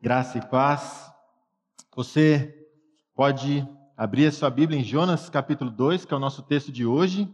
Graça 0.00 0.38
e 0.38 0.46
paz. 0.46 1.12
Você 1.96 2.54
pode 3.16 3.66
abrir 3.96 4.28
a 4.28 4.32
sua 4.32 4.48
Bíblia 4.48 4.78
em 4.78 4.84
Jonas 4.84 5.28
capítulo 5.28 5.72
2, 5.72 6.04
que 6.04 6.14
é 6.14 6.16
o 6.16 6.20
nosso 6.20 6.40
texto 6.44 6.70
de 6.70 6.86
hoje. 6.86 7.28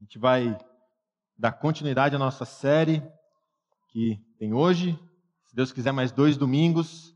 A 0.00 0.04
gente 0.04 0.18
vai 0.18 0.56
dar 1.36 1.52
continuidade 1.52 2.16
à 2.16 2.18
nossa 2.18 2.46
série 2.46 3.02
que 3.88 4.18
tem 4.38 4.54
hoje, 4.54 4.98
se 5.44 5.54
Deus 5.54 5.72
quiser, 5.72 5.92
mais 5.92 6.10
dois 6.10 6.38
domingos, 6.38 7.14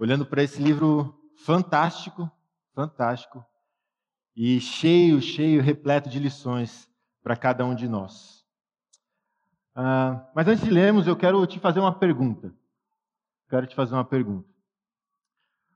olhando 0.00 0.26
para 0.26 0.42
esse 0.42 0.60
livro 0.60 1.16
fantástico, 1.36 2.28
fantástico, 2.72 3.46
e 4.34 4.60
cheio, 4.60 5.22
cheio, 5.22 5.62
repleto 5.62 6.10
de 6.10 6.18
lições 6.18 6.90
para 7.22 7.36
cada 7.36 7.64
um 7.64 7.76
de 7.76 7.86
nós. 7.86 8.43
Ah, 9.74 10.26
mas 10.34 10.46
antes 10.46 10.64
de 10.64 10.70
lermos, 10.70 11.06
eu 11.06 11.16
quero 11.16 11.44
te 11.46 11.58
fazer 11.58 11.80
uma 11.80 11.92
pergunta. 11.92 12.54
Quero 13.48 13.66
te 13.66 13.74
fazer 13.74 13.94
uma 13.94 14.04
pergunta. 14.04 14.48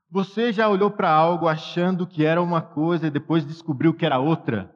Você 0.09 0.51
já 0.51 0.67
olhou 0.67 0.89
para 0.89 1.11
algo 1.11 1.47
achando 1.47 2.07
que 2.07 2.25
era 2.25 2.41
uma 2.41 2.61
coisa 2.61 3.07
e 3.07 3.11
depois 3.11 3.45
descobriu 3.45 3.93
que 3.93 4.05
era 4.05 4.17
outra? 4.17 4.73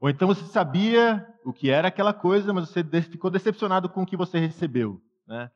Ou 0.00 0.10
então 0.10 0.26
você 0.26 0.44
sabia 0.46 1.24
o 1.44 1.52
que 1.52 1.70
era 1.70 1.86
aquela 1.88 2.12
coisa, 2.12 2.52
mas 2.52 2.68
você 2.68 2.82
ficou 3.02 3.30
decepcionado 3.30 3.88
com 3.88 4.02
o 4.02 4.06
que 4.06 4.16
você 4.16 4.38
recebeu? 4.40 5.00
Né? 5.26 5.48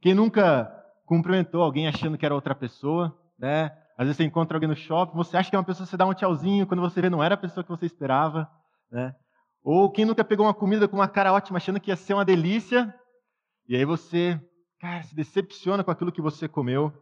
Quem 0.00 0.14
nunca 0.14 0.72
cumprimentou 1.04 1.62
alguém 1.62 1.86
achando 1.86 2.16
que 2.16 2.24
era 2.24 2.34
outra 2.34 2.54
pessoa? 2.54 3.14
Né? 3.38 3.64
Às 3.98 4.06
vezes 4.06 4.16
você 4.16 4.24
encontra 4.24 4.56
alguém 4.56 4.68
no 4.68 4.76
shopping, 4.76 5.14
você 5.14 5.36
acha 5.36 5.50
que 5.50 5.56
é 5.56 5.58
uma 5.58 5.64
pessoa, 5.64 5.84
você 5.84 5.96
dá 5.96 6.06
um 6.06 6.14
tchauzinho, 6.14 6.66
quando 6.66 6.80
você 6.80 7.02
vê 7.02 7.10
não 7.10 7.22
era 7.22 7.34
a 7.34 7.38
pessoa 7.38 7.62
que 7.62 7.68
você 7.68 7.84
esperava. 7.84 8.50
Né? 8.90 9.14
Ou 9.62 9.90
quem 9.90 10.04
nunca 10.04 10.24
pegou 10.24 10.46
uma 10.46 10.54
comida 10.54 10.88
com 10.88 10.96
uma 10.96 11.08
cara 11.08 11.32
ótima 11.32 11.58
achando 11.58 11.80
que 11.80 11.90
ia 11.90 11.96
ser 11.96 12.14
uma 12.14 12.24
delícia, 12.24 12.94
e 13.68 13.76
aí 13.76 13.84
você, 13.84 14.40
cara, 14.78 15.02
se 15.02 15.14
decepciona 15.14 15.84
com 15.84 15.90
aquilo 15.90 16.12
que 16.12 16.22
você 16.22 16.48
comeu. 16.48 16.92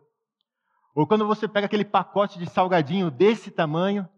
Ou 0.95 1.06
quando 1.06 1.26
você 1.26 1.46
pega 1.46 1.66
aquele 1.66 1.84
pacote 1.84 2.38
de 2.38 2.50
salgadinho 2.50 3.10
desse 3.10 3.50
tamanho, 3.50 4.09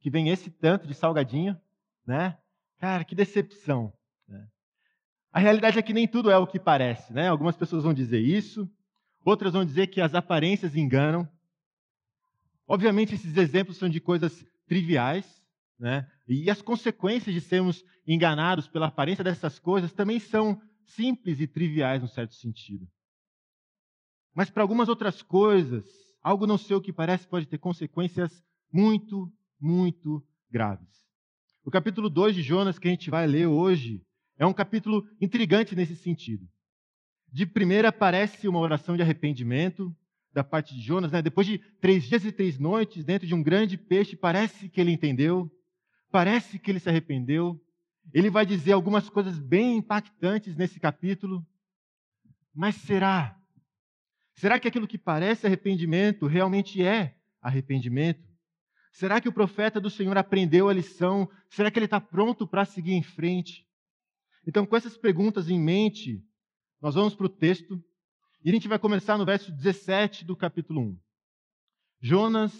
que 0.00 0.10
vem 0.10 0.30
esse 0.30 0.50
tanto 0.50 0.86
de 0.86 0.94
salgadinho, 0.94 1.60
né? 2.06 2.38
Cara, 2.78 3.04
que 3.04 3.14
decepção. 3.14 3.92
Né? 4.26 4.48
A 5.30 5.38
realidade 5.38 5.78
é 5.78 5.82
que 5.82 5.92
nem 5.92 6.08
tudo 6.08 6.30
é 6.30 6.38
o 6.38 6.46
que 6.46 6.58
parece, 6.58 7.12
né? 7.12 7.28
Algumas 7.28 7.56
pessoas 7.56 7.84
vão 7.84 7.92
dizer 7.92 8.20
isso, 8.20 8.68
outras 9.24 9.52
vão 9.52 9.64
dizer 9.64 9.88
que 9.88 10.00
as 10.00 10.14
aparências 10.14 10.74
enganam. 10.74 11.28
Obviamente, 12.66 13.14
esses 13.14 13.36
exemplos 13.36 13.76
são 13.76 13.88
de 13.88 14.00
coisas 14.00 14.44
triviais, 14.66 15.39
né? 15.80 16.06
E 16.28 16.50
as 16.50 16.60
consequências 16.60 17.34
de 17.34 17.40
sermos 17.40 17.82
enganados 18.06 18.68
pela 18.68 18.86
aparência 18.86 19.24
dessas 19.24 19.58
coisas 19.58 19.92
também 19.92 20.20
são 20.20 20.60
simples 20.84 21.40
e 21.40 21.46
triviais, 21.46 22.02
no 22.02 22.08
certo 22.08 22.34
sentido. 22.34 22.86
Mas 24.34 24.50
para 24.50 24.62
algumas 24.62 24.88
outras 24.88 25.22
coisas, 25.22 25.84
algo 26.22 26.46
não 26.46 26.58
sei 26.58 26.76
o 26.76 26.80
que 26.80 26.92
parece 26.92 27.26
pode 27.26 27.46
ter 27.46 27.58
consequências 27.58 28.44
muito, 28.72 29.32
muito 29.58 30.24
graves. 30.50 30.88
O 31.64 31.70
capítulo 31.70 32.10
2 32.10 32.36
de 32.36 32.42
Jonas, 32.42 32.78
que 32.78 32.86
a 32.86 32.90
gente 32.90 33.10
vai 33.10 33.26
ler 33.26 33.46
hoje, 33.46 34.02
é 34.38 34.46
um 34.46 34.52
capítulo 34.52 35.06
intrigante 35.20 35.74
nesse 35.74 35.96
sentido. 35.96 36.46
De 37.32 37.46
primeira, 37.46 37.92
parece 37.92 38.48
uma 38.48 38.58
oração 38.58 38.96
de 38.96 39.02
arrependimento 39.02 39.94
da 40.32 40.42
parte 40.42 40.74
de 40.74 40.80
Jonas. 40.80 41.12
Né? 41.12 41.22
Depois 41.22 41.46
de 41.46 41.58
três 41.80 42.04
dias 42.04 42.24
e 42.24 42.32
três 42.32 42.58
noites 42.58 43.04
dentro 43.04 43.26
de 43.26 43.34
um 43.34 43.42
grande 43.42 43.76
peixe, 43.76 44.16
parece 44.16 44.68
que 44.68 44.80
ele 44.80 44.92
entendeu. 44.92 45.50
Parece 46.10 46.58
que 46.58 46.70
ele 46.70 46.80
se 46.80 46.88
arrependeu. 46.88 47.60
Ele 48.12 48.28
vai 48.28 48.44
dizer 48.44 48.72
algumas 48.72 49.08
coisas 49.08 49.38
bem 49.38 49.76
impactantes 49.76 50.56
nesse 50.56 50.80
capítulo. 50.80 51.46
Mas 52.52 52.74
será? 52.76 53.38
Será 54.34 54.58
que 54.58 54.66
aquilo 54.66 54.88
que 54.88 54.98
parece 54.98 55.46
arrependimento 55.46 56.26
realmente 56.26 56.82
é 56.82 57.16
arrependimento? 57.40 58.28
Será 58.92 59.20
que 59.20 59.28
o 59.28 59.32
profeta 59.32 59.80
do 59.80 59.88
Senhor 59.88 60.16
aprendeu 60.18 60.68
a 60.68 60.72
lição? 60.72 61.30
Será 61.48 61.70
que 61.70 61.78
ele 61.78 61.84
está 61.84 62.00
pronto 62.00 62.46
para 62.46 62.64
seguir 62.64 62.92
em 62.92 63.02
frente? 63.02 63.64
Então, 64.44 64.66
com 64.66 64.76
essas 64.76 64.96
perguntas 64.96 65.48
em 65.48 65.60
mente, 65.60 66.24
nós 66.80 66.96
vamos 66.96 67.14
para 67.14 67.26
o 67.26 67.28
texto 67.28 67.80
e 68.44 68.50
a 68.50 68.52
gente 68.52 68.66
vai 68.66 68.78
começar 68.78 69.16
no 69.16 69.24
verso 69.24 69.52
17 69.52 70.24
do 70.24 70.34
capítulo 70.34 70.80
1. 70.80 70.98
Jonas 72.00 72.52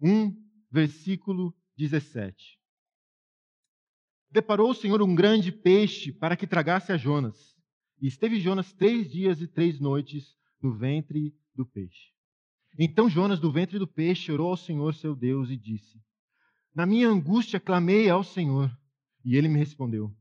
1, 0.00 0.34
versículo 0.72 1.54
17 1.76 2.56
deparou 4.30 4.70
o 4.70 4.74
Senhor 4.74 5.00
um 5.02 5.14
grande 5.14 5.50
peixe 5.50 6.12
para 6.12 6.36
que 6.36 6.46
tragasse 6.46 6.92
a 6.92 6.96
Jonas. 6.96 7.56
E 8.00 8.06
esteve 8.06 8.40
Jonas 8.40 8.72
três 8.72 9.10
dias 9.10 9.40
e 9.40 9.46
três 9.46 9.80
noites 9.80 10.36
no 10.62 10.76
ventre 10.76 11.34
do 11.54 11.64
peixe. 11.64 12.12
Então 12.78 13.08
Jonas, 13.08 13.40
do 13.40 13.50
ventre 13.50 13.78
do 13.78 13.86
peixe, 13.86 14.30
orou 14.30 14.50
ao 14.50 14.56
Senhor 14.56 14.94
seu 14.94 15.14
Deus 15.14 15.48
e 15.48 15.56
disse: 15.56 15.98
Na 16.74 16.84
minha 16.84 17.08
angústia 17.08 17.58
clamei 17.58 18.10
ao 18.10 18.22
Senhor, 18.22 18.70
e 19.24 19.36
ele 19.36 19.48
me 19.48 19.58
respondeu. 19.58 20.14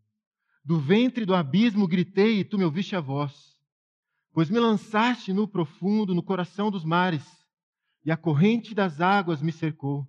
Do 0.64 0.80
ventre 0.80 1.26
do 1.26 1.36
abismo 1.36 1.88
gritei, 1.88 2.40
e 2.40 2.44
tu 2.46 2.58
me 2.58 2.64
ouviste 2.64 2.96
a 2.96 3.02
voz. 3.02 3.56
Pois 4.32 4.50
me 4.50 4.60
lançaste 4.60 5.34
no 5.34 5.48
profundo, 5.48 6.16
no 6.16 6.24
coração 6.24 6.72
dos 6.72 6.84
mares, 6.84 7.26
e 8.06 8.12
a 8.12 8.18
corrente 8.18 8.74
das 8.74 9.02
águas 9.02 9.42
me 9.42 9.52
cercou. 9.52 10.08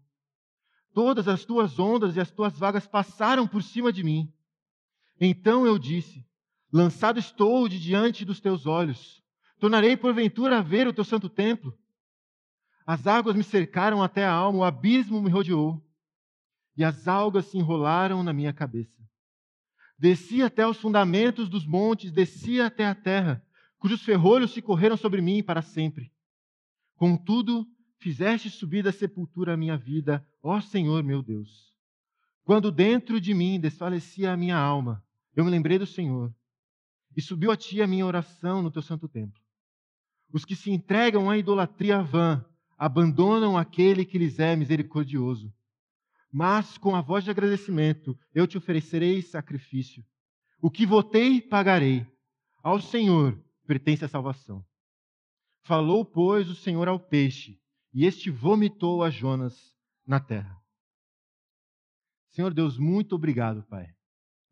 Todas 0.97 1.29
as 1.29 1.45
tuas 1.45 1.79
ondas 1.79 2.17
e 2.17 2.21
as 2.21 2.31
tuas 2.31 2.59
vagas 2.59 2.87
passaram 2.87 3.47
por 3.47 3.63
cima 3.63 3.93
de 3.93 4.03
mim. 4.03 4.33
Então 5.21 5.67
eu 5.67 5.79
disse: 5.79 6.27
Lançado 6.73 7.19
estou 7.19 7.69
de 7.69 7.79
diante 7.79 8.25
dos 8.25 8.41
teus 8.41 8.65
olhos. 8.65 9.23
Tornarei 9.61 9.95
porventura 9.95 10.57
a 10.57 10.63
ver 10.63 10.89
o 10.89 10.95
teu 10.95 11.05
santo 11.05 11.29
templo. 11.29 11.79
As 12.87 13.07
águas 13.07 13.37
me 13.37 13.45
cercaram 13.45 14.03
até 14.03 14.25
a 14.25 14.33
alma, 14.33 14.61
o 14.61 14.65
abismo 14.65 15.21
me 15.21 15.29
rodeou, 15.29 15.87
e 16.75 16.83
as 16.83 17.07
algas 17.07 17.45
se 17.45 17.59
enrolaram 17.59 18.23
na 18.23 18.33
minha 18.33 18.55
cabeça. 18.55 19.07
Desci 19.99 20.43
até 20.43 20.67
os 20.67 20.79
fundamentos 20.79 21.51
dos 21.51 21.67
montes, 21.67 22.11
desci 22.11 22.59
até 22.59 22.87
a 22.87 22.95
terra, 22.95 23.45
cujos 23.79 24.01
ferrolhos 24.01 24.53
se 24.53 24.63
correram 24.63 24.97
sobre 24.97 25.21
mim 25.21 25.43
para 25.43 25.61
sempre. 25.61 26.11
Contudo, 26.95 27.67
fizeste 28.07 28.49
subir 28.49 28.85
da 28.85 28.93
sepultura 28.93 29.55
a 29.55 29.57
minha 29.57 29.77
vida, 29.77 30.25
ó 30.41 30.61
Senhor 30.61 31.03
meu 31.03 31.21
Deus. 31.21 31.75
Quando 32.45 32.71
dentro 32.71 33.21
de 33.21 33.35
mim 33.35 33.59
desfalecia 33.59 34.31
a 34.31 34.37
minha 34.37 34.57
alma, 34.57 35.05
eu 35.35 35.45
me 35.45 35.51
lembrei 35.51 35.77
do 35.77 35.87
Senhor, 35.87 36.33
e 37.17 37.21
subiu 37.21 37.51
a 37.51 37.57
ti 37.57 37.83
a 37.83 37.87
minha 37.87 38.07
oração 38.07 38.63
no 38.63 38.71
teu 38.71 38.81
santo 38.81 39.09
templo. 39.09 39.43
Os 40.33 40.45
que 40.45 40.55
se 40.55 40.71
entregam 40.71 41.29
à 41.29 41.37
idolatria 41.37 42.01
vã 42.01 42.45
abandonam 42.79 43.59
aquele 43.59 44.05
que 44.05 44.19
lhes 44.19 44.39
é 44.39 44.55
misericordioso. 44.55 45.53
Mas 46.31 46.79
com 46.79 46.95
a 46.95 47.01
voz 47.01 47.25
de 47.25 47.31
agradecimento 47.33 48.17
eu 48.33 48.47
te 48.47 48.57
oferecerei 48.57 49.21
sacrifício. 49.21 50.05
O 50.63 50.71
que 50.71 50.87
votei, 50.87 51.41
pagarei. 51.41 52.07
Ao 52.63 52.81
Senhor 52.81 53.37
pertence 53.67 54.05
a 54.05 54.09
salvação. 54.09 54.65
Falou, 55.65 56.05
pois, 56.05 56.49
o 56.49 56.55
Senhor 56.55 56.87
ao 56.87 57.01
peixe, 57.01 57.59
e 57.97 58.05
este 58.05 58.31
vomitou 58.31 59.03
a 59.03 59.09
Jonas 59.09 59.75
na 60.07 60.21
terra. 60.21 60.63
Senhor 62.29 62.53
Deus, 62.53 62.77
muito 62.77 63.15
obrigado, 63.15 63.63
Pai. 63.63 63.89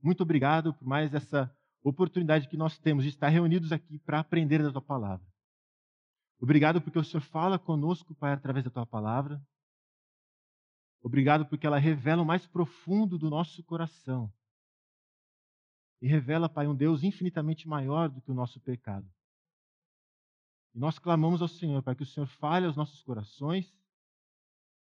Muito 0.02 0.22
obrigado 0.22 0.72
por 0.72 0.88
mais 0.88 1.12
essa 1.12 1.54
oportunidade 1.82 2.48
que 2.48 2.56
nós 2.56 2.78
temos 2.78 3.04
de 3.04 3.10
estar 3.10 3.28
reunidos 3.28 3.70
aqui 3.70 3.98
para 3.98 4.18
aprender 4.18 4.62
da 4.62 4.72
tua 4.72 4.80
palavra. 4.80 5.26
Obrigado 6.40 6.80
porque 6.80 6.98
o 6.98 7.04
Senhor 7.04 7.20
fala 7.20 7.58
conosco, 7.58 8.14
Pai, 8.14 8.32
através 8.32 8.64
da 8.64 8.70
tua 8.70 8.86
palavra. 8.86 9.38
Obrigado 11.02 11.44
porque 11.44 11.66
ela 11.66 11.78
revela 11.78 12.22
o 12.22 12.26
mais 12.26 12.46
profundo 12.46 13.18
do 13.18 13.28
nosso 13.28 13.62
coração. 13.64 14.32
E 16.00 16.08
revela, 16.08 16.48
Pai, 16.48 16.66
um 16.66 16.74
Deus 16.74 17.02
infinitamente 17.02 17.68
maior 17.68 18.08
do 18.08 18.22
que 18.22 18.30
o 18.30 18.34
nosso 18.34 18.58
pecado. 18.58 19.06
E 20.74 20.78
nós 20.78 20.98
clamamos 20.98 21.40
ao 21.40 21.46
Senhor 21.46 21.82
para 21.82 21.94
que 21.94 22.02
o 22.02 22.06
Senhor 22.06 22.26
fale 22.26 22.66
aos 22.66 22.76
nossos 22.76 23.00
corações, 23.02 23.70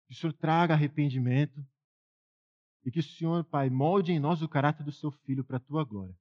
que 0.06 0.14
o 0.14 0.16
Senhor 0.16 0.32
traga 0.32 0.74
arrependimento 0.74 1.60
e 2.84 2.90
que 2.90 3.00
o 3.00 3.02
Senhor, 3.02 3.44
Pai, 3.44 3.68
molde 3.68 4.12
em 4.12 4.20
nós 4.20 4.42
o 4.42 4.48
caráter 4.48 4.84
do 4.84 4.92
seu 4.92 5.10
filho 5.10 5.44
para 5.44 5.56
a 5.56 5.60
tua 5.60 5.84
glória. 5.84 6.16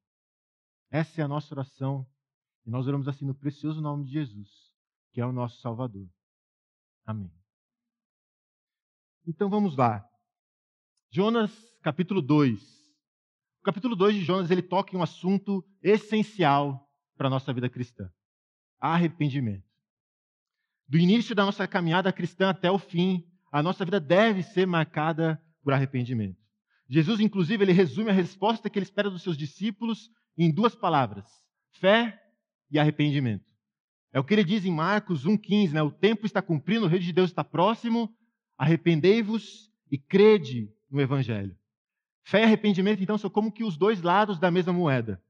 Essa 0.89 1.21
é 1.21 1.23
a 1.23 1.27
nossa 1.27 1.53
oração 1.53 2.07
e 2.65 2.71
nós 2.71 2.87
oramos 2.87 3.07
assim 3.07 3.25
no 3.25 3.35
precioso 3.35 3.81
nome 3.81 4.05
de 4.05 4.11
Jesus, 4.11 4.49
que 5.11 5.21
é 5.21 5.25
o 5.25 5.31
nosso 5.31 5.61
Salvador. 5.61 6.09
Amém. 7.05 7.31
Então 9.27 9.47
vamos 9.47 9.77
lá. 9.77 10.03
Jonas, 11.11 11.51
capítulo 11.83 12.21
2. 12.21 12.59
O 13.59 13.63
capítulo 13.63 13.95
2 13.95 14.15
de 14.15 14.23
Jonas, 14.23 14.49
ele 14.49 14.63
toca 14.63 14.95
em 14.95 14.97
um 14.97 15.03
assunto 15.03 15.63
essencial 15.83 16.89
para 17.15 17.27
a 17.27 17.29
nossa 17.29 17.53
vida 17.53 17.69
cristã 17.69 18.11
arrependimento. 18.81 19.63
Do 20.88 20.98
início 20.98 21.33
da 21.36 21.45
nossa 21.45 21.68
caminhada 21.68 22.12
cristã 22.12 22.50
até 22.50 22.69
o 22.69 22.80
fim, 22.80 23.24
a 23.51 23.62
nossa 23.62 23.86
vida 23.86 24.00
deve 24.00 24.44
ser 24.44 24.66
marcada 24.66 25.42
por 25.63 25.72
arrependimento. 25.72 26.38
Jesus, 26.89 27.22
inclusive, 27.22 27.63
ele 27.63 27.72
resume 27.72 28.10
a 28.10 28.13
resposta 28.13 28.69
que 28.69 28.78
ele 28.78 28.86
espera 28.86 29.10
dos 29.10 29.22
seus 29.24 29.38
discípulos 29.38 30.10
em 30.38 30.51
duas 30.51 30.75
palavras: 30.75 31.25
fé 31.80 32.22
e 32.69 32.78
arrependimento. 32.78 33.45
É 34.12 34.19
o 34.19 34.24
que 34.24 34.33
ele 34.33 34.44
diz 34.44 34.66
em 34.66 34.74
Marcos 34.74 35.25
1,15, 35.25 35.72
né? 35.72 35.81
O 35.81 35.92
tempo 35.92 36.25
está 36.25 36.42
cumprindo, 36.42 36.86
o 36.86 36.89
reino 36.89 37.06
de 37.06 37.13
Deus 37.13 37.30
está 37.30 37.44
próximo, 37.45 38.13
arrependei-vos 38.57 39.72
e 39.89 39.98
crede 39.98 40.69
no 40.89 41.00
Evangelho. 41.00 41.56
Fé 42.24 42.42
e 42.42 42.44
arrependimento, 42.44 43.01
então, 43.01 43.18
são 43.18 43.30
como 43.30 43.51
que 43.51 43.63
os 43.63 43.78
dois 43.78 44.01
lados 44.01 44.38
da 44.38 44.51
mesma 44.51 44.74
moeda. 44.74 45.24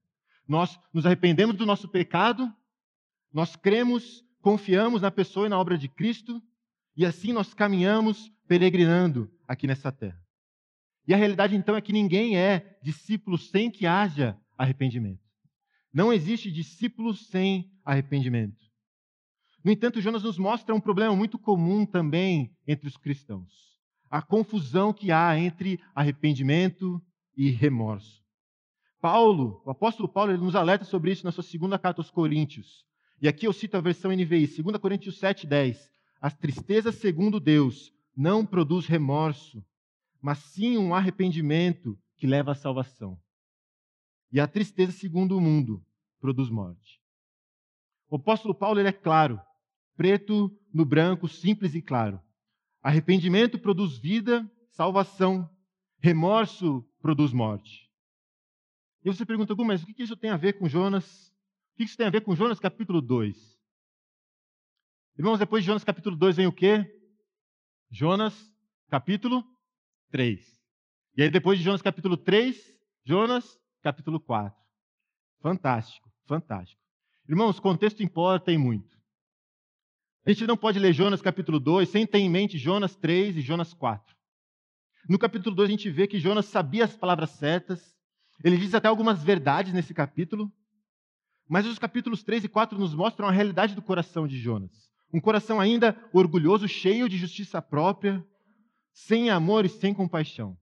Nós 0.48 0.80
nos 0.92 1.06
arrependemos 1.06 1.56
do 1.56 1.65
nosso 1.65 1.88
pecado, 1.88 2.51
nós 3.33 3.55
cremos, 3.55 4.23
confiamos 4.41 5.01
na 5.01 5.11
pessoa 5.11 5.45
e 5.45 5.49
na 5.49 5.59
obra 5.59 5.77
de 5.77 5.87
Cristo, 5.87 6.41
e 6.95 7.05
assim 7.05 7.31
nós 7.31 7.53
caminhamos 7.53 8.31
peregrinando 8.47 9.31
aqui 9.47 9.65
nessa 9.65 9.91
terra. 9.91 10.21
E 11.07 11.13
a 11.13 11.17
realidade, 11.17 11.55
então, 11.55 11.75
é 11.75 11.81
que 11.81 11.93
ninguém 11.93 12.37
é 12.37 12.77
discípulo 12.83 13.37
sem 13.37 13.71
que 13.71 13.85
haja 13.85 14.37
arrependimento. 14.57 15.21
Não 15.93 16.13
existe 16.13 16.51
discípulo 16.51 17.13
sem 17.13 17.71
arrependimento. 17.83 18.61
No 19.63 19.71
entanto, 19.71 20.01
Jonas 20.01 20.23
nos 20.23 20.37
mostra 20.37 20.73
um 20.73 20.79
problema 20.79 21.15
muito 21.15 21.37
comum 21.37 21.85
também 21.85 22.55
entre 22.67 22.87
os 22.87 22.97
cristãos: 22.97 23.79
a 24.09 24.21
confusão 24.21 24.93
que 24.93 25.11
há 25.11 25.37
entre 25.37 25.79
arrependimento 25.93 27.01
e 27.35 27.49
remorso. 27.49 28.21
Paulo, 29.01 29.61
o 29.65 29.71
apóstolo 29.71 30.07
Paulo, 30.07 30.31
ele 30.31 30.43
nos 30.43 30.55
alerta 30.55 30.85
sobre 30.85 31.11
isso 31.11 31.25
na 31.25 31.31
sua 31.31 31.43
segunda 31.43 31.79
carta 31.79 32.01
aos 32.01 32.11
Coríntios. 32.11 32.85
E 33.21 33.27
aqui 33.27 33.45
eu 33.45 33.53
cito 33.53 33.77
a 33.77 33.81
versão 33.81 34.12
NVI, 34.12 34.47
2 34.47 34.77
Coríntios 34.77 35.19
7,10. 35.19 35.77
A 36.19 36.31
tristeza 36.31 36.91
segundo 36.91 37.39
Deus 37.39 37.94
não 38.18 38.45
produz 38.45 38.88
remorso, 38.88 39.63
mas 40.19 40.39
sim 40.39 40.77
um 40.77 40.94
arrependimento 40.94 41.97
que 42.18 42.25
leva 42.25 42.51
à 42.51 42.56
salvação. 42.56 43.19
E 44.31 44.39
a 44.39 44.47
tristeza 44.47 44.91
segundo 44.91 45.38
o 45.38 45.41
mundo 45.41 45.85
produz 46.19 46.50
morte. 46.50 47.00
O 48.09 48.15
apóstolo 48.15 48.56
Paulo 48.56 48.79
ele 48.79 48.89
é 48.89 48.94
claro 48.94 49.39
preto 49.95 50.51
no 50.74 50.83
branco, 50.83 51.27
simples 51.27 51.75
e 51.75 51.81
claro. 51.81 52.19
Arrependimento 52.81 53.59
produz 53.59 54.00
vida, 54.00 54.50
salvação. 54.71 55.47
Remorso 56.00 56.83
produz 57.00 57.31
morte. 57.31 57.88
E 59.06 59.13
você 59.13 59.24
pergunta, 59.25 59.53
mas 59.56 59.83
o 59.83 59.85
que 59.85 60.01
isso 60.01 60.17
tem 60.17 60.31
a 60.31 60.38
ver 60.38 60.53
com 60.53 60.67
Jonas? 60.67 61.30
O 61.73 61.77
que 61.77 61.83
isso 61.83 61.97
tem 61.97 62.07
a 62.07 62.12
ver 62.12 62.21
com 62.21 62.35
Jonas 62.35 62.59
capítulo 62.59 63.01
2? 63.01 63.59
Irmãos, 65.18 65.39
depois 65.39 65.63
de 65.63 65.68
Jonas 65.68 65.83
capítulo 65.83 66.15
2 66.15 66.38
vem 66.38 66.47
o 66.47 66.51
quê? 66.51 66.85
Jonas 67.89 68.53
capítulo 68.89 69.44
3. 70.09 70.62
E 71.18 71.23
aí 71.23 71.29
depois 71.29 71.57
de 71.57 71.65
Jonas 71.65 71.81
capítulo 71.81 72.18
3, 72.18 72.57
Jonas 73.03 73.59
capítulo 73.81 74.19
4. 74.19 74.59
Fantástico, 75.41 76.12
fantástico. 76.25 76.81
Irmãos, 77.27 77.59
contexto 77.59 78.03
importa 78.03 78.51
e 78.51 78.57
muito. 78.57 79.00
A 80.25 80.31
gente 80.31 80.45
não 80.45 80.56
pode 80.57 80.77
ler 80.77 80.94
Jonas 80.94 81.21
capítulo 81.21 81.59
2 81.59 81.89
sem 81.89 82.06
ter 82.06 82.19
em 82.19 82.29
mente 82.29 82.57
Jonas 82.57 82.95
3 82.95 83.38
e 83.38 83.41
Jonas 83.41 83.74
4. 83.74 84.15
No 85.09 85.17
capítulo 85.17 85.56
2 85.56 85.67
a 85.67 85.71
gente 85.71 85.89
vê 85.89 86.06
que 86.06 86.19
Jonas 86.19 86.45
sabia 86.45 86.85
as 86.85 86.95
palavras 86.95 87.31
certas, 87.31 87.95
ele 88.44 88.57
diz 88.57 88.74
até 88.74 88.88
algumas 88.88 89.24
verdades 89.24 89.74
nesse 89.74 89.94
capítulo, 89.94 90.51
mas 91.51 91.65
os 91.65 91.77
capítulos 91.77 92.24
3 92.24 92.45
e 92.45 92.48
4 92.48 92.80
nos 92.80 92.95
mostram 92.95 93.27
a 93.27 93.31
realidade 93.31 93.75
do 93.75 93.81
coração 93.81 94.25
de 94.25 94.39
Jonas. 94.39 94.71
Um 95.13 95.19
coração 95.19 95.59
ainda 95.59 96.01
orgulhoso, 96.13 96.65
cheio 96.65 97.09
de 97.09 97.18
justiça 97.18 97.62
própria, 97.62 98.25
sem 98.94 99.30
amor 99.30 99.65
e 99.65 99.69
sem 99.69 99.94
compaixão. 99.94 100.57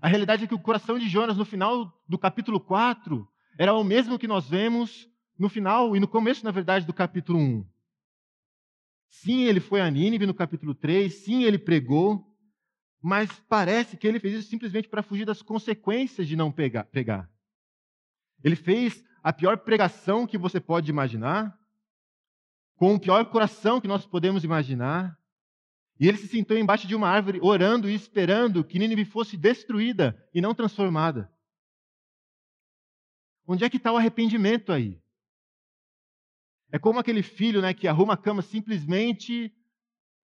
A 0.00 0.06
realidade 0.06 0.44
é 0.44 0.46
que 0.46 0.54
o 0.54 0.60
coração 0.60 0.96
de 0.96 1.08
Jonas, 1.08 1.36
no 1.36 1.44
final 1.44 1.92
do 2.08 2.16
capítulo 2.16 2.60
4, 2.60 3.26
era 3.58 3.74
o 3.74 3.82
mesmo 3.82 4.16
que 4.16 4.28
nós 4.28 4.48
vemos 4.48 5.08
no 5.36 5.48
final 5.48 5.96
e 5.96 5.98
no 5.98 6.06
começo, 6.06 6.44
na 6.44 6.52
verdade, 6.52 6.86
do 6.86 6.92
capítulo 6.92 7.40
1. 7.40 7.66
Sim, 9.08 9.42
ele 9.42 9.58
foi 9.58 9.80
a 9.80 9.90
Nínive 9.90 10.24
no 10.24 10.34
capítulo 10.34 10.72
3, 10.72 11.12
sim, 11.12 11.42
ele 11.42 11.58
pregou, 11.58 12.24
mas 13.02 13.28
parece 13.48 13.96
que 13.96 14.06
ele 14.06 14.20
fez 14.20 14.34
isso 14.34 14.50
simplesmente 14.50 14.88
para 14.88 15.02
fugir 15.02 15.24
das 15.24 15.42
consequências 15.42 16.28
de 16.28 16.36
não 16.36 16.52
pegar. 16.52 17.28
Ele 18.42 18.56
fez 18.56 19.04
a 19.22 19.32
pior 19.32 19.58
pregação 19.58 20.26
que 20.26 20.38
você 20.38 20.60
pode 20.60 20.90
imaginar, 20.90 21.58
com 22.76 22.94
o 22.94 23.00
pior 23.00 23.24
coração 23.26 23.80
que 23.80 23.88
nós 23.88 24.06
podemos 24.06 24.44
imaginar, 24.44 25.18
e 25.98 26.06
ele 26.06 26.18
se 26.18 26.28
sentou 26.28 26.56
embaixo 26.56 26.86
de 26.86 26.94
uma 26.94 27.08
árvore, 27.08 27.40
orando 27.42 27.88
e 27.88 27.94
esperando 27.94 28.62
que 28.62 28.78
Nínive 28.78 29.04
fosse 29.04 29.36
destruída 29.36 30.16
e 30.34 30.40
não 30.40 30.54
transformada. 30.54 31.32
Onde 33.46 33.64
é 33.64 33.70
que 33.70 33.78
está 33.78 33.92
o 33.92 33.96
arrependimento 33.96 34.72
aí? 34.72 35.00
É 36.70 36.78
como 36.78 36.98
aquele 36.98 37.22
filho 37.22 37.62
né, 37.62 37.72
que 37.72 37.88
arruma 37.88 38.14
a 38.14 38.16
cama 38.16 38.42
simplesmente 38.42 39.54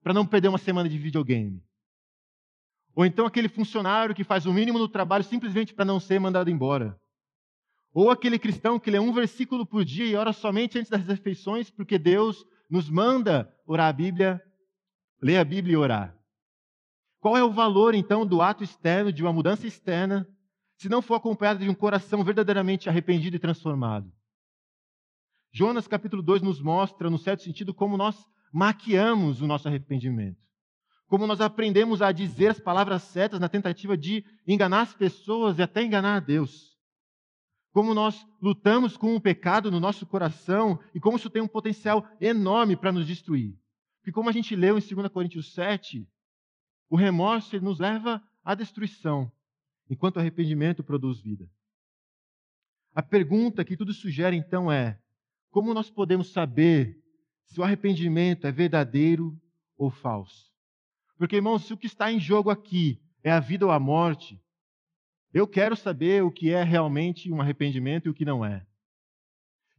para 0.02 0.12
não 0.12 0.26
perder 0.26 0.48
uma 0.48 0.58
semana 0.58 0.88
de 0.88 0.98
videogame. 0.98 1.64
Ou 2.94 3.06
então 3.06 3.24
aquele 3.24 3.48
funcionário 3.48 4.14
que 4.14 4.24
faz 4.24 4.44
o 4.44 4.52
mínimo 4.52 4.78
no 4.78 4.88
trabalho 4.88 5.24
simplesmente 5.24 5.72
para 5.72 5.84
não 5.84 5.98
ser 5.98 6.18
mandado 6.18 6.50
embora. 6.50 7.00
Ou 7.92 8.10
aquele 8.10 8.38
cristão 8.38 8.78
que 8.78 8.90
lê 8.90 8.98
um 8.98 9.12
versículo 9.12 9.66
por 9.66 9.84
dia 9.84 10.06
e 10.06 10.16
ora 10.16 10.32
somente 10.32 10.78
antes 10.78 10.90
das 10.90 11.06
refeições, 11.06 11.70
porque 11.70 11.98
Deus 11.98 12.44
nos 12.70 12.88
manda 12.88 13.54
orar 13.66 13.88
a 13.88 13.92
Bíblia, 13.92 14.42
ler 15.20 15.36
a 15.36 15.44
Bíblia 15.44 15.74
e 15.74 15.76
orar. 15.76 16.16
Qual 17.20 17.36
é 17.36 17.44
o 17.44 17.52
valor, 17.52 17.94
então, 17.94 18.26
do 18.26 18.40
ato 18.40 18.64
externo, 18.64 19.12
de 19.12 19.22
uma 19.22 19.32
mudança 19.32 19.66
externa, 19.66 20.26
se 20.76 20.88
não 20.88 21.02
for 21.02 21.14
acompanhado 21.14 21.60
de 21.60 21.68
um 21.68 21.74
coração 21.74 22.24
verdadeiramente 22.24 22.88
arrependido 22.88 23.36
e 23.36 23.38
transformado? 23.38 24.10
Jonas 25.52 25.86
capítulo 25.86 26.22
2 26.22 26.40
nos 26.40 26.60
mostra, 26.62 27.10
no 27.10 27.18
certo 27.18 27.42
sentido, 27.42 27.74
como 27.74 27.98
nós 27.98 28.26
maquiamos 28.50 29.42
o 29.42 29.46
nosso 29.46 29.68
arrependimento. 29.68 30.40
Como 31.06 31.26
nós 31.26 31.42
aprendemos 31.42 32.00
a 32.00 32.10
dizer 32.10 32.48
as 32.48 32.58
palavras 32.58 33.02
certas 33.02 33.38
na 33.38 33.50
tentativa 33.50 33.96
de 33.98 34.24
enganar 34.46 34.80
as 34.80 34.94
pessoas 34.94 35.58
e 35.58 35.62
até 35.62 35.82
enganar 35.82 36.16
a 36.16 36.20
Deus. 36.20 36.71
Como 37.72 37.94
nós 37.94 38.26
lutamos 38.40 38.96
com 38.96 39.16
o 39.16 39.20
pecado 39.20 39.70
no 39.70 39.80
nosso 39.80 40.06
coração 40.06 40.78
e 40.94 41.00
como 41.00 41.16
isso 41.16 41.30
tem 41.30 41.40
um 41.40 41.48
potencial 41.48 42.06
enorme 42.20 42.76
para 42.76 42.92
nos 42.92 43.06
destruir. 43.06 43.58
Porque, 43.98 44.12
como 44.12 44.28
a 44.28 44.32
gente 44.32 44.54
leu 44.54 44.76
em 44.76 44.80
2 44.80 45.08
Coríntios 45.08 45.54
7, 45.54 46.06
o 46.90 46.96
remorso 46.96 47.58
nos 47.60 47.78
leva 47.78 48.22
à 48.44 48.54
destruição, 48.54 49.32
enquanto 49.88 50.16
o 50.16 50.18
arrependimento 50.20 50.84
produz 50.84 51.20
vida. 51.20 51.48
A 52.94 53.02
pergunta 53.02 53.64
que 53.64 53.76
tudo 53.76 53.94
sugere 53.94 54.36
então 54.36 54.70
é: 54.70 55.00
como 55.50 55.72
nós 55.72 55.88
podemos 55.88 56.30
saber 56.32 57.02
se 57.46 57.58
o 57.58 57.64
arrependimento 57.64 58.46
é 58.46 58.52
verdadeiro 58.52 59.40
ou 59.78 59.90
falso? 59.90 60.52
Porque, 61.16 61.36
irmãos, 61.36 61.64
se 61.64 61.72
o 61.72 61.76
que 61.76 61.86
está 61.86 62.12
em 62.12 62.20
jogo 62.20 62.50
aqui 62.50 63.00
é 63.22 63.30
a 63.30 63.40
vida 63.40 63.64
ou 63.64 63.70
a 63.70 63.78
morte, 63.78 64.38
eu 65.32 65.46
quero 65.46 65.74
saber 65.74 66.22
o 66.22 66.30
que 66.30 66.50
é 66.50 66.62
realmente 66.62 67.32
um 67.32 67.40
arrependimento 67.40 68.06
e 68.06 68.10
o 68.10 68.14
que 68.14 68.24
não 68.24 68.44
é. 68.44 68.66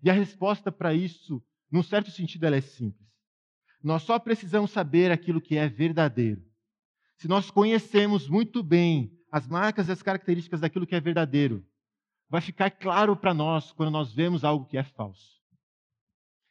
E 0.02 0.10
a 0.10 0.14
resposta 0.14 0.72
para 0.72 0.94
isso, 0.94 1.42
num 1.72 1.84
certo 1.84 2.12
sentido, 2.12 2.46
ela 2.46 2.56
é 2.56 2.62
simples. 2.62 3.08
Nós 3.82 4.04
só 4.04 4.18
precisamos 4.18 4.72
saber 4.72 5.12
aquilo 5.12 5.42
que 5.42 5.58
é 5.58 5.68
verdadeiro. 5.68 6.42
Se 7.18 7.28
nós 7.28 7.52
conhecemos 7.52 8.28
muito 8.28 8.64
bem 8.64 9.18
as 9.32 9.48
marcas 9.48 9.88
e 9.88 9.92
as 9.92 10.02
características 10.02 10.62
daquilo 10.62 10.88
que 10.88 10.96
é 10.96 11.00
verdadeiro, 11.00 11.66
vai 12.30 12.42
ficar 12.42 12.72
claro 12.72 13.16
para 13.16 13.34
nós 13.34 13.72
quando 13.72 13.92
nós 13.92 14.14
vemos 14.14 14.44
algo 14.44 14.66
que 14.66 14.78
é 14.78 14.84
falso. 14.84 15.42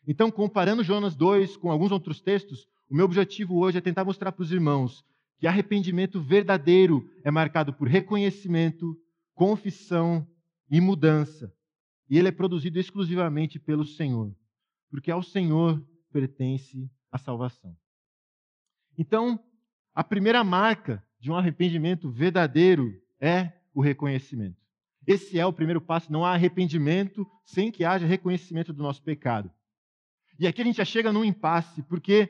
Então, 0.07 0.31
comparando 0.31 0.83
Jonas 0.83 1.15
2 1.15 1.57
com 1.57 1.71
alguns 1.71 1.93
outros 1.93 2.21
textos, 2.21 2.67
o 2.89 2.95
meu 2.95 3.05
objetivo 3.05 3.59
hoje 3.59 3.79
é 3.79 3.81
tentar 3.81 4.05
mostrar 4.05 4.33
para 4.33 4.43
os 4.43 4.53
irmãos 4.53 5.05
que 5.43 5.47
arrependimento 5.49 6.21
verdadeiro 6.21 7.11
é 7.25 7.29
marcado 7.29 7.73
por 7.73 7.89
reconhecimento, 7.89 8.97
confissão 9.35 10.25
e 10.71 10.81
mudança. 10.81 11.53
E 12.09 12.17
ele 12.17 12.29
é 12.29 12.31
produzido 12.31 12.79
exclusivamente 12.79 13.59
pelo 13.59 13.85
Senhor, 13.85 14.33
porque 14.89 15.11
ao 15.11 15.21
Senhor 15.21 15.85
pertence 16.13 16.89
a 17.11 17.19
salvação. 17.19 17.77
Então, 18.97 19.45
a 19.93 20.05
primeira 20.05 20.45
marca 20.45 21.05
de 21.19 21.29
um 21.29 21.35
arrependimento 21.35 22.09
verdadeiro 22.09 22.95
é 23.21 23.53
o 23.75 23.81
reconhecimento. 23.81 24.63
Esse 25.05 25.41
é 25.41 25.45
o 25.45 25.53
primeiro 25.53 25.81
passo. 25.81 26.13
Não 26.13 26.25
há 26.25 26.35
arrependimento 26.35 27.27
sem 27.45 27.73
que 27.73 27.85
haja 27.85 28.07
reconhecimento 28.07 28.73
do 28.73 28.81
nosso 28.81 29.03
pecado. 29.03 29.51
E 30.39 30.47
aqui 30.47 30.63
a 30.63 30.65
gente 30.65 30.77
já 30.77 30.85
chega 30.85 31.13
num 31.13 31.25
impasse, 31.25 31.83
porque 31.83 32.29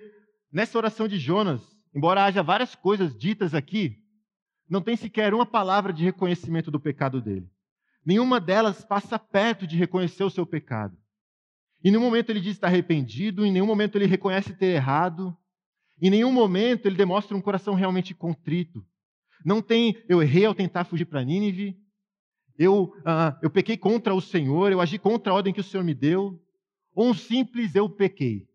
nessa 0.51 0.79
oração 0.79 1.07
de 1.07 1.19
Jonas, 1.19 1.73
embora 1.95 2.25
haja 2.25 2.43
várias 2.43 2.75
coisas 2.75 3.17
ditas 3.17 3.55
aqui, 3.55 3.99
não 4.69 4.81
tem 4.81 4.97
sequer 4.97 5.35
uma 5.35 5.47
palavra 5.47 5.93
de 5.93 6.05
reconhecimento 6.05 6.71
do 6.71 6.81
pecado 6.81 7.21
dele. 7.21 7.49
Nenhuma 8.05 8.41
delas 8.41 8.85
passa 8.85 9.19
perto 9.19 9.67
de 9.67 9.77
reconhecer 9.77 10.25
o 10.25 10.31
seu 10.31 10.47
pecado. 10.47 10.97
Em 11.85 11.91
nenhum 11.91 12.03
momento 12.03 12.31
ele 12.31 12.41
diz 12.41 12.53
estar 12.53 12.69
arrependido, 12.69 13.45
em 13.45 13.53
nenhum 13.53 13.67
momento 13.67 13.97
ele 13.97 14.07
reconhece 14.07 14.55
ter 14.55 14.75
errado, 14.75 15.37
em 16.01 16.11
nenhum 16.11 16.33
momento 16.33 16.87
ele 16.87 16.97
demonstra 16.97 17.37
um 17.37 17.41
coração 17.41 17.75
realmente 17.75 18.15
contrito. 18.15 18.85
Não 19.45 19.61
tem, 19.61 20.03
eu 20.09 20.23
errei 20.23 20.47
ao 20.47 20.55
tentar 20.55 20.85
fugir 20.85 21.05
para 21.05 21.25
Nínive, 21.25 21.77
eu, 22.59 22.85
uh, 22.85 23.37
eu 23.43 23.51
pequei 23.51 23.77
contra 23.77 24.15
o 24.15 24.21
Senhor, 24.21 24.71
eu 24.71 24.81
agi 24.81 24.99
contra 24.99 25.33
a 25.33 25.37
ordem 25.37 25.53
que 25.53 25.61
o 25.61 25.65
Senhor 25.65 25.83
me 25.83 25.95
deu. 25.95 26.41
ou 26.95 27.11
um 27.11 27.15
simples 27.15 27.75
eu 27.75 27.89
pequei. 27.89 28.47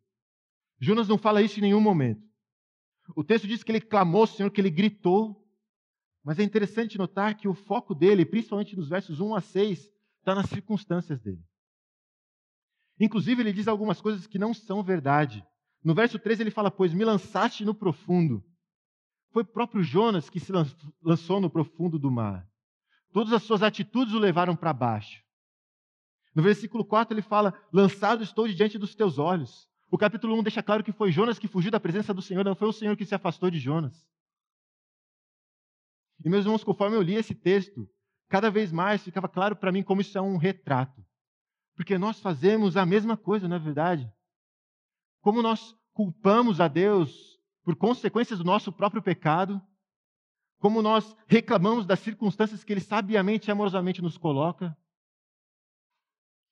Jonas 0.80 1.08
não 1.08 1.18
fala 1.18 1.42
isso 1.42 1.60
em 1.60 1.64
nenhum 1.64 1.82
momento. 1.82 2.27
O 3.16 3.24
texto 3.24 3.48
diz 3.48 3.64
que 3.64 3.72
ele 3.72 3.82
clamou 3.82 4.22
ao 4.22 4.28
Senhor, 4.28 4.50
que 4.52 4.62
ele 4.62 4.70
gritou. 4.70 5.44
Mas 6.24 6.40
é 6.40 6.44
interessante 6.44 6.98
notar 6.98 7.36
que 7.38 7.48
o 7.48 7.54
foco 7.54 7.96
dele, 7.96 8.26
principalmente 8.26 8.76
nos 8.76 8.90
versos 8.90 9.20
1 9.20 9.36
a 9.36 9.42
6, 9.42 9.90
está 10.20 10.36
nas 10.36 10.50
circunstâncias 10.50 11.22
dele. 11.22 11.42
Inclusive, 13.00 13.42
ele 13.42 13.54
diz 13.54 13.68
algumas 13.68 14.02
coisas 14.02 14.28
que 14.28 14.40
não 14.40 14.54
são 14.54 14.84
verdade. 14.84 15.46
No 15.84 15.94
verso 15.94 16.20
13, 16.20 16.44
ele 16.44 16.52
fala: 16.52 16.70
Pois 16.70 16.94
me 16.94 17.06
lançaste 17.06 17.64
no 17.64 17.74
profundo. 17.74 18.44
Foi 19.32 19.44
próprio 19.44 19.84
Jonas 19.84 20.30
que 20.30 20.40
se 20.40 20.52
lançou 21.02 21.40
no 21.40 21.50
profundo 21.50 22.00
do 22.00 22.12
mar. 22.12 22.48
Todas 23.14 23.32
as 23.34 23.44
suas 23.44 23.64
atitudes 23.64 24.14
o 24.14 24.20
levaram 24.20 24.56
para 24.56 24.74
baixo. 24.74 25.24
No 26.34 26.44
versículo 26.44 26.84
4 26.84 27.14
ele 27.14 27.22
fala: 27.22 27.54
Lançado 27.72 28.24
estou 28.24 28.48
diante 28.48 28.78
dos 28.78 28.96
teus 28.96 29.18
olhos. 29.18 29.70
O 29.90 29.98
capítulo 29.98 30.38
1 30.38 30.44
deixa 30.44 30.62
claro 30.62 30.84
que 30.84 30.92
foi 30.92 31.12
Jonas 31.12 31.40
que 31.40 31.48
fugiu 31.48 31.72
da 31.72 31.80
presença 31.80 32.14
do 32.14 32.22
Senhor, 32.22 32.44
não 32.44 32.56
foi 32.56 32.68
o 32.68 32.74
Senhor 32.74 32.96
que 32.98 33.06
se 33.06 33.16
afastou 33.16 33.50
de 33.50 33.60
Jonas. 33.60 34.06
E 36.24 36.30
meus 36.30 36.46
irmãos, 36.46 36.64
conforme 36.64 36.98
eu 36.98 37.02
li 37.02 37.16
esse 37.16 37.34
texto, 37.34 37.90
cada 38.28 38.52
vez 38.52 38.72
mais 38.72 39.04
ficava 39.04 39.30
claro 39.30 39.56
para 39.56 39.72
mim 39.72 39.84
como 39.84 40.02
isso 40.02 40.18
é 40.18 40.22
um 40.22 40.36
retrato. 40.36 41.06
Porque 41.76 41.98
nós 41.98 42.20
fazemos 42.20 42.76
a 42.76 42.86
mesma 42.86 43.16
coisa, 43.16 43.48
não 43.48 43.56
é 43.56 43.60
verdade? 43.60 44.12
Como 45.22 45.42
nós 45.42 45.76
culpamos 45.94 46.60
a 46.60 46.68
Deus 46.68 47.40
por 47.64 47.76
consequências 47.76 48.40
do 48.40 48.46
nosso 48.46 48.72
próprio 48.72 49.02
pecado, 49.02 49.62
como 50.60 50.82
nós 50.82 51.16
reclamamos 51.28 51.86
das 51.86 52.00
circunstâncias 52.00 52.64
que 52.64 52.74
Ele 52.74 52.82
sabiamente 52.82 53.48
e 53.48 53.52
amorosamente 53.52 54.02
nos 54.02 54.18
coloca, 54.18 54.76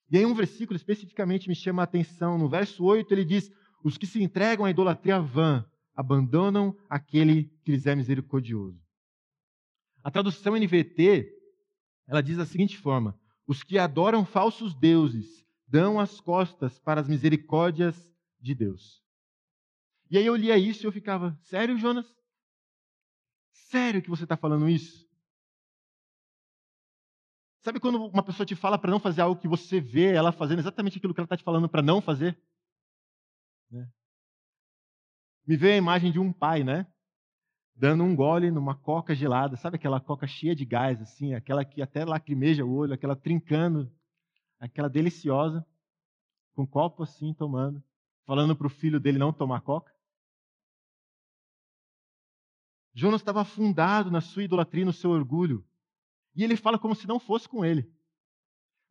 e 0.10 0.18
aí 0.18 0.26
um 0.26 0.34
versículo 0.34 0.76
especificamente 0.76 1.48
me 1.48 1.56
chama 1.56 1.82
a 1.82 1.86
atenção. 1.86 2.38
No 2.38 2.48
verso 2.48 2.84
8 2.84 3.12
ele 3.14 3.26
diz: 3.26 3.52
Os 3.84 3.98
que 3.98 4.06
se 4.06 4.22
entregam 4.22 4.66
à 4.66 4.70
idolatria 4.70 5.20
vã 5.20 5.66
abandonam 5.96 6.78
aquele 6.90 7.46
que 7.64 7.72
lhes 7.72 7.86
é 7.86 7.96
misericordioso. 7.96 8.80
A 10.04 10.12
tradução 10.12 10.56
NVT, 10.56 11.32
ela 12.08 12.22
diz 12.22 12.38
da 12.38 12.46
seguinte 12.46 12.78
forma: 12.78 13.20
Os 13.48 13.64
que 13.64 13.80
adoram 13.80 14.26
falsos 14.26 14.76
deuses 14.76 15.46
dão 15.68 16.00
as 16.00 16.20
costas 16.22 16.78
para 16.80 17.02
as 17.02 17.08
misericórdias 17.08 17.96
de 18.40 18.54
Deus. 18.54 19.04
E 20.12 20.18
aí 20.18 20.26
eu 20.26 20.36
lia 20.36 20.58
isso 20.58 20.86
e 20.86 20.88
eu 20.88 20.92
ficava: 20.92 21.38
Sério, 21.42 21.78
Jonas? 21.78 22.06
Sério 23.52 24.02
que 24.02 24.10
você 24.10 24.24
está 24.24 24.38
falando 24.38 24.70
isso? 24.70 25.05
Sabe 27.66 27.80
quando 27.80 27.96
uma 27.96 28.22
pessoa 28.22 28.46
te 28.46 28.56
fala 28.56 28.78
para 28.78 28.92
não 28.92 29.00
fazer 29.00 29.22
algo 29.22 29.42
que 29.42 29.48
você 29.48 29.82
vê 29.82 30.14
ela 30.14 30.32
fazendo 30.32 30.60
exatamente 30.60 31.00
aquilo 31.00 31.16
que 31.16 31.20
ela 31.20 31.26
está 31.26 31.36
te 31.36 31.44
falando 31.44 31.68
para 31.68 31.82
não 31.82 32.00
fazer? 32.00 32.40
Né? 33.72 33.90
Me 35.48 35.58
veio 35.58 35.74
a 35.74 35.78
imagem 35.78 36.12
de 36.12 36.20
um 36.20 36.32
pai, 36.32 36.64
né? 36.64 36.86
Dando 37.76 38.04
um 38.04 38.16
gole 38.16 38.52
numa 38.52 38.76
coca 38.76 39.16
gelada, 39.16 39.58
sabe 39.58 39.78
aquela 39.78 40.00
coca 40.00 40.28
cheia 40.28 40.56
de 40.56 40.64
gás, 40.64 41.02
assim, 41.02 41.34
aquela 41.34 41.66
que 41.66 41.82
até 41.82 42.06
lacrimeja 42.06 42.64
o 42.64 42.72
olho, 42.72 42.94
aquela 42.94 43.16
trincando, 43.16 43.92
aquela 44.60 44.88
deliciosa, 44.88 45.66
com 46.54 46.62
um 46.62 46.68
copo 46.68 47.02
assim 47.02 47.34
tomando, 47.34 47.84
falando 48.28 48.56
para 48.56 48.68
o 48.68 48.70
filho 48.70 49.00
dele 49.00 49.18
não 49.18 49.34
tomar 49.34 49.62
coca. 49.62 49.92
Jonas 52.94 53.22
estava 53.22 53.42
afundado 53.42 54.12
na 54.12 54.22
sua 54.22 54.44
idolatria, 54.44 54.86
no 54.86 54.94
seu 54.94 55.10
orgulho. 55.10 55.66
E 56.36 56.44
ele 56.44 56.56
fala 56.56 56.78
como 56.78 56.96
se 56.96 57.08
não 57.08 57.20
fosse 57.20 57.48
com 57.48 57.64
ele. 57.64 57.90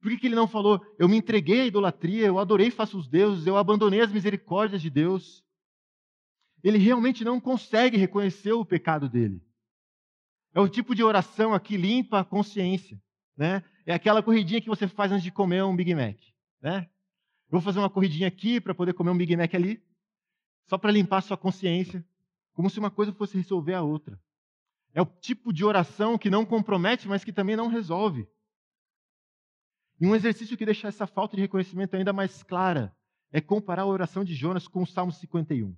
Por 0.00 0.10
que, 0.10 0.18
que 0.18 0.26
ele 0.26 0.34
não 0.34 0.46
falou, 0.46 0.84
eu 0.98 1.08
me 1.08 1.16
entreguei 1.16 1.62
à 1.62 1.66
idolatria, 1.66 2.26
eu 2.26 2.38
adorei 2.38 2.70
falsos 2.70 3.08
deuses, 3.08 3.46
eu 3.46 3.56
abandonei 3.56 4.00
as 4.00 4.12
misericórdias 4.12 4.82
de 4.82 4.90
Deus? 4.90 5.42
Ele 6.62 6.78
realmente 6.78 7.24
não 7.24 7.40
consegue 7.40 7.96
reconhecer 7.96 8.52
o 8.52 8.64
pecado 8.64 9.08
dele. 9.08 9.42
É 10.54 10.60
o 10.60 10.68
tipo 10.68 10.94
de 10.94 11.02
oração 11.02 11.52
aqui 11.52 11.76
limpa 11.76 12.20
a 12.20 12.24
consciência. 12.24 13.00
Né? 13.36 13.64
É 13.84 13.92
aquela 13.92 14.22
corridinha 14.22 14.60
que 14.60 14.68
você 14.68 14.86
faz 14.86 15.10
antes 15.10 15.24
de 15.24 15.32
comer 15.32 15.64
um 15.64 15.74
Big 15.74 15.94
Mac. 15.94 16.16
Né? 16.60 16.88
Vou 17.48 17.60
fazer 17.60 17.78
uma 17.78 17.90
corridinha 17.90 18.28
aqui 18.28 18.60
para 18.60 18.74
poder 18.74 18.94
comer 18.94 19.10
um 19.10 19.16
Big 19.16 19.36
Mac 19.36 19.54
ali, 19.54 19.82
só 20.66 20.78
para 20.78 20.92
limpar 20.92 21.18
a 21.18 21.22
sua 21.22 21.36
consciência, 21.36 22.04
como 22.52 22.70
se 22.70 22.78
uma 22.78 22.90
coisa 22.90 23.12
fosse 23.12 23.36
resolver 23.36 23.74
a 23.74 23.82
outra. 23.82 24.20
É 24.94 25.02
o 25.02 25.06
tipo 25.06 25.52
de 25.52 25.64
oração 25.64 26.16
que 26.16 26.30
não 26.30 26.46
compromete, 26.46 27.08
mas 27.08 27.24
que 27.24 27.32
também 27.32 27.56
não 27.56 27.66
resolve. 27.66 28.28
E 30.00 30.06
um 30.06 30.14
exercício 30.14 30.56
que 30.56 30.64
deixa 30.64 30.86
essa 30.86 31.04
falta 31.04 31.34
de 31.34 31.42
reconhecimento 31.42 31.96
ainda 31.96 32.12
mais 32.12 32.44
clara 32.44 32.96
é 33.32 33.40
comparar 33.40 33.82
a 33.82 33.86
oração 33.86 34.24
de 34.24 34.34
Jonas 34.34 34.68
com 34.68 34.82
o 34.82 34.86
Salmo 34.86 35.10
51. 35.10 35.76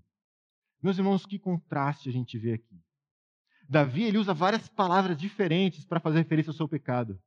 Meus 0.82 0.98
irmãos, 0.98 1.24
que 1.24 1.38
contraste 1.38 2.10
a 2.10 2.12
gente 2.12 2.38
vê 2.38 2.52
aqui. 2.52 2.78
Davi 3.66 4.04
ele 4.04 4.18
usa 4.18 4.34
várias 4.34 4.68
palavras 4.68 5.16
diferentes 5.16 5.86
para 5.86 5.98
fazer 5.98 6.18
referência 6.18 6.50
ao 6.50 6.54
seu 6.54 6.68
pecado. 6.68 7.18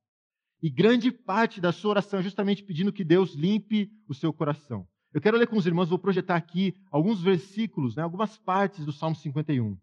E 0.62 0.70
grande 0.70 1.12
parte 1.12 1.60
da 1.60 1.72
sua 1.72 1.92
oração 1.92 2.20
é 2.20 2.24
justamente 2.24 2.64
pedindo 2.64 2.94
que 2.94 3.04
Deus 3.04 3.34
limpe 3.34 3.92
o 4.08 4.14
seu 4.14 4.32
coração. 4.32 4.88
Eu 5.12 5.20
quero 5.20 5.38
ler 5.38 5.48
com 5.48 5.58
os 5.58 5.66
irmãos, 5.66 5.90
vou 5.90 5.98
projetar 5.98 6.36
aqui 6.36 6.78
alguns 6.92 7.20
versículos, 7.20 7.96
né, 7.96 8.04
algumas 8.04 8.38
partes 8.38 8.86
do 8.86 8.92
Salmo 8.92 9.16
51. 9.16 9.76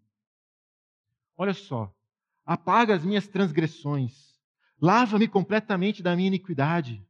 Olha 1.35 1.53
só 1.53 1.93
apaga 2.47 2.95
as 2.95 3.03
minhas 3.03 3.27
transgressões, 3.27 4.39
lava-me 4.81 5.27
completamente 5.27 6.01
da 6.01 6.15
minha 6.15 6.29
iniquidade, 6.29 7.05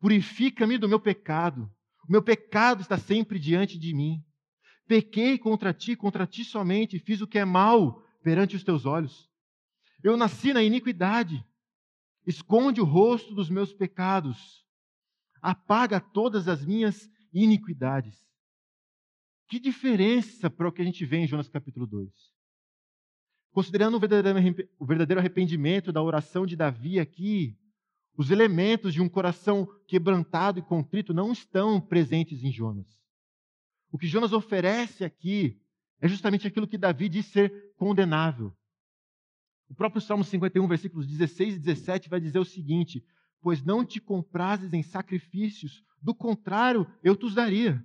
purifica-me 0.00 0.76
do 0.76 0.88
meu 0.88 0.98
pecado. 0.98 1.70
O 2.08 2.10
meu 2.10 2.20
pecado 2.20 2.82
está 2.82 2.98
sempre 2.98 3.38
diante 3.38 3.78
de 3.78 3.94
mim. 3.94 4.20
Pequei 4.88 5.38
contra 5.38 5.72
ti, 5.72 5.94
contra 5.94 6.26
ti 6.26 6.44
somente, 6.44 6.98
fiz 6.98 7.20
o 7.20 7.26
que 7.26 7.38
é 7.38 7.44
mal 7.44 8.02
perante 8.24 8.56
os 8.56 8.64
teus 8.64 8.84
olhos. 8.84 9.30
Eu 10.02 10.16
nasci 10.16 10.52
na 10.52 10.62
iniquidade. 10.62 11.46
Esconde 12.26 12.80
o 12.80 12.84
rosto 12.84 13.32
dos 13.32 13.48
meus 13.48 13.72
pecados. 13.72 14.66
Apaga 15.40 16.00
todas 16.00 16.48
as 16.48 16.64
minhas 16.64 17.08
iniquidades. 17.32 18.18
Que 19.46 19.60
diferença 19.60 20.50
para 20.50 20.68
o 20.68 20.72
que 20.72 20.82
a 20.82 20.84
gente 20.84 21.04
vê 21.04 21.18
em 21.18 21.28
Jonas 21.28 21.48
capítulo 21.48 21.86
2. 21.86 22.10
Considerando 23.52 23.96
o 23.96 24.86
verdadeiro 24.86 25.18
arrependimento 25.18 25.92
da 25.92 26.02
oração 26.02 26.46
de 26.46 26.54
Davi 26.56 27.00
aqui, 27.00 27.56
os 28.16 28.30
elementos 28.30 28.94
de 28.94 29.00
um 29.00 29.08
coração 29.08 29.68
quebrantado 29.86 30.58
e 30.58 30.62
contrito 30.62 31.12
não 31.12 31.32
estão 31.32 31.80
presentes 31.80 32.44
em 32.44 32.52
Jonas. 32.52 32.86
O 33.90 33.98
que 33.98 34.06
Jonas 34.06 34.32
oferece 34.32 35.04
aqui 35.04 35.60
é 36.00 36.06
justamente 36.06 36.46
aquilo 36.46 36.68
que 36.68 36.78
Davi 36.78 37.08
diz 37.08 37.26
ser 37.26 37.72
condenável. 37.76 38.54
O 39.68 39.74
próprio 39.74 40.00
Salmo 40.00 40.24
51, 40.24 40.66
versículos 40.66 41.06
16 41.06 41.56
e 41.56 41.58
17 41.58 42.08
vai 42.08 42.20
dizer 42.20 42.38
o 42.38 42.44
seguinte: 42.44 43.04
Pois 43.40 43.64
não 43.64 43.84
te 43.84 44.00
comprases 44.00 44.72
em 44.72 44.82
sacrifícios, 44.82 45.82
do 46.00 46.14
contrário, 46.14 46.86
eu 47.02 47.16
te 47.16 47.26
os 47.26 47.34
daria. 47.34 47.84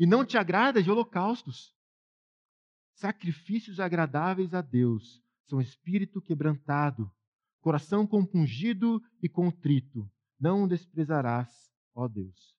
E 0.00 0.06
não 0.06 0.24
te 0.24 0.36
agrada 0.36 0.82
de 0.82 0.90
holocaustos. 0.90 1.75
Sacrifícios 2.96 3.78
agradáveis 3.78 4.54
a 4.54 4.62
Deus 4.62 5.22
são 5.44 5.60
espírito 5.60 6.20
quebrantado, 6.20 7.12
coração 7.60 8.06
compungido 8.06 9.02
e 9.22 9.28
contrito. 9.28 10.10
Não 10.40 10.66
desprezarás, 10.66 11.70
ó 11.94 12.08
Deus. 12.08 12.56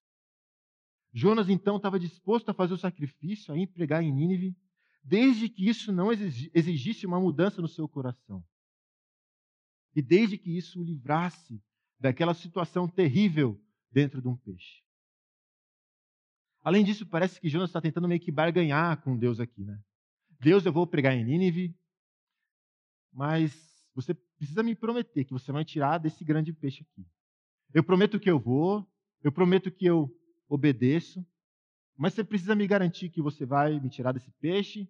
Jonas 1.12 1.48
então 1.48 1.76
estava 1.76 1.98
disposto 1.98 2.50
a 2.50 2.54
fazer 2.54 2.74
o 2.74 2.78
sacrifício, 2.78 3.52
a 3.52 3.58
empregar 3.58 4.00
em 4.00 4.12
Nínive, 4.12 4.56
desde 5.02 5.48
que 5.48 5.68
isso 5.68 5.90
não 5.90 6.12
exigisse 6.12 7.04
uma 7.04 7.18
mudança 7.18 7.60
no 7.60 7.66
seu 7.66 7.88
coração. 7.88 8.44
E 9.92 10.00
desde 10.00 10.38
que 10.38 10.56
isso 10.56 10.80
o 10.80 10.84
livrasse 10.84 11.60
daquela 11.98 12.32
situação 12.32 12.86
terrível 12.86 13.60
dentro 13.90 14.22
de 14.22 14.28
um 14.28 14.36
peixe. 14.36 14.84
Além 16.62 16.84
disso, 16.84 17.04
parece 17.06 17.40
que 17.40 17.48
Jonas 17.48 17.70
está 17.70 17.80
tentando 17.80 18.06
meio 18.06 18.20
que 18.20 18.30
barganhar 18.30 19.02
com 19.02 19.18
Deus 19.18 19.40
aqui, 19.40 19.64
né? 19.64 19.82
Deus, 20.40 20.64
eu 20.64 20.72
vou 20.72 20.86
pregar 20.86 21.14
em 21.14 21.24
Nínive, 21.24 21.74
mas 23.12 23.52
você 23.94 24.14
precisa 24.14 24.62
me 24.62 24.74
prometer 24.74 25.24
que 25.24 25.32
você 25.32 25.50
vai 25.50 25.64
tirar 25.64 25.98
desse 25.98 26.24
grande 26.24 26.52
peixe 26.52 26.82
aqui. 26.82 27.06
Eu 27.74 27.82
prometo 27.82 28.20
que 28.20 28.30
eu 28.30 28.38
vou, 28.38 28.88
eu 29.22 29.32
prometo 29.32 29.70
que 29.70 29.84
eu 29.84 30.14
obedeço, 30.48 31.26
mas 31.96 32.14
você 32.14 32.22
precisa 32.22 32.54
me 32.54 32.66
garantir 32.66 33.10
que 33.10 33.20
você 33.20 33.44
vai 33.44 33.80
me 33.80 33.90
tirar 33.90 34.12
desse 34.12 34.30
peixe. 34.40 34.88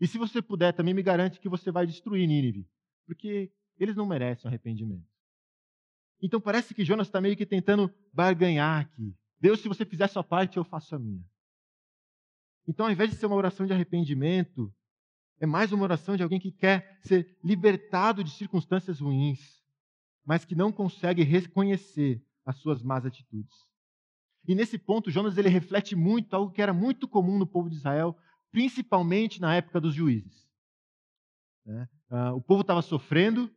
E 0.00 0.06
se 0.06 0.18
você 0.18 0.42
puder, 0.42 0.72
também 0.72 0.92
me 0.92 1.02
garante 1.02 1.38
que 1.38 1.48
você 1.48 1.70
vai 1.70 1.86
destruir 1.86 2.26
Nínive, 2.26 2.68
porque 3.06 3.52
eles 3.78 3.94
não 3.94 4.06
merecem 4.06 4.48
arrependimento. 4.48 5.06
Então 6.20 6.40
parece 6.40 6.74
que 6.74 6.84
Jonas 6.84 7.06
está 7.06 7.20
meio 7.20 7.36
que 7.36 7.46
tentando 7.46 7.92
barganhar 8.12 8.80
aqui. 8.80 9.14
Deus, 9.40 9.60
se 9.60 9.68
você 9.68 9.84
fizer 9.84 10.04
a 10.04 10.08
sua 10.08 10.24
parte, 10.24 10.56
eu 10.56 10.64
faço 10.64 10.96
a 10.96 10.98
minha. 10.98 11.24
Então, 12.66 12.86
ao 12.86 12.92
invés 12.92 13.08
de 13.10 13.16
ser 13.16 13.26
uma 13.26 13.36
oração 13.36 13.66
de 13.66 13.72
arrependimento, 13.72 14.74
é 15.40 15.46
mais 15.46 15.72
uma 15.72 15.84
oração 15.84 16.16
de 16.16 16.22
alguém 16.22 16.40
que 16.40 16.50
quer 16.50 16.98
ser 17.02 17.36
libertado 17.42 18.24
de 18.24 18.30
circunstâncias 18.30 19.00
ruins, 19.00 19.62
mas 20.24 20.44
que 20.44 20.54
não 20.54 20.72
consegue 20.72 21.22
reconhecer 21.22 22.22
as 22.44 22.56
suas 22.56 22.82
más 22.82 23.06
atitudes. 23.06 23.68
E 24.46 24.54
nesse 24.54 24.78
ponto, 24.78 25.10
Jonas 25.10 25.36
ele 25.36 25.48
reflete 25.48 25.94
muito 25.94 26.34
algo 26.34 26.52
que 26.52 26.62
era 26.62 26.72
muito 26.72 27.06
comum 27.06 27.38
no 27.38 27.46
povo 27.46 27.68
de 27.68 27.76
Israel, 27.76 28.16
principalmente 28.50 29.40
na 29.40 29.54
época 29.54 29.80
dos 29.80 29.94
juízes. 29.94 30.48
Né? 31.64 31.88
Ah, 32.10 32.32
o 32.32 32.40
povo 32.40 32.62
estava 32.62 32.80
sofrendo, 32.80 33.50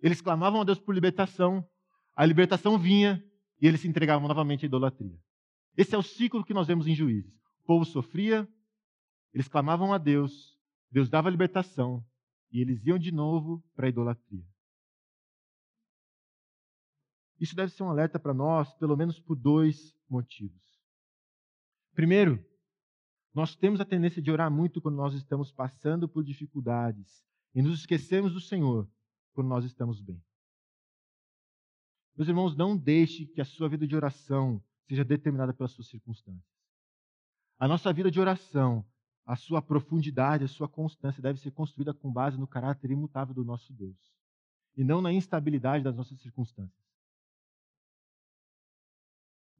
eles 0.00 0.20
clamavam 0.20 0.60
a 0.60 0.64
Deus 0.64 0.80
por 0.80 0.94
libertação, 0.94 1.64
a 2.14 2.26
libertação 2.26 2.76
vinha 2.78 3.24
e 3.60 3.66
eles 3.66 3.80
se 3.80 3.88
entregavam 3.88 4.26
novamente 4.26 4.64
à 4.64 4.66
idolatria. 4.66 5.16
Esse 5.76 5.94
é 5.94 5.98
o 5.98 6.02
ciclo 6.02 6.44
que 6.44 6.52
nós 6.52 6.66
vemos 6.66 6.86
em 6.86 6.94
Juízes. 6.94 7.34
O 7.62 7.66
povo 7.66 7.84
sofria, 7.84 8.46
eles 9.32 9.48
clamavam 9.48 9.92
a 9.92 9.98
Deus, 9.98 10.58
Deus 10.92 11.08
dava 11.08 11.30
libertação 11.30 12.06
e 12.52 12.60
eles 12.60 12.84
iam 12.86 12.98
de 12.98 13.10
novo 13.10 13.64
para 13.74 13.86
a 13.86 13.88
idolatria. 13.88 14.46
Isso 17.40 17.56
deve 17.56 17.72
ser 17.72 17.82
um 17.82 17.88
alerta 17.88 18.20
para 18.20 18.34
nós, 18.34 18.72
pelo 18.74 18.96
menos 18.96 19.18
por 19.18 19.34
dois 19.34 19.96
motivos. 20.08 20.62
Primeiro, 21.94 22.44
nós 23.34 23.56
temos 23.56 23.80
a 23.80 23.84
tendência 23.86 24.20
de 24.20 24.30
orar 24.30 24.50
muito 24.50 24.80
quando 24.80 24.96
nós 24.96 25.14
estamos 25.14 25.50
passando 25.50 26.06
por 26.06 26.22
dificuldades 26.22 27.24
e 27.54 27.62
nos 27.62 27.80
esquecemos 27.80 28.32
do 28.34 28.40
Senhor 28.40 28.88
quando 29.32 29.48
nós 29.48 29.64
estamos 29.64 30.00
bem. 30.00 30.22
Meus 32.14 32.28
irmãos, 32.28 32.54
não 32.54 32.76
deixe 32.76 33.26
que 33.26 33.40
a 33.40 33.44
sua 33.44 33.68
vida 33.68 33.86
de 33.86 33.96
oração 33.96 34.62
seja 34.86 35.02
determinada 35.02 35.54
pelas 35.54 35.72
suas 35.72 35.88
circunstâncias. 35.88 36.44
A 37.58 37.66
nossa 37.66 37.92
vida 37.92 38.10
de 38.10 38.20
oração, 38.20 38.86
a 39.24 39.36
sua 39.36 39.62
profundidade, 39.62 40.44
a 40.44 40.48
sua 40.48 40.68
constância 40.68 41.22
deve 41.22 41.38
ser 41.38 41.52
construída 41.52 41.94
com 41.94 42.12
base 42.12 42.38
no 42.38 42.46
caráter 42.46 42.90
imutável 42.90 43.34
do 43.34 43.44
nosso 43.44 43.72
Deus 43.72 44.12
e 44.76 44.82
não 44.82 45.00
na 45.00 45.12
instabilidade 45.12 45.84
das 45.84 45.96
nossas 45.96 46.18
circunstâncias. 46.20 46.82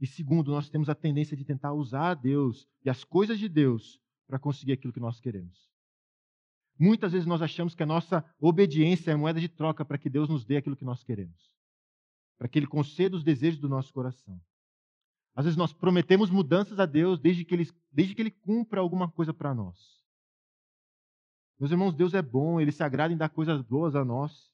E 0.00 0.06
segundo, 0.06 0.50
nós 0.50 0.68
temos 0.68 0.88
a 0.88 0.94
tendência 0.94 1.36
de 1.36 1.44
tentar 1.44 1.72
usar 1.72 2.14
Deus 2.14 2.68
e 2.84 2.90
as 2.90 3.04
coisas 3.04 3.38
de 3.38 3.48
Deus 3.48 4.00
para 4.26 4.38
conseguir 4.38 4.72
aquilo 4.72 4.92
que 4.92 4.98
nós 4.98 5.20
queremos. 5.20 5.70
Muitas 6.76 7.12
vezes 7.12 7.26
nós 7.26 7.40
achamos 7.40 7.74
que 7.74 7.82
a 7.82 7.86
nossa 7.86 8.24
obediência 8.40 9.12
é 9.12 9.14
moeda 9.14 9.40
de 9.40 9.48
troca 9.48 9.84
para 9.84 9.98
que 9.98 10.10
Deus 10.10 10.28
nos 10.28 10.44
dê 10.44 10.56
aquilo 10.56 10.74
que 10.74 10.84
nós 10.84 11.04
queremos, 11.04 11.54
para 12.36 12.48
que 12.48 12.58
Ele 12.58 12.66
conceda 12.66 13.14
os 13.14 13.22
desejos 13.22 13.60
do 13.60 13.68
nosso 13.68 13.92
coração. 13.92 14.40
Às 15.34 15.44
vezes 15.44 15.56
nós 15.56 15.72
prometemos 15.72 16.30
mudanças 16.30 16.78
a 16.78 16.86
Deus 16.86 17.18
desde 17.18 17.44
que 17.44 17.54
Ele, 17.54 17.70
desde 17.90 18.14
que 18.14 18.22
ele 18.22 18.30
cumpra 18.30 18.80
alguma 18.80 19.10
coisa 19.10 19.32
para 19.32 19.54
nós. 19.54 20.00
Meus 21.58 21.70
irmãos, 21.70 21.94
Deus 21.94 22.12
é 22.12 22.20
bom, 22.20 22.60
Ele 22.60 22.72
se 22.72 22.82
agrada 22.82 23.12
em 23.12 23.16
dar 23.16 23.28
coisas 23.28 23.62
boas 23.62 23.94
a 23.94 24.04
nós. 24.04 24.52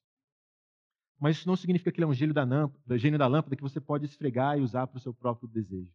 Mas 1.19 1.39
isso 1.39 1.49
não 1.49 1.57
significa 1.57 1.91
que 1.91 1.99
ele 1.99 2.05
é 2.05 2.09
um 2.09 2.15
gênio 2.15 2.35
da, 2.35 2.45
lâmpada, 2.45 2.99
gênio 2.99 3.19
da 3.19 3.27
lâmpada 3.27 3.57
que 3.57 3.63
você 3.63 3.81
pode 3.81 4.05
esfregar 4.05 4.57
e 4.57 4.61
usar 4.61 4.87
para 4.87 4.99
o 4.99 5.01
seu 5.01 5.13
próprio 5.13 5.49
desejo. 5.49 5.93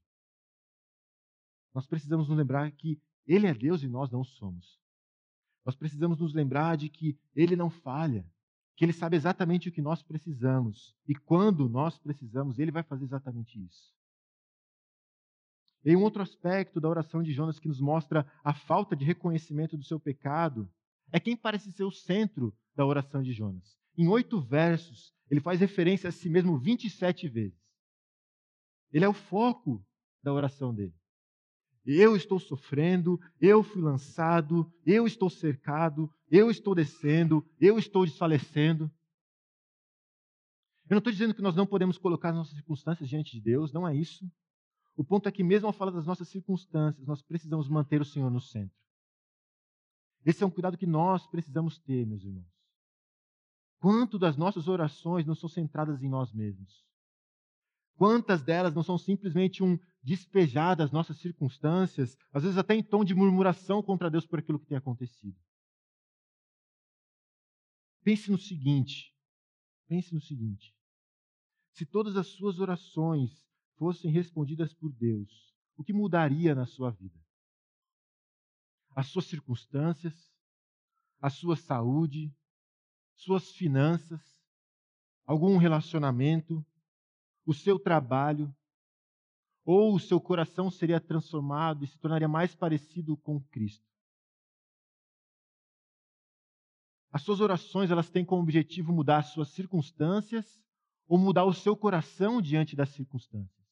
Nós 1.74 1.88
precisamos 1.88 2.28
nos 2.28 2.38
lembrar 2.38 2.70
que 2.72 3.02
Ele 3.26 3.48
é 3.48 3.54
Deus 3.54 3.84
e 3.84 3.88
nós 3.88 4.12
não 4.12 4.24
somos. 4.24 4.78
Nós 5.66 5.76
precisamos 5.76 6.20
nos 6.20 6.34
lembrar 6.34 6.76
de 6.76 6.90
que 6.90 7.18
Ele 7.34 7.56
não 7.56 7.70
falha, 7.70 8.26
que 8.76 8.84
Ele 8.84 8.92
sabe 8.92 9.16
exatamente 9.16 9.70
o 9.70 9.72
que 9.72 9.82
nós 9.82 10.04
precisamos. 10.04 10.94
E 11.08 11.16
quando 11.16 11.70
nós 11.70 11.98
precisamos, 11.98 12.60
Ele 12.60 12.72
vai 12.72 12.84
fazer 12.84 13.06
exatamente 13.06 13.64
isso. 13.64 13.94
E 15.86 15.96
um 15.96 16.02
outro 16.02 16.22
aspecto 16.22 16.80
da 16.80 16.88
oração 16.88 17.22
de 17.22 17.34
Jonas 17.34 17.60
que 17.60 17.68
nos 17.68 17.82
mostra 17.82 18.26
a 18.44 18.54
falta 18.54 18.96
de 18.96 19.04
reconhecimento 19.04 19.76
do 19.76 19.84
seu 19.84 20.00
pecado 20.00 20.70
é 21.12 21.20
quem 21.20 21.36
parece 21.36 21.72
ser 21.72 21.84
o 21.84 21.92
centro 21.92 22.56
da 22.76 22.86
oração 22.86 23.22
de 23.22 23.34
Jonas. 23.34 23.78
Em 23.98 24.08
oito 24.08 24.40
versos, 24.40 25.14
ele 25.30 25.42
faz 25.42 25.60
referência 25.60 26.10
a 26.10 26.12
si 26.12 26.30
mesmo 26.30 26.58
27 26.58 27.28
vezes. 27.28 27.62
Ele 28.92 29.06
é 29.06 29.10
o 29.10 29.14
foco 29.14 29.86
da 30.24 30.34
oração 30.34 30.74
dele. 30.74 30.94
Eu 31.86 32.16
estou 32.16 32.40
sofrendo, 32.40 33.20
eu 33.42 33.62
fui 33.62 33.82
lançado, 33.82 34.72
eu 34.86 35.06
estou 35.06 35.30
cercado, 35.30 36.10
eu 36.32 36.50
estou 36.50 36.74
descendo, 36.74 37.46
eu 37.60 37.78
estou 37.78 38.06
desfalecendo. 38.06 38.86
Eu 40.90 40.96
não 40.96 41.00
estou 41.00 41.12
dizendo 41.12 41.34
que 41.34 41.42
nós 41.42 41.56
não 41.56 41.68
podemos 41.68 41.98
colocar 41.98 42.30
as 42.30 42.36
nossas 42.36 42.54
circunstâncias 42.54 43.10
diante 43.10 43.34
de 43.34 43.42
Deus, 43.42 43.74
não 43.74 43.88
é 43.88 43.96
isso. 43.96 44.26
O 44.96 45.04
ponto 45.04 45.28
é 45.28 45.32
que, 45.32 45.44
mesmo 45.44 45.68
ao 45.68 45.74
falar 45.74 45.92
das 45.92 46.06
nossas 46.06 46.30
circunstâncias, 46.30 47.08
nós 47.08 47.22
precisamos 47.22 47.68
manter 47.68 48.02
o 48.02 48.06
Senhor 48.06 48.30
no 48.30 48.40
centro. 48.40 48.78
Esse 50.26 50.44
é 50.44 50.46
um 50.46 50.52
cuidado 50.52 50.78
que 50.78 50.86
nós 50.86 51.26
precisamos 51.28 51.80
ter, 51.80 52.06
meus 52.06 52.24
irmãos. 52.24 52.54
Quanto 53.80 54.18
das 54.18 54.38
nossas 54.38 54.68
orações 54.68 55.26
não 55.26 55.36
são 55.36 55.50
centradas 55.50 56.02
em 56.02 56.08
nós 56.08 56.32
mesmos? 56.32 56.86
Quantas 57.96 58.42
delas 58.42 58.74
não 58.74 58.84
são 58.84 58.98
simplesmente 58.98 59.64
um 59.64 59.78
despejar 60.02 60.76
das 60.76 60.92
nossas 60.92 61.18
circunstâncias, 61.18 62.18
às 62.32 62.44
vezes 62.44 62.58
até 62.58 62.76
em 62.76 62.84
tom 62.84 63.04
de 63.04 63.14
murmuração 63.14 63.84
contra 63.84 64.10
Deus 64.10 64.26
por 64.26 64.40
aquilo 64.40 64.60
que 64.60 64.66
tem 64.66 64.78
acontecido? 64.78 65.38
Pense 68.04 68.32
no 68.32 68.38
seguinte: 68.38 69.14
pense 69.88 70.14
no 70.14 70.22
seguinte. 70.22 70.76
Se 71.72 71.86
todas 71.86 72.16
as 72.16 72.28
suas 72.28 72.60
orações 72.60 73.46
fossem 73.78 74.12
respondidas 74.12 74.74
por 74.74 74.92
Deus, 74.92 75.54
o 75.76 75.84
que 75.84 75.94
mudaria 75.94 76.54
na 76.54 76.66
sua 76.66 76.92
vida? 76.92 77.20
As 78.96 79.08
suas 79.08 79.26
circunstâncias, 79.26 80.32
a 81.20 81.30
sua 81.30 81.56
saúde, 81.56 82.34
suas 83.16 83.52
finanças, 83.52 84.22
algum 85.26 85.58
relacionamento, 85.58 86.66
o 87.46 87.54
seu 87.54 87.80
trabalho, 87.80 88.54
ou 89.66 89.96
o 89.96 90.00
seu 90.00 90.20
coração 90.20 90.70
seria 90.70 91.00
transformado 91.00 91.84
e 91.84 91.88
se 91.88 91.98
tornaria 91.98 92.28
mais 92.28 92.54
parecido 92.54 93.16
com 93.18 93.42
Cristo. 93.44 93.88
As 97.12 97.22
suas 97.22 97.40
orações, 97.40 97.92
elas 97.92 98.10
têm 98.10 98.26
como 98.26 98.42
objetivo 98.42 98.92
mudar 98.92 99.20
as 99.20 99.28
suas 99.28 99.50
circunstâncias 99.50 100.62
ou 101.08 101.18
mudar 101.18 101.46
o 101.46 101.54
seu 101.54 101.78
coração 101.78 102.42
diante 102.42 102.76
das 102.76 102.90
circunstâncias. 102.90 103.63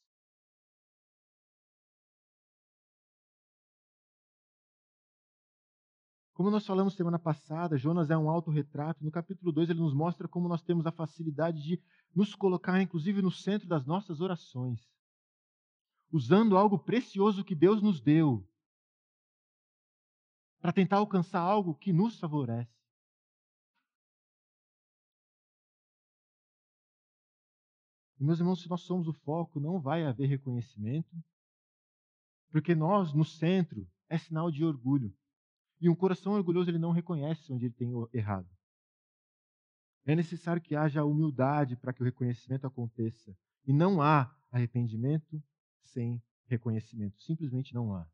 Como 6.41 6.49
nós 6.49 6.65
falamos 6.65 6.95
semana 6.95 7.19
passada, 7.19 7.77
Jonas 7.77 8.09
é 8.09 8.17
um 8.17 8.27
autorretrato. 8.27 9.05
No 9.05 9.11
capítulo 9.11 9.51
2, 9.51 9.69
ele 9.69 9.79
nos 9.79 9.93
mostra 9.93 10.27
como 10.27 10.47
nós 10.47 10.63
temos 10.63 10.87
a 10.87 10.91
facilidade 10.91 11.61
de 11.61 11.79
nos 12.15 12.33
colocar, 12.33 12.81
inclusive, 12.81 13.21
no 13.21 13.29
centro 13.29 13.67
das 13.67 13.85
nossas 13.85 14.21
orações, 14.21 14.91
usando 16.11 16.57
algo 16.57 16.79
precioso 16.79 17.45
que 17.45 17.53
Deus 17.53 17.79
nos 17.79 18.01
deu 18.01 18.43
para 20.59 20.73
tentar 20.73 20.97
alcançar 20.97 21.41
algo 21.41 21.75
que 21.75 21.93
nos 21.93 22.19
favorece. 22.19 22.75
E, 28.19 28.23
meus 28.23 28.39
irmãos, 28.39 28.63
se 28.63 28.67
nós 28.67 28.81
somos 28.81 29.07
o 29.07 29.13
foco, 29.13 29.59
não 29.59 29.79
vai 29.79 30.07
haver 30.07 30.25
reconhecimento, 30.25 31.15
porque 32.49 32.73
nós, 32.73 33.13
no 33.13 33.23
centro, 33.23 33.87
é 34.09 34.17
sinal 34.17 34.49
de 34.49 34.65
orgulho. 34.65 35.15
E 35.81 35.89
um 35.89 35.95
coração 35.95 36.33
orgulhoso 36.33 36.69
ele 36.69 36.77
não 36.77 36.91
reconhece 36.91 37.51
onde 37.51 37.65
ele 37.65 37.73
tem 37.73 37.91
errado. 38.13 38.47
É 40.05 40.15
necessário 40.15 40.61
que 40.61 40.75
haja 40.75 41.03
humildade 41.03 41.75
para 41.75 41.91
que 41.91 42.01
o 42.01 42.05
reconhecimento 42.05 42.65
aconteça. 42.67 43.35
E 43.65 43.73
não 43.73 44.01
há 44.01 44.33
arrependimento 44.51 45.41
sem 45.81 46.21
reconhecimento. 46.45 47.19
Simplesmente 47.21 47.73
não 47.73 47.95
há. 47.95 48.07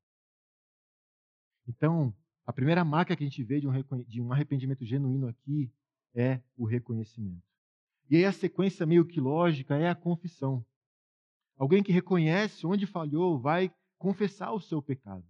Então, 1.68 2.16
a 2.46 2.54
primeira 2.54 2.86
marca 2.86 3.16
que 3.16 3.24
a 3.24 3.28
gente 3.28 3.44
vê 3.44 3.60
de 3.60 3.68
um, 3.68 3.74
de 4.06 4.22
um 4.22 4.32
arrependimento 4.32 4.86
genuíno 4.86 5.28
aqui 5.28 5.72
é 6.16 6.42
o 6.56 6.66
reconhecimento. 6.66 7.44
E 8.10 8.16
aí 8.16 8.26
a 8.26 8.32
sequência 8.32 8.86
meio 8.86 9.06
que 9.06 9.20
lógica 9.20 9.76
é 9.76 9.90
a 9.90 9.96
confissão. 9.96 10.66
Alguém 11.58 11.84
que 11.84 11.92
reconhece 11.92 12.66
onde 12.66 12.86
falhou 12.86 13.38
vai 13.38 13.74
confessar 13.98 14.54
o 14.54 14.62
seu 14.62 14.82
pecado. 14.82 15.26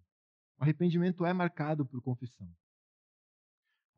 O 0.60 0.63
arrependimento 0.63 1.26
é 1.26 1.34
marcado 1.34 1.86
por 1.86 2.02
confissão. 2.02 2.50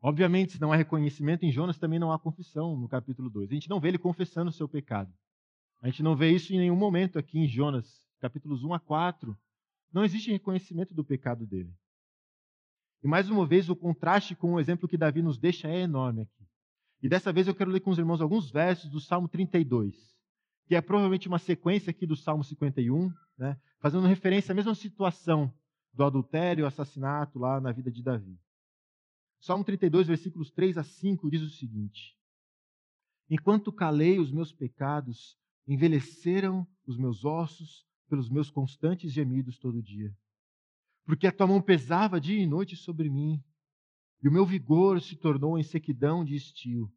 Obviamente, 0.02 0.52
se 0.52 0.60
não 0.60 0.72
há 0.72 0.76
reconhecimento 0.76 1.44
em 1.44 1.52
Jonas, 1.52 1.78
também 1.78 1.98
não 1.98 2.12
há 2.12 2.18
confissão 2.18 2.76
no 2.76 2.88
capítulo 2.88 3.28
2. 3.28 3.50
A 3.50 3.54
gente 3.54 3.68
não 3.68 3.80
vê 3.80 3.88
ele 3.88 3.98
confessando 3.98 4.50
o 4.50 4.52
seu 4.52 4.68
pecado. 4.68 5.12
A 5.82 5.88
gente 5.88 6.02
não 6.02 6.16
vê 6.16 6.30
isso 6.30 6.52
em 6.52 6.58
nenhum 6.58 6.76
momento 6.76 7.18
aqui 7.18 7.38
em 7.38 7.46
Jonas, 7.46 8.06
capítulos 8.20 8.62
1 8.62 8.74
a 8.74 8.80
4. 8.80 9.36
Não 9.92 10.04
existe 10.04 10.30
reconhecimento 10.30 10.94
do 10.94 11.04
pecado 11.04 11.46
dele. 11.46 11.74
E 13.02 13.08
mais 13.08 13.30
uma 13.30 13.46
vez, 13.46 13.68
o 13.68 13.76
contraste 13.76 14.34
com 14.34 14.54
o 14.54 14.60
exemplo 14.60 14.88
que 14.88 14.96
Davi 14.96 15.22
nos 15.22 15.38
deixa 15.38 15.68
é 15.68 15.80
enorme 15.80 16.22
aqui. 16.22 16.46
E 17.02 17.08
dessa 17.08 17.32
vez 17.32 17.46
eu 17.48 17.54
quero 17.54 17.70
ler 17.70 17.80
com 17.80 17.90
os 17.90 17.98
irmãos 17.98 18.20
alguns 18.20 18.50
versos 18.50 18.90
do 18.90 19.00
Salmo 19.00 19.26
32, 19.26 19.96
que 20.66 20.74
é 20.74 20.82
provavelmente 20.82 21.28
uma 21.28 21.38
sequência 21.38 21.90
aqui 21.90 22.06
do 22.06 22.14
Salmo 22.14 22.44
51, 22.44 23.10
né, 23.38 23.58
fazendo 23.80 24.06
referência 24.06 24.52
à 24.52 24.54
mesma 24.54 24.74
situação 24.74 25.52
do 25.92 26.04
adultério 26.04 26.64
e 26.64 26.66
assassinato 26.66 27.38
lá 27.38 27.60
na 27.60 27.72
vida 27.72 27.90
de 27.90 28.02
Davi. 28.02 28.38
Salmo 29.40 29.64
32, 29.64 30.06
versículos 30.06 30.50
3 30.50 30.78
a 30.78 30.84
5 30.84 31.30
diz 31.30 31.42
o 31.42 31.50
seguinte: 31.50 32.16
Enquanto 33.28 33.72
calei 33.72 34.18
os 34.18 34.30
meus 34.30 34.52
pecados, 34.52 35.38
envelheceram 35.66 36.66
os 36.86 36.96
meus 36.96 37.24
ossos 37.24 37.86
pelos 38.08 38.28
meus 38.28 38.50
constantes 38.50 39.12
gemidos 39.12 39.58
todo 39.58 39.82
dia. 39.82 40.14
Porque 41.04 41.26
a 41.26 41.32
tua 41.32 41.46
mão 41.46 41.62
pesava 41.62 42.20
dia 42.20 42.38
e 42.38 42.46
noite 42.46 42.76
sobre 42.76 43.08
mim, 43.08 43.42
e 44.22 44.28
o 44.28 44.32
meu 44.32 44.44
vigor 44.44 45.00
se 45.00 45.16
tornou 45.16 45.58
em 45.58 45.62
sequidão 45.62 46.24
de 46.24 46.34
estio. 46.34 46.92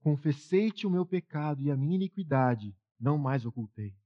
Confessei-te 0.00 0.86
o 0.86 0.90
meu 0.90 1.04
pecado 1.04 1.62
e 1.62 1.70
a 1.70 1.76
minha 1.76 1.96
iniquidade 1.96 2.76
não 3.00 3.18
mais 3.18 3.44
ocultei. 3.44 3.96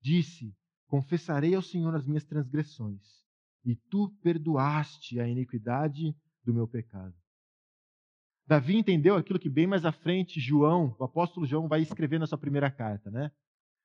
Disse: 0.00 0.56
Confessarei 0.94 1.56
ao 1.56 1.60
Senhor 1.60 1.92
as 1.96 2.06
minhas 2.06 2.24
transgressões, 2.24 3.02
e 3.64 3.74
tu 3.74 4.10
perdoaste 4.22 5.18
a 5.18 5.26
iniquidade 5.26 6.16
do 6.44 6.54
meu 6.54 6.68
pecado. 6.68 7.12
Davi 8.46 8.76
entendeu 8.76 9.16
aquilo 9.16 9.40
que 9.40 9.50
bem 9.50 9.66
mais 9.66 9.84
à 9.84 9.90
frente 9.90 10.38
João, 10.38 10.94
o 10.96 11.02
apóstolo 11.02 11.46
João, 11.46 11.66
vai 11.66 11.82
escrever 11.82 12.20
na 12.20 12.28
sua 12.28 12.38
primeira 12.38 12.70
carta, 12.70 13.10
né? 13.10 13.32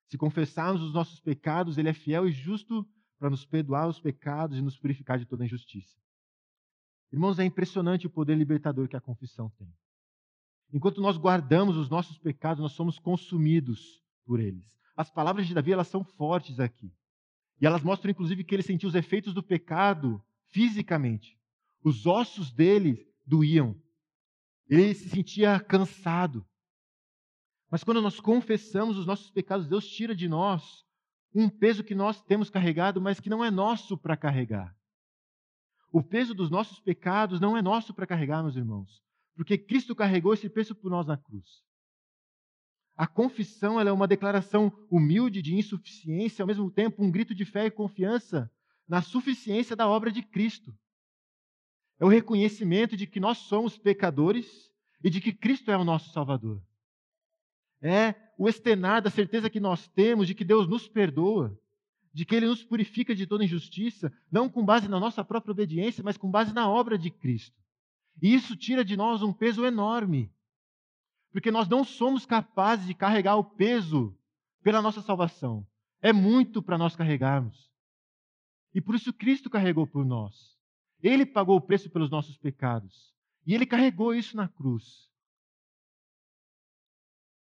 Se 0.07 0.19
confessarmos 0.19 0.83
os 0.83 0.93
nossos 0.93 1.19
pecados, 1.19 1.79
ele 1.79 1.89
é 1.89 1.93
fiel 1.93 2.27
e 2.27 2.31
justo 2.31 2.87
para 3.17 3.31
nos 3.31 3.43
perdoar 3.43 3.87
os 3.87 3.99
pecados 3.99 4.59
e 4.59 4.61
nos 4.61 4.77
purificar 4.77 5.17
de 5.17 5.25
toda 5.25 5.43
injustiça. 5.43 5.97
Irmãos, 7.11 7.39
é 7.39 7.43
impressionante 7.43 8.05
o 8.05 8.11
poder 8.11 8.37
libertador 8.37 8.87
que 8.87 8.95
a 8.95 9.01
confissão 9.01 9.49
tem. 9.57 9.73
Enquanto 10.71 11.01
nós 11.01 11.17
guardamos 11.17 11.75
os 11.75 11.89
nossos 11.89 12.19
pecados, 12.19 12.61
nós 12.61 12.73
somos 12.73 12.99
consumidos 12.99 13.99
por 14.27 14.39
eles. 14.39 14.77
As 14.95 15.09
palavras 15.09 15.47
de 15.47 15.55
Davi, 15.55 15.71
elas 15.71 15.87
são 15.87 16.03
fortes 16.03 16.59
aqui. 16.59 16.93
E 17.61 17.65
elas 17.65 17.81
mostram, 17.81 18.11
inclusive, 18.11 18.43
que 18.43 18.55
ele 18.55 18.63
sentiu 18.63 18.87
os 18.87 18.95
efeitos 18.95 19.33
do 19.33 19.43
pecado 19.43 20.23
fisicamente. 20.47 21.37
Os 21.83 22.05
ossos 22.05 22.51
dele 22.51 23.07
doíam. 23.25 23.75
Ele 24.69 24.93
se 24.93 25.09
sentia 25.09 25.59
cansado. 25.59 26.45
Mas 27.69 27.83
quando 27.83 28.01
nós 28.01 28.19
confessamos 28.19 28.97
os 28.97 29.05
nossos 29.05 29.29
pecados, 29.29 29.67
Deus 29.67 29.87
tira 29.87 30.15
de 30.15 30.27
nós 30.27 30.85
um 31.33 31.47
peso 31.49 31.83
que 31.83 31.93
nós 31.93 32.21
temos 32.23 32.49
carregado, 32.49 32.99
mas 32.99 33.19
que 33.19 33.29
não 33.29 33.43
é 33.43 33.51
nosso 33.51 33.97
para 33.97 34.17
carregar. 34.17 34.75
O 35.91 36.03
peso 36.03 36.33
dos 36.33 36.49
nossos 36.49 36.79
pecados 36.79 37.39
não 37.39 37.57
é 37.57 37.61
nosso 37.61 37.93
para 37.93 38.07
carregar, 38.07 38.41
meus 38.41 38.55
irmãos, 38.55 39.03
porque 39.35 39.57
Cristo 39.57 39.95
carregou 39.95 40.33
esse 40.33 40.49
peso 40.49 40.75
por 40.75 40.89
nós 40.89 41.05
na 41.05 41.17
cruz. 41.17 41.63
A 42.99 43.07
confissão 43.07 43.79
é 43.79 43.89
uma 43.93 44.05
declaração 44.05 44.73
humilde 44.91 45.41
de 45.41 45.55
insuficiência, 45.55 46.43
ao 46.43 46.47
mesmo 46.47 46.69
tempo 46.69 47.01
um 47.01 47.09
grito 47.09 47.33
de 47.33 47.45
fé 47.45 47.65
e 47.65 47.71
confiança 47.71 48.51
na 48.85 49.01
suficiência 49.01 49.73
da 49.73 49.87
obra 49.87 50.11
de 50.11 50.21
Cristo. 50.21 50.77
É 51.97 52.03
o 52.03 52.09
reconhecimento 52.09 52.97
de 52.97 53.07
que 53.07 53.17
nós 53.17 53.37
somos 53.37 53.77
pecadores 53.77 54.69
e 55.01 55.09
de 55.09 55.21
que 55.21 55.31
Cristo 55.31 55.71
é 55.71 55.77
o 55.77 55.85
nosso 55.85 56.11
Salvador. 56.11 56.61
É 57.81 58.15
o 58.37 58.49
externar 58.49 59.01
da 59.01 59.09
certeza 59.09 59.49
que 59.49 59.61
nós 59.61 59.87
temos 59.87 60.27
de 60.27 60.35
que 60.35 60.43
Deus 60.43 60.67
nos 60.67 60.85
perdoa, 60.85 61.57
de 62.13 62.25
que 62.25 62.35
Ele 62.35 62.47
nos 62.47 62.65
purifica 62.65 63.15
de 63.15 63.25
toda 63.25 63.45
injustiça, 63.45 64.11
não 64.29 64.49
com 64.49 64.65
base 64.65 64.89
na 64.89 64.99
nossa 64.99 65.23
própria 65.23 65.53
obediência, 65.53 66.03
mas 66.03 66.17
com 66.17 66.29
base 66.29 66.53
na 66.53 66.69
obra 66.69 66.97
de 66.97 67.09
Cristo. 67.09 67.55
E 68.21 68.33
isso 68.33 68.57
tira 68.57 68.83
de 68.83 68.97
nós 68.97 69.21
um 69.21 69.31
peso 69.31 69.65
enorme, 69.65 70.29
porque 71.31 71.51
nós 71.51 71.67
não 71.67 71.83
somos 71.83 72.25
capazes 72.25 72.87
de 72.87 72.93
carregar 72.93 73.35
o 73.35 73.43
peso 73.43 74.17
pela 74.63 74.81
nossa 74.81 75.01
salvação. 75.01 75.65
É 76.01 76.11
muito 76.11 76.61
para 76.61 76.77
nós 76.77 76.95
carregarmos. 76.95 77.69
E 78.73 78.81
por 78.81 78.95
isso 78.95 79.13
Cristo 79.13 79.49
carregou 79.49 79.85
por 79.85 80.05
nós. 80.05 80.57
Ele 81.01 81.25
pagou 81.25 81.57
o 81.57 81.61
preço 81.61 81.89
pelos 81.89 82.09
nossos 82.09 82.37
pecados. 82.37 83.13
E 83.45 83.53
ele 83.53 83.65
carregou 83.65 84.13
isso 84.13 84.35
na 84.35 84.47
cruz. 84.47 85.09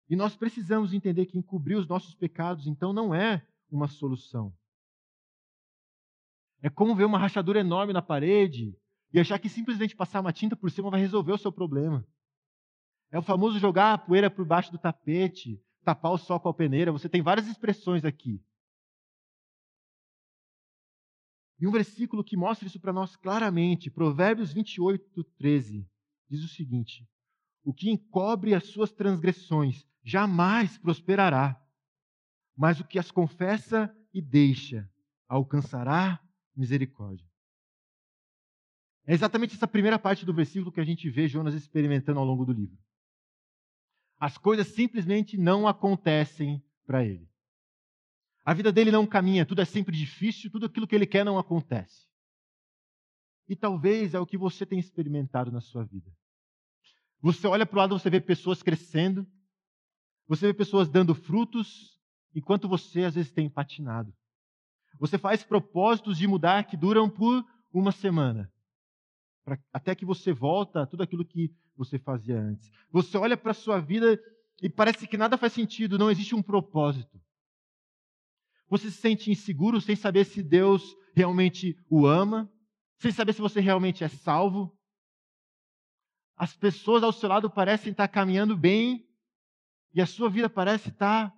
E 0.10 0.16
nós 0.16 0.36
precisamos 0.36 0.94
entender 0.94 1.26
que 1.26 1.38
encobrir 1.38 1.76
os 1.76 1.88
nossos 1.88 2.14
pecados, 2.14 2.68
então, 2.68 2.92
não 2.92 3.16
é 3.16 3.46
uma 3.70 3.88
solução. 3.88 4.54
É 6.62 6.70
como 6.70 6.96
ver 6.96 7.06
uma 7.06 7.18
rachadura 7.18 7.62
enorme 7.62 7.94
na 7.94 8.02
parede 8.02 8.78
e 9.14 9.20
achar 9.20 9.40
que 9.40 9.50
simplesmente 9.50 9.96
passar 9.96 10.20
uma 10.20 10.34
tinta 10.34 10.56
por 10.56 10.70
cima 10.70 10.90
vai 10.90 11.00
resolver 11.00 11.32
o 11.32 11.38
seu 11.38 11.52
problema. 11.52 12.06
É 13.12 13.20
o 13.20 13.22
famoso 13.22 13.60
jogar 13.60 13.94
a 13.94 13.98
poeira 13.98 14.32
por 14.32 14.46
baixo 14.46 14.72
do 14.72 14.78
tapete, 14.78 15.62
tapar 15.84 16.14
o 16.14 16.18
sol 16.18 16.40
com 16.40 16.50
a 16.50 16.54
peneira. 16.54 16.92
Você 16.92 17.10
tem 17.10 17.22
várias 17.22 17.48
expressões 17.48 18.06
aqui. 18.06 18.42
E 21.60 21.68
um 21.68 21.72
versículo 21.72 22.24
que 22.24 22.38
mostra 22.38 22.68
isso 22.68 22.80
para 22.80 22.94
nós 22.94 23.16
claramente, 23.16 23.92
Provérbios 23.92 24.52
28, 24.54 25.24
13, 25.38 25.88
diz 26.28 26.44
o 26.44 26.48
seguinte: 26.48 27.08
O 27.64 27.74
que 27.74 27.92
encobre 27.92 28.56
as 28.56 28.66
suas 28.68 28.92
transgressões 28.92 29.86
jamais 30.04 30.78
prosperará, 30.78 31.62
mas 32.56 32.80
o 32.80 32.88
que 32.88 32.98
as 32.98 33.12
confessa 33.12 33.96
e 34.14 34.22
deixa 34.22 34.90
alcançará 35.28 36.20
misericórdia. 36.56 37.30
É 39.06 39.14
exatamente 39.14 39.56
essa 39.56 39.68
primeira 39.68 40.00
parte 40.00 40.26
do 40.26 40.34
versículo 40.34 40.72
que 40.72 40.80
a 40.80 40.86
gente 40.86 41.10
vê 41.10 41.28
Jonas 41.28 41.54
experimentando 41.54 42.20
ao 42.20 42.26
longo 42.26 42.46
do 42.46 42.54
livro. 42.54 42.78
As 44.22 44.38
coisas 44.38 44.68
simplesmente 44.68 45.36
não 45.36 45.68
acontecem 45.68 46.64
para 46.86 47.04
ele. 47.04 47.28
A 48.46 48.54
vida 48.54 48.72
dele 48.72 48.92
não 48.92 49.08
caminha, 49.08 49.48
tudo 49.48 49.62
é 49.62 49.66
sempre 49.66 49.98
difícil, 49.98 50.52
tudo 50.52 50.68
aquilo 50.68 50.86
que 50.86 50.94
ele 50.94 51.08
quer 51.08 51.26
não 51.26 51.40
acontece. 51.40 52.08
E 53.50 53.56
talvez 53.56 54.14
é 54.14 54.20
o 54.20 54.26
que 54.28 54.38
você 54.38 54.64
tem 54.64 54.78
experimentado 54.78 55.52
na 55.52 55.60
sua 55.60 55.84
vida. 55.84 56.16
Você 57.20 57.48
olha 57.48 57.66
para 57.66 57.76
o 57.76 57.80
lado, 57.80 57.98
você 57.98 58.12
vê 58.12 58.22
pessoas 58.22 58.62
crescendo, 58.62 59.26
você 60.28 60.46
vê 60.46 60.54
pessoas 60.54 60.88
dando 60.88 61.16
frutos, 61.16 62.00
enquanto 62.36 62.70
você 62.70 63.06
às 63.06 63.16
vezes 63.16 63.32
tem 63.32 63.50
patinado. 63.50 64.14
Você 65.00 65.18
faz 65.18 65.44
propósitos 65.44 66.16
de 66.20 66.28
mudar 66.28 66.66
que 66.66 66.78
duram 66.78 67.10
por 67.10 67.44
uma 67.74 67.92
semana, 67.92 68.54
pra, 69.44 69.58
até 69.74 69.96
que 69.96 70.06
você 70.06 70.32
volta 70.32 70.86
tudo 70.86 71.02
aquilo 71.02 71.26
que 71.26 71.52
você 71.76 71.98
fazia 71.98 72.40
antes. 72.40 72.70
Você 72.92 73.18
olha 73.18 73.38
para 73.38 73.52
a 73.52 73.56
sua 73.56 73.80
vida 73.80 74.20
e 74.62 74.70
parece 74.70 75.08
que 75.08 75.18
nada 75.18 75.38
faz 75.38 75.54
sentido, 75.54 75.98
não 75.98 76.12
existe 76.12 76.36
um 76.36 76.44
propósito. 76.44 77.20
Você 78.70 78.90
se 78.90 78.98
sente 78.98 79.32
inseguro 79.32 79.82
sem 79.82 79.96
saber 79.96 80.26
se 80.26 80.42
Deus 80.42 80.96
realmente 81.14 81.78
o 81.90 82.06
ama, 82.06 82.52
sem 83.00 83.12
saber 83.12 83.34
se 83.34 83.42
você 83.42 83.60
realmente 83.60 84.04
é 84.04 84.08
salvo. 84.08 84.78
As 86.38 86.56
pessoas 86.56 87.04
ao 87.04 87.12
seu 87.12 87.28
lado 87.28 87.50
parecem 87.50 87.92
estar 87.92 88.08
caminhando 88.08 88.56
bem, 88.56 89.08
e 89.94 90.02
a 90.02 90.06
sua 90.06 90.30
vida 90.30 90.50
parece 90.50 90.90
estar 90.90 91.34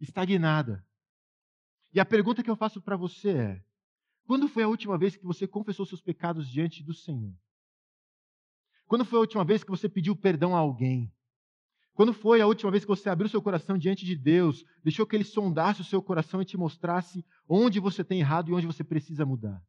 estagnada. 0.00 0.86
E 1.92 1.98
a 1.98 2.04
pergunta 2.04 2.42
que 2.42 2.50
eu 2.50 2.56
faço 2.56 2.80
para 2.80 2.96
você 2.96 3.30
é: 3.30 3.64
quando 4.24 4.46
foi 4.46 4.62
a 4.62 4.68
última 4.68 4.96
vez 4.96 5.16
que 5.16 5.24
você 5.24 5.46
confessou 5.46 5.84
seus 5.86 6.00
pecados 6.00 6.48
diante 6.48 6.82
do 6.82 6.94
Senhor? 6.94 7.34
Quando 8.88 9.04
foi 9.04 9.18
a 9.18 9.20
última 9.20 9.44
vez 9.44 9.62
que 9.62 9.70
você 9.70 9.86
pediu 9.86 10.16
perdão 10.16 10.56
a 10.56 10.58
alguém? 10.58 11.12
Quando 11.92 12.14
foi 12.14 12.40
a 12.40 12.46
última 12.46 12.70
vez 12.70 12.84
que 12.84 12.88
você 12.88 13.10
abriu 13.10 13.28
seu 13.28 13.42
coração 13.42 13.76
diante 13.76 14.04
de 14.06 14.16
Deus, 14.16 14.64
deixou 14.82 15.06
que 15.06 15.14
Ele 15.14 15.24
sondasse 15.24 15.82
o 15.82 15.84
seu 15.84 16.02
coração 16.02 16.40
e 16.40 16.44
te 16.44 16.56
mostrasse 16.56 17.24
onde 17.46 17.78
você 17.78 18.02
tem 18.02 18.20
errado 18.20 18.50
e 18.50 18.54
onde 18.54 18.66
você 18.66 18.82
precisa 18.82 19.26
mudar? 19.26 19.62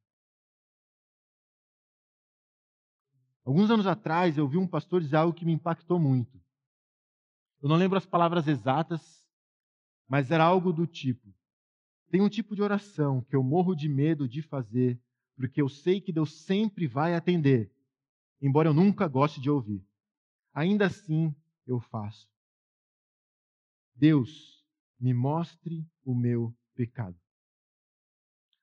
Alguns 3.43 3.69
anos 3.69 3.88
atrás, 3.88 4.38
eu 4.38 4.47
vi 4.47 4.58
um 4.58 4.67
pastor 4.67 5.01
dizer 5.01 5.17
algo 5.17 5.34
que 5.34 5.45
me 5.45 5.51
impactou 5.51 5.99
muito. 5.99 6.39
Eu 7.62 7.67
não 7.67 7.75
lembro 7.75 7.97
as 7.97 8.05
palavras 8.05 8.47
exatas, 8.47 9.27
mas 10.08 10.32
era 10.32 10.45
algo 10.45 10.71
do 10.71 10.88
tipo: 10.88 11.36
tem 12.10 12.21
um 12.21 12.29
tipo 12.29 12.55
de 12.55 12.62
oração 12.62 13.21
que 13.21 13.36
eu 13.36 13.43
morro 13.43 13.75
de 13.75 13.89
medo 13.89 14.29
de 14.29 14.41
fazer, 14.41 14.97
porque 15.36 15.62
eu 15.62 15.67
sei 15.67 15.99
que 15.99 16.13
Deus 16.13 16.43
sempre 16.43 16.88
vai 16.88 17.15
atender, 17.15 17.69
embora 18.41 18.69
eu 18.69 18.73
nunca 18.73 19.08
goste 19.08 19.39
de 19.39 19.49
ouvir. 19.49 19.86
Ainda 20.54 20.88
assim, 20.88 21.34
eu 21.65 21.80
faço. 21.80 22.28
Deus, 23.95 24.65
me 24.99 25.13
mostre 25.13 25.86
o 26.04 26.15
meu 26.15 26.56
pecado. 26.73 27.19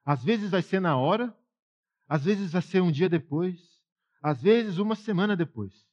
Às 0.04 0.22
vezes 0.22 0.50
vai 0.50 0.62
ser 0.62 0.80
na 0.80 0.96
hora, 0.96 1.36
às 2.08 2.24
vezes 2.24 2.52
vai 2.52 2.62
ser 2.62 2.80
um 2.80 2.92
dia 2.92 3.08
depois, 3.08 3.80
às 4.22 4.40
vezes 4.40 4.78
uma 4.78 4.94
semana 4.94 5.36
depois. 5.36 5.86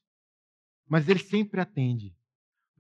Mas 0.88 1.08
Ele 1.08 1.20
sempre 1.20 1.60
atende 1.60 2.16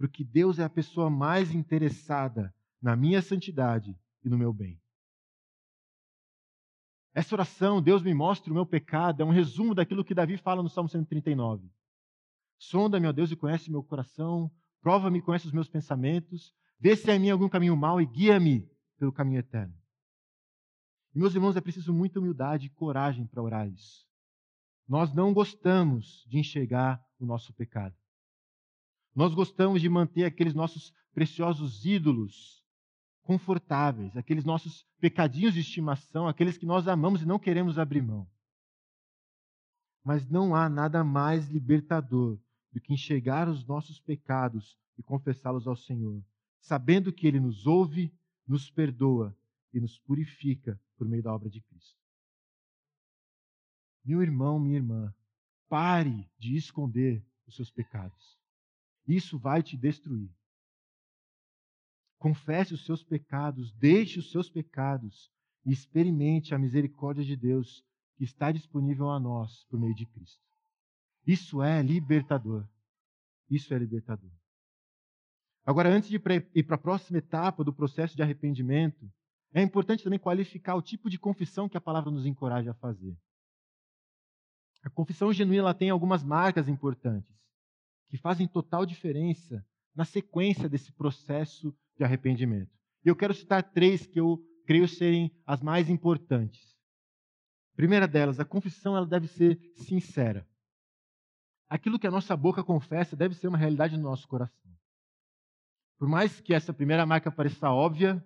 porque 0.04 0.22
Deus 0.22 0.60
é 0.60 0.63
a 0.66 0.70
pessoa 0.70 1.10
mais 1.10 1.54
interessada 1.54 2.54
na 2.82 2.94
minha 2.94 3.22
santidade 3.22 3.98
e 4.22 4.28
no 4.28 4.38
meu 4.38 4.52
bem. 4.52 4.78
Essa 7.13 7.36
oração, 7.36 7.82
Deus 7.82 8.02
me 8.02 8.13
mostra 8.13 8.52
o 8.52 8.56
meu 8.56 8.65
pecado, 8.65 9.21
é 9.21 9.26
um 9.26 9.30
resumo 9.30 9.76
daquilo 9.76 10.04
que 10.04 10.15
Davi 10.15 10.36
fala 10.38 10.63
no 10.63 10.69
Salmo 10.69 10.89
139. 10.89 11.69
Sonda, 12.58 12.99
meu 12.99 13.13
Deus, 13.13 13.32
e 13.32 13.36
conhece 13.36 13.69
meu 13.69 13.84
coração, 13.84 14.52
prova-me 14.82 15.19
e 15.19 15.21
conhece 15.21 15.45
os 15.45 15.52
meus 15.52 15.69
pensamentos, 15.69 16.56
vê 16.80 16.95
se 16.95 17.12
há 17.12 17.15
em 17.15 17.19
mim 17.19 17.30
algum 17.30 17.47
caminho 17.47 17.78
mau 17.78 18.02
e 18.02 18.06
guia-me 18.06 18.67
pelo 18.97 19.12
caminho 19.12 19.39
eterno. 19.39 19.76
Meus 21.13 21.36
irmãos, 21.36 21.56
é 21.56 21.62
preciso 21.62 21.93
muita 21.93 22.19
humildade 22.19 22.65
e 22.65 22.71
coragem 22.71 23.28
para 23.28 23.43
orar 23.43 23.67
isso. 23.67 24.08
Nós 24.88 25.13
não 25.13 25.34
gostamos 25.34 26.26
de 26.28 26.39
enxergar 26.39 26.99
o 27.19 27.26
nosso 27.26 27.54
pecado. 27.54 27.95
Nós 29.15 29.36
gostamos 29.36 29.80
de 29.82 29.88
manter 29.88 30.26
aqueles 30.26 30.56
nossos 30.56 30.91
preciosos 31.13 31.86
ídolos 31.86 32.62
confortáveis, 33.24 34.16
aqueles 34.16 34.44
nossos 34.44 34.86
pecadinhos 35.00 35.54
de 35.54 35.62
estimação, 35.62 36.28
aqueles 36.28 36.58
que 36.58 36.66
nós 36.66 36.88
amamos 36.88 37.22
e 37.22 37.26
não 37.26 37.40
queremos 37.40 37.80
abrir 37.80 38.02
mão. 38.02 38.28
Mas 40.04 40.30
não 40.30 40.54
há 40.54 40.70
nada 40.70 41.04
mais 41.04 41.48
libertador 41.50 42.38
do 42.72 42.82
que 42.82 42.94
enxergar 42.94 43.48
os 43.48 43.66
nossos 43.66 44.00
pecados 44.00 44.78
e 44.98 45.04
confessá-los 45.04 45.68
ao 45.68 45.76
Senhor, 45.76 46.22
sabendo 46.60 47.14
que 47.14 47.26
Ele 47.26 47.40
nos 47.40 47.66
ouve, 47.66 48.14
nos 48.46 48.70
perdoa 48.70 49.36
e 49.74 49.80
nos 49.80 49.98
purifica 49.98 50.80
por 50.98 51.08
meio 51.08 51.24
da 51.24 51.34
obra 51.34 51.50
de 51.50 51.62
Cristo. 51.62 51.98
Meu 54.04 54.22
irmão, 54.22 54.60
minha 54.60 54.78
irmã, 54.78 55.14
pare 55.70 56.30
de 56.38 56.58
esconder 56.58 57.26
os 57.48 57.56
seus 57.56 57.72
pecados. 57.72 58.38
Isso 59.08 59.40
vai 59.40 59.64
te 59.64 59.78
destruir. 59.78 60.30
Confesse 62.24 62.74
os 62.74 62.86
seus 62.86 63.04
pecados, 63.04 63.74
deixe 63.74 64.18
os 64.18 64.32
seus 64.32 64.50
pecados 64.50 65.30
e 65.66 65.74
experimente 65.74 66.56
a 66.56 66.58
misericórdia 66.58 67.22
de 67.22 67.36
Deus 67.36 67.84
que 68.16 68.24
está 68.24 68.50
disponível 68.50 69.10
a 69.10 69.20
nós 69.20 69.66
por 69.66 69.78
meio 69.78 69.94
de 69.94 70.06
Cristo. 70.06 70.42
Isso 71.28 71.62
é 71.62 71.82
libertador. 71.82 72.66
Isso 73.50 73.74
é 73.74 73.78
libertador. 73.78 74.32
Agora, 75.66 75.90
antes 75.90 76.10
de 76.10 76.16
ir 76.16 76.64
para 76.64 76.76
a 76.76 76.80
próxima 76.80 77.18
etapa 77.18 77.62
do 77.62 77.74
processo 77.74 78.16
de 78.16 78.24
arrependimento, 78.24 79.12
é 79.54 79.62
importante 79.62 80.02
também 80.02 80.18
qualificar 80.18 80.76
o 80.76 80.82
tipo 80.82 81.10
de 81.10 81.20
confissão 81.20 81.68
que 81.68 81.76
a 81.76 81.82
palavra 81.82 82.10
nos 82.10 82.26
encoraja 82.26 82.72
a 82.72 82.76
fazer. 82.76 83.18
A 84.82 84.90
confissão 84.90 85.34
genuína 85.34 85.74
tem 85.74 85.90
algumas 85.90 86.24
marcas 86.24 86.70
importantes 86.70 87.36
que 88.08 88.18
fazem 88.18 88.48
total 88.48 88.86
diferença 88.86 89.62
na 89.94 90.06
sequência 90.06 90.70
desse 90.70 90.94
processo 90.94 91.76
de 91.98 92.04
arrependimento. 92.04 92.72
E 93.04 93.10
eu 93.10 93.16
quero 93.16 93.34
citar 93.34 93.64
três 93.64 94.06
que 94.06 94.20
eu 94.20 94.42
creio 94.66 94.88
serem 94.88 95.32
as 95.46 95.62
mais 95.62 95.90
importantes. 95.90 96.74
A 97.74 97.76
primeira 97.76 98.08
delas, 98.08 98.40
a 98.40 98.46
confissão 98.46 98.96
ela 98.96 99.06
deve 99.06 99.28
ser 99.28 99.60
sincera. 99.76 100.48
Aquilo 101.68 101.98
que 101.98 102.08
a 102.08 102.12
nossa 102.12 102.38
boca 102.38 102.64
confessa 102.64 103.16
deve 103.16 103.34
ser 103.36 103.48
uma 103.48 103.58
realidade 103.58 103.98
no 103.98 104.04
nosso 104.04 104.28
coração. 104.28 104.72
Por 105.98 106.08
mais 106.08 106.40
que 106.40 106.54
essa 106.54 106.74
primeira 106.74 107.06
marca 107.06 107.32
pareça 107.32 107.72
óbvia, 107.72 108.24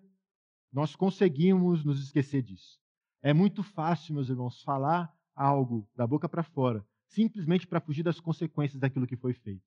nós 0.71 0.95
conseguimos 0.95 1.83
nos 1.83 2.01
esquecer 2.01 2.41
disso. 2.41 2.79
É 3.21 3.33
muito 3.33 3.63
fácil, 3.63 4.13
meus 4.13 4.29
irmãos, 4.29 4.61
falar 4.61 5.13
algo 5.35 5.89
da 5.95 6.05
boca 6.05 6.27
para 6.27 6.43
fora, 6.43 6.85
simplesmente 7.07 7.67
para 7.67 7.79
fugir 7.79 8.03
das 8.03 8.19
consequências 8.19 8.79
daquilo 8.79 9.07
que 9.07 9.15
foi 9.15 9.33
feito. 9.33 9.63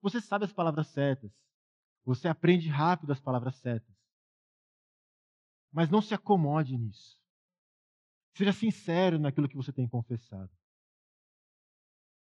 Você 0.00 0.20
sabe 0.20 0.44
as 0.44 0.52
palavras 0.52 0.86
certas, 0.88 1.30
você 2.04 2.28
aprende 2.28 2.68
rápido 2.68 3.12
as 3.12 3.20
palavras 3.20 3.56
certas. 3.56 3.94
Mas 5.72 5.88
não 5.88 6.02
se 6.02 6.14
acomode 6.14 6.76
nisso. 6.76 7.18
Seja 8.34 8.52
sincero 8.52 9.18
naquilo 9.18 9.48
que 9.48 9.56
você 9.56 9.72
tem 9.72 9.88
confessado. 9.88 10.50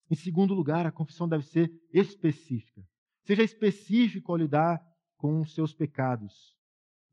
Em 0.09 0.15
segundo 0.15 0.53
lugar, 0.53 0.85
a 0.85 0.91
confissão 0.91 1.27
deve 1.27 1.43
ser 1.45 1.71
específica. 1.91 2.81
Seja 3.23 3.43
específico 3.43 4.31
ao 4.31 4.37
lidar 4.37 4.81
com 5.17 5.41
os 5.41 5.53
seus 5.53 5.73
pecados. 5.73 6.55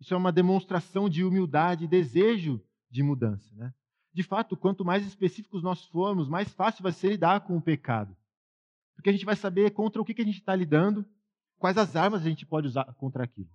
Isso 0.01 0.15
é 0.15 0.17
uma 0.17 0.33
demonstração 0.33 1.09
de 1.09 1.25
humildade 1.25 1.85
e 1.85 1.89
desejo 1.89 2.65
de 2.91 3.03
mudança. 3.03 3.55
Né? 3.57 3.75
De 4.13 4.23
fato, 4.23 4.57
quanto 4.57 4.85
mais 4.85 5.05
específicos 5.05 5.63
nós 5.63 5.85
formos, 5.87 6.29
mais 6.29 6.53
fácil 6.53 6.83
vai 6.83 6.93
ser 6.93 7.11
lidar 7.11 7.41
com 7.41 7.57
o 7.57 7.63
pecado. 7.63 8.17
Porque 8.95 9.11
a 9.11 9.13
gente 9.13 9.25
vai 9.25 9.35
saber 9.35 9.73
contra 9.73 10.01
o 10.01 10.05
que 10.05 10.21
a 10.21 10.25
gente 10.25 10.39
está 10.39 10.55
lidando 10.55 11.05
quais 11.65 11.79
as 11.79 11.97
armas 11.97 12.21
a 12.21 12.29
gente 12.29 12.45
pode 12.45 12.67
usar 12.67 12.85
contra 12.93 13.25
aquilo. 13.25 13.49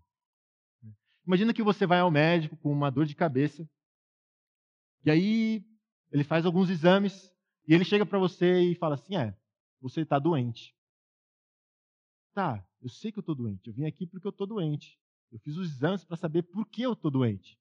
Imagina 1.28 1.54
que 1.54 1.62
você 1.62 1.86
vai 1.86 2.00
ao 2.00 2.10
médico 2.10 2.58
com 2.58 2.72
uma 2.72 2.90
dor 2.90 3.06
de 3.06 3.14
cabeça, 3.14 3.70
e 5.06 5.12
aí 5.12 5.64
ele 6.12 6.24
faz 6.24 6.44
alguns 6.44 6.72
exames, 6.72 7.32
e 7.68 7.74
ele 7.76 7.86
chega 7.86 8.08
para 8.08 8.18
você 8.18 8.62
e 8.62 8.74
fala 8.74 8.96
assim: 8.96 9.16
é, 9.16 9.38
você 9.80 10.02
está 10.02 10.18
doente. 10.18 10.76
Tá, 12.34 12.68
eu 12.82 12.90
sei 12.90 13.12
que 13.12 13.20
eu 13.20 13.22
estou 13.22 13.36
doente, 13.36 13.68
eu 13.68 13.76
vim 13.76 13.86
aqui 13.86 14.08
porque 14.08 14.26
eu 14.26 14.32
estou 14.32 14.48
doente. 14.48 15.00
Eu 15.32 15.38
fiz 15.38 15.56
os 15.56 15.70
exames 15.70 16.04
para 16.04 16.18
saber 16.18 16.42
por 16.42 16.66
que 16.66 16.82
eu 16.82 16.94
estou 16.94 17.12
doente. 17.12 17.60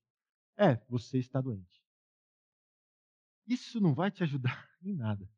É, 0.56 0.76
você 0.88 1.18
está 1.18 1.42
doente. 1.42 1.84
Isso 3.46 3.82
não 3.82 3.92
vai 3.92 4.10
te 4.10 4.22
ajudar 4.22 4.66
em 4.82 4.94
nada. 4.94 5.28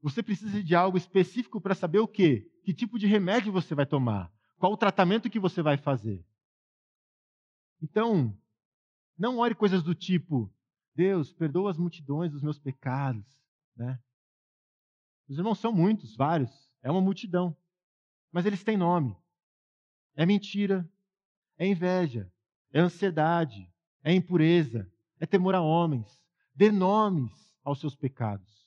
Você 0.00 0.22
precisa 0.22 0.62
de 0.62 0.72
algo 0.76 0.96
específico 0.96 1.60
para 1.60 1.74
saber 1.74 1.98
o 1.98 2.06
quê? 2.06 2.51
Que 2.62 2.72
tipo 2.72 2.98
de 2.98 3.06
remédio 3.06 3.52
você 3.52 3.74
vai 3.74 3.86
tomar? 3.86 4.32
Qual 4.58 4.72
o 4.72 4.76
tratamento 4.76 5.28
que 5.28 5.40
você 5.40 5.62
vai 5.62 5.76
fazer? 5.76 6.24
Então, 7.82 8.36
não 9.18 9.38
ore 9.38 9.54
coisas 9.54 9.82
do 9.82 9.94
tipo: 9.94 10.52
Deus, 10.94 11.32
perdoa 11.32 11.70
as 11.70 11.78
multidões 11.78 12.30
dos 12.30 12.42
meus 12.42 12.58
pecados. 12.58 13.24
Né? 13.76 13.98
Os 15.28 15.36
irmãos 15.36 15.58
são 15.58 15.72
muitos, 15.72 16.14
vários. 16.14 16.70
É 16.82 16.90
uma 16.90 17.00
multidão. 17.00 17.56
Mas 18.30 18.46
eles 18.46 18.62
têm 18.62 18.76
nome. 18.76 19.16
É 20.14 20.24
mentira, 20.24 20.88
é 21.58 21.66
inveja, 21.66 22.30
é 22.72 22.80
ansiedade, 22.80 23.68
é 24.04 24.12
impureza, 24.12 24.90
é 25.18 25.26
temor 25.26 25.54
a 25.54 25.60
homens. 25.60 26.22
Dê 26.54 26.70
nomes 26.70 27.32
aos 27.64 27.80
seus 27.80 27.96
pecados. 27.96 28.66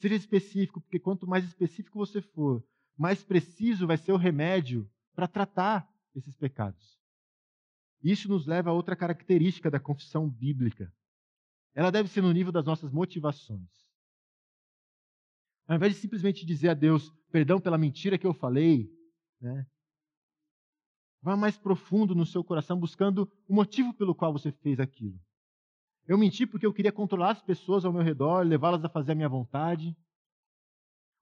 Seja 0.00 0.14
específico, 0.14 0.80
porque 0.80 0.98
quanto 0.98 1.26
mais 1.26 1.44
específico 1.44 1.98
você 1.98 2.20
for, 2.20 2.64
mais 3.02 3.24
preciso 3.24 3.84
vai 3.84 3.96
ser 3.96 4.12
o 4.12 4.16
remédio 4.16 4.88
para 5.12 5.26
tratar 5.26 5.92
esses 6.14 6.36
pecados. 6.36 6.96
Isso 8.00 8.28
nos 8.28 8.46
leva 8.46 8.70
a 8.70 8.72
outra 8.72 8.94
característica 8.94 9.68
da 9.68 9.80
confissão 9.80 10.30
bíblica. 10.30 10.94
Ela 11.74 11.90
deve 11.90 12.08
ser 12.08 12.20
no 12.20 12.32
nível 12.32 12.52
das 12.52 12.64
nossas 12.64 12.92
motivações. 12.92 13.68
Ao 15.66 15.74
invés 15.74 15.94
de 15.94 16.00
simplesmente 16.00 16.46
dizer 16.46 16.68
a 16.68 16.74
Deus, 16.74 17.12
perdão 17.32 17.60
pela 17.60 17.76
mentira 17.76 18.16
que 18.16 18.26
eu 18.26 18.32
falei, 18.32 18.88
né? 19.40 19.66
vá 21.20 21.36
mais 21.36 21.58
profundo 21.58 22.14
no 22.14 22.24
seu 22.24 22.44
coração 22.44 22.78
buscando 22.78 23.28
o 23.48 23.54
motivo 23.54 23.92
pelo 23.94 24.14
qual 24.14 24.32
você 24.32 24.52
fez 24.52 24.78
aquilo. 24.78 25.18
Eu 26.06 26.16
menti 26.16 26.46
porque 26.46 26.66
eu 26.66 26.72
queria 26.72 26.92
controlar 26.92 27.32
as 27.32 27.42
pessoas 27.42 27.84
ao 27.84 27.92
meu 27.92 28.02
redor, 28.02 28.46
levá-las 28.46 28.84
a 28.84 28.88
fazer 28.88 29.10
a 29.10 29.16
minha 29.16 29.28
vontade. 29.28 29.96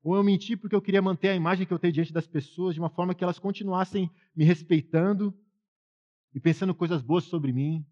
Ou 0.03 0.17
eu 0.17 0.25
menti 0.25 0.57
porque 0.57 0.75
eu 0.75 0.81
queria 0.81 1.03
manter 1.03 1.29
a 1.29 1.37
imagem 1.37 1.67
que 1.67 1.73
eu 1.73 1.79
tenho 1.79 1.93
diante 1.93 2.13
das 2.13 2.27
pessoas 2.27 2.75
de 2.75 2.81
uma 2.81 2.89
forma 2.89 3.15
que 3.15 3.23
elas 3.23 3.39
continuassem 3.39 4.11
me 4.35 4.45
respeitando 4.45 5.37
e 6.35 6.41
pensando 6.41 6.75
coisas 6.75 7.03
boas 7.03 7.25
sobre 7.25 7.53
mim. 7.53 7.85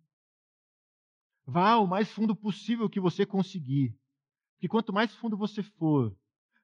Vá 1.47 1.77
o 1.77 1.87
mais 1.87 2.11
fundo 2.11 2.35
possível 2.35 2.89
que 2.89 3.01
você 3.01 3.27
conseguir. 3.27 3.95
Porque 4.55 4.69
quanto 4.69 4.93
mais 4.93 5.15
fundo 5.15 5.37
você 5.37 5.63
for, 5.63 6.17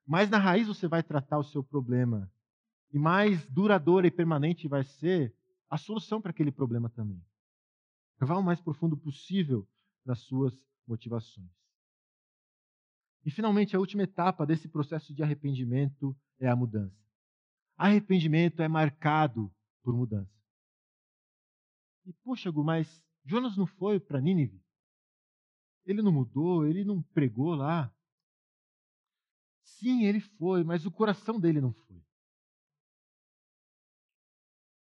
mais 0.07 0.29
na 0.31 0.39
raiz 0.39 0.67
você 0.67 0.89
vai 0.89 1.03
tratar 1.03 1.39
o 1.39 1.45
seu 1.45 1.63
problema. 1.63 2.31
E 2.93 2.99
mais 2.99 3.47
duradoura 3.47 4.07
e 4.07 4.11
permanente 4.11 4.69
vai 4.69 4.85
ser 4.85 5.35
a 5.69 5.77
solução 5.77 6.21
para 6.21 6.31
aquele 6.31 6.53
problema 6.53 6.89
também. 6.89 7.23
Vá 8.19 8.37
o 8.37 8.43
mais 8.43 8.61
profundo 8.61 8.97
possível 8.97 9.69
das 10.05 10.21
suas 10.21 10.55
motivações. 10.87 11.64
E 13.25 13.31
finalmente, 13.31 13.75
a 13.75 13.79
última 13.79 14.03
etapa 14.03 14.45
desse 14.45 14.69
processo 14.69 15.15
de 15.15 15.23
arrependimento 15.23 16.15
é 16.39 16.49
a 16.49 16.55
mudança. 16.55 16.95
Arrependimento 17.77 18.61
é 18.61 18.69
marcado 18.69 19.53
por 19.83 19.97
mudança. 19.97 20.31
E, 22.05 22.13
poxa, 22.13 22.51
Gu, 22.51 22.63
mas 22.63 23.03
Jonas 23.25 23.57
não 23.57 23.67
foi 23.67 23.99
para 23.99 24.21
Nínive? 24.21 24.63
Ele 25.87 26.03
não 26.03 26.13
mudou, 26.13 26.67
ele 26.67 26.85
não 26.85 27.03
pregou 27.03 27.55
lá. 27.55 27.93
Sim, 29.63 30.05
ele 30.05 30.21
foi, 30.21 30.63
mas 30.63 30.85
o 30.85 30.91
coração 30.91 31.41
dele 31.41 31.61
não 31.61 31.73
foi. 31.73 32.03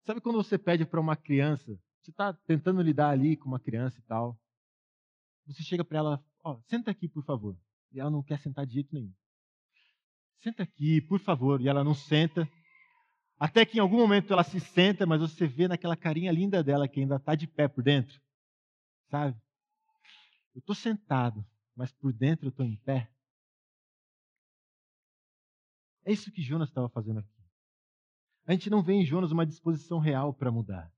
Sabe 0.03 0.19
quando 0.19 0.43
você 0.43 0.57
pede 0.57 0.83
para 0.85 0.99
uma 0.99 1.15
criança, 1.15 1.79
você 2.01 2.09
está 2.09 2.33
tentando 2.33 2.81
lidar 2.81 3.09
ali 3.09 3.37
com 3.37 3.47
uma 3.47 3.59
criança 3.59 3.99
e 3.99 4.03
tal, 4.03 4.39
você 5.45 5.61
chega 5.63 5.85
para 5.85 5.99
ela, 5.99 6.25
ó, 6.43 6.59
senta 6.67 6.89
aqui, 6.89 7.07
por 7.07 7.23
favor. 7.23 7.55
E 7.91 7.99
ela 7.99 8.09
não 8.09 8.23
quer 8.23 8.39
sentar 8.39 8.65
de 8.65 8.73
jeito 8.73 8.93
nenhum. 8.93 9.13
Senta 10.41 10.63
aqui, 10.63 11.01
por 11.01 11.19
favor. 11.19 11.61
E 11.61 11.67
ela 11.67 11.83
não 11.83 11.93
senta. 11.93 12.49
Até 13.37 13.65
que 13.65 13.77
em 13.77 13.81
algum 13.81 13.97
momento 13.97 14.31
ela 14.31 14.43
se 14.43 14.59
senta, 14.59 15.05
mas 15.05 15.21
você 15.21 15.47
vê 15.47 15.67
naquela 15.67 15.95
carinha 15.95 16.31
linda 16.31 16.63
dela 16.63 16.87
que 16.87 16.99
ainda 16.99 17.15
está 17.15 17.35
de 17.35 17.47
pé 17.47 17.67
por 17.67 17.83
dentro. 17.83 18.19
Sabe? 19.09 19.37
Eu 20.53 20.59
estou 20.59 20.75
sentado, 20.75 21.45
mas 21.75 21.91
por 21.91 22.13
dentro 22.13 22.47
eu 22.47 22.49
estou 22.49 22.65
em 22.65 22.77
pé. 22.77 23.09
É 26.05 26.11
isso 26.11 26.31
que 26.31 26.41
Jonas 26.41 26.69
estava 26.69 26.89
fazendo 26.89 27.19
aqui. 27.19 27.41
A 28.45 28.53
gente 28.53 28.69
não 28.69 28.81
vê 28.81 28.93
em 28.93 29.05
Jonas 29.05 29.31
uma 29.31 29.45
disposição 29.45 29.99
real 29.99 30.33
para 30.33 30.51
mudar. 30.51 30.91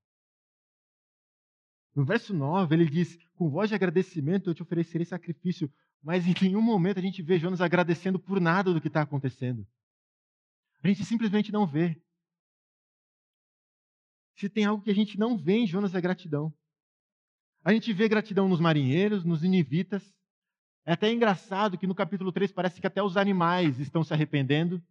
No 1.95 2.03
verso 2.05 2.33
9, 2.33 2.73
ele 2.75 2.89
diz: 2.89 3.17
Com 3.35 3.49
voz 3.49 3.69
de 3.69 3.75
agradecimento 3.75 4.49
eu 4.49 4.53
te 4.55 4.63
oferecerei 4.63 5.05
sacrifício. 5.05 5.71
Mas 6.03 6.27
em 6.27 6.35
nenhum 6.41 6.61
momento 6.61 6.99
a 6.99 7.01
gente 7.01 7.21
vê 7.23 7.39
Jonas 7.39 7.61
agradecendo 7.61 8.19
por 8.19 8.41
nada 8.41 8.73
do 8.73 8.81
que 8.81 8.89
está 8.89 9.01
acontecendo. 9.01 9.65
A 10.83 10.87
gente 10.89 11.05
simplesmente 11.05 11.51
não 11.51 11.65
vê. 11.65 11.99
Se 14.35 14.49
tem 14.49 14.65
algo 14.65 14.83
que 14.83 14.91
a 14.91 14.95
gente 14.95 15.17
não 15.17 15.37
vê 15.37 15.53
em 15.53 15.67
Jonas 15.67 15.95
é 15.95 16.01
gratidão. 16.01 16.53
A 17.63 17.71
gente 17.71 17.93
vê 17.93 18.09
gratidão 18.09 18.49
nos 18.49 18.59
marinheiros, 18.59 19.23
nos 19.23 19.45
inivitas. 19.45 20.13
É 20.85 20.91
até 20.91 21.09
engraçado 21.09 21.77
que 21.77 21.87
no 21.87 21.95
capítulo 21.95 22.33
3 22.33 22.51
parece 22.51 22.81
que 22.81 22.87
até 22.87 23.01
os 23.01 23.15
animais 23.15 23.79
estão 23.79 24.03
se 24.03 24.13
arrependendo. 24.13 24.83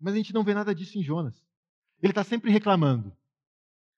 Mas 0.00 0.14
a 0.14 0.16
gente 0.16 0.32
não 0.32 0.42
vê 0.42 0.54
nada 0.54 0.74
disso 0.74 0.98
em 0.98 1.02
Jonas. 1.02 1.44
Ele 2.00 2.12
está 2.12 2.24
sempre 2.24 2.50
reclamando. 2.50 3.14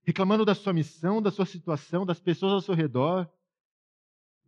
Reclamando 0.03 0.43
da 0.43 0.55
sua 0.55 0.73
missão, 0.73 1.21
da 1.21 1.29
sua 1.29 1.45
situação, 1.45 2.03
das 2.03 2.19
pessoas 2.19 2.53
ao 2.53 2.61
seu 2.61 2.73
redor. 2.73 3.29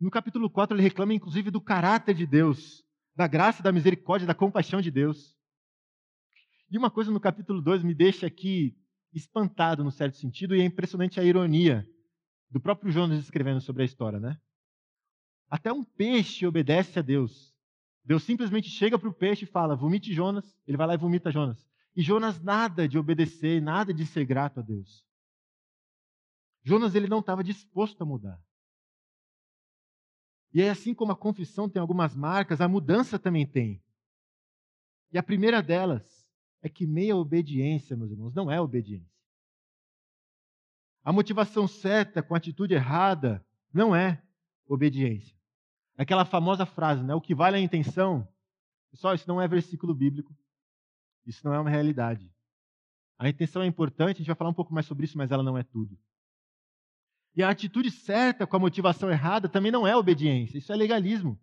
No 0.02 0.10
capítulo 0.10 0.50
4, 0.50 0.74
ele 0.74 0.82
reclama 0.82 1.14
inclusive 1.14 1.48
do 1.48 1.60
caráter 1.60 2.12
de 2.12 2.26
Deus, 2.26 2.82
da 3.14 3.28
graça, 3.28 3.62
da 3.62 3.70
misericórdia, 3.70 4.26
da 4.26 4.34
compaixão 4.34 4.80
de 4.80 4.90
Deus. 4.90 5.36
E 6.68 6.76
uma 6.76 6.90
coisa 6.90 7.12
no 7.12 7.20
capítulo 7.20 7.62
2 7.62 7.84
me 7.84 7.94
deixa 7.94 8.26
aqui 8.26 8.76
espantado, 9.14 9.84
no 9.84 9.92
certo 9.92 10.16
sentido, 10.16 10.56
e 10.56 10.60
é 10.60 10.64
impressionante 10.64 11.20
a 11.20 11.22
ironia 11.22 11.86
do 12.50 12.60
próprio 12.60 12.90
Jonas 12.90 13.20
escrevendo 13.20 13.60
sobre 13.60 13.82
a 13.82 13.84
história, 13.84 14.18
né? 14.18 14.36
Até 15.48 15.72
um 15.72 15.84
peixe 15.84 16.44
obedece 16.48 16.98
a 16.98 17.02
Deus. 17.02 17.54
Deus 18.04 18.24
simplesmente 18.24 18.68
chega 18.70 18.98
para 18.98 19.08
o 19.08 19.14
peixe 19.14 19.44
e 19.44 19.48
fala: 19.48 19.76
vomite 19.76 20.12
Jonas. 20.12 20.58
Ele 20.66 20.76
vai 20.76 20.88
lá 20.88 20.94
e 20.94 20.98
vomita 20.98 21.30
Jonas. 21.30 21.64
E 21.94 22.02
Jonas 22.02 22.42
nada 22.42 22.88
de 22.88 22.98
obedecer, 22.98 23.62
nada 23.62 23.94
de 23.94 24.04
ser 24.04 24.24
grato 24.24 24.58
a 24.58 24.62
Deus. 24.64 25.04
Jonas 26.64 26.96
ele 26.96 27.06
não 27.06 27.20
estava 27.20 27.44
disposto 27.44 28.02
a 28.02 28.04
mudar. 28.04 28.42
E 30.52 30.60
é 30.60 30.70
assim 30.70 30.94
como 30.94 31.12
a 31.12 31.16
confissão 31.16 31.68
tem 31.68 31.80
algumas 31.80 32.14
marcas, 32.14 32.60
a 32.60 32.68
mudança 32.68 33.18
também 33.18 33.46
tem. 33.46 33.82
E 35.10 35.18
a 35.18 35.22
primeira 35.22 35.62
delas 35.62 36.30
é 36.62 36.68
que 36.68 36.86
meia 36.86 37.16
obediência, 37.16 37.96
meus 37.96 38.10
irmãos, 38.10 38.34
não 38.34 38.50
é 38.50 38.60
obediência. 38.60 39.12
A 41.04 41.12
motivação 41.12 41.66
certa 41.66 42.22
com 42.22 42.34
a 42.34 42.36
atitude 42.36 42.74
errada 42.74 43.44
não 43.72 43.94
é 43.96 44.22
obediência. 44.68 45.36
Aquela 45.96 46.24
famosa 46.24 46.64
frase, 46.64 47.02
né? 47.02 47.14
O 47.14 47.20
que 47.20 47.34
vale 47.34 47.56
é 47.56 47.60
a 47.60 47.62
intenção. 47.62 48.26
Pessoal, 48.90 49.14
isso 49.14 49.26
não 49.26 49.40
é 49.40 49.48
versículo 49.48 49.94
bíblico. 49.94 50.34
Isso 51.26 51.44
não 51.44 51.54
é 51.54 51.58
uma 51.58 51.70
realidade. 51.70 52.30
A 53.18 53.28
intenção 53.28 53.62
é 53.62 53.66
importante, 53.66 54.16
a 54.16 54.18
gente 54.18 54.26
vai 54.26 54.36
falar 54.36 54.50
um 54.50 54.54
pouco 54.54 54.72
mais 54.72 54.86
sobre 54.86 55.04
isso, 55.04 55.16
mas 55.16 55.30
ela 55.30 55.42
não 55.42 55.56
é 55.56 55.62
tudo. 55.62 55.98
E 57.34 57.42
a 57.42 57.48
atitude 57.48 57.90
certa 57.90 58.46
com 58.46 58.56
a 58.56 58.60
motivação 58.60 59.10
errada 59.10 59.48
também 59.48 59.72
não 59.72 59.86
é 59.86 59.96
obediência, 59.96 60.58
isso 60.58 60.72
é 60.72 60.76
legalismo. 60.76 61.40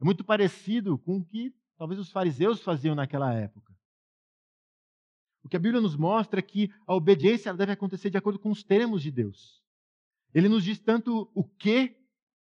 É 0.00 0.04
muito 0.04 0.24
parecido 0.24 0.98
com 0.98 1.18
o 1.18 1.24
que 1.24 1.54
talvez 1.78 1.98
os 1.98 2.10
fariseus 2.10 2.60
faziam 2.60 2.94
naquela 2.94 3.32
época. 3.32 3.72
O 5.42 5.48
que 5.48 5.56
a 5.56 5.60
Bíblia 5.60 5.80
nos 5.80 5.96
mostra 5.96 6.38
é 6.38 6.42
que 6.42 6.70
a 6.86 6.94
obediência 6.94 7.52
deve 7.54 7.72
acontecer 7.72 8.10
de 8.10 8.16
acordo 8.16 8.38
com 8.38 8.50
os 8.50 8.62
termos 8.62 9.02
de 9.02 9.10
Deus. 9.10 9.62
Ele 10.34 10.48
nos 10.48 10.64
diz 10.64 10.78
tanto 10.78 11.30
o 11.34 11.44
que 11.44 11.96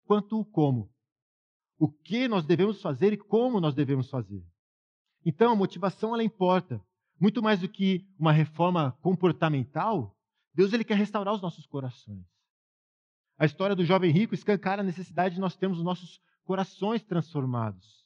quanto 0.06 0.40
o 0.40 0.46
como. 0.46 0.92
O 1.80 1.90
que 1.90 2.28
nós 2.28 2.46
devemos 2.46 2.82
fazer 2.82 3.14
e 3.14 3.18
como 3.18 3.60
nós 3.60 3.74
devemos 3.74 4.10
fazer. 4.10 4.46
Então, 5.26 5.52
a 5.52 5.56
motivação 5.56 6.14
ela 6.14 6.24
importa. 6.24 6.84
Muito 7.20 7.42
mais 7.42 7.60
do 7.60 7.70
que 7.70 8.08
uma 8.18 8.32
reforma 8.32 8.98
comportamental, 9.02 10.16
Deus 10.54 10.74
ele 10.74 10.84
quer 10.84 10.98
restaurar 10.98 11.34
os 11.34 11.42
nossos 11.42 11.66
corações. 11.66 12.31
A 13.42 13.46
história 13.46 13.76
do 13.76 13.84
jovem 13.84 14.12
rico 14.12 14.36
escancara 14.36 14.84
a 14.84 14.86
necessidade 14.86 15.34
de 15.34 15.42
nós 15.42 15.56
termos 15.56 15.80
os 15.80 15.84
nossos 15.84 16.22
corações 16.44 17.02
transformados. 17.02 18.06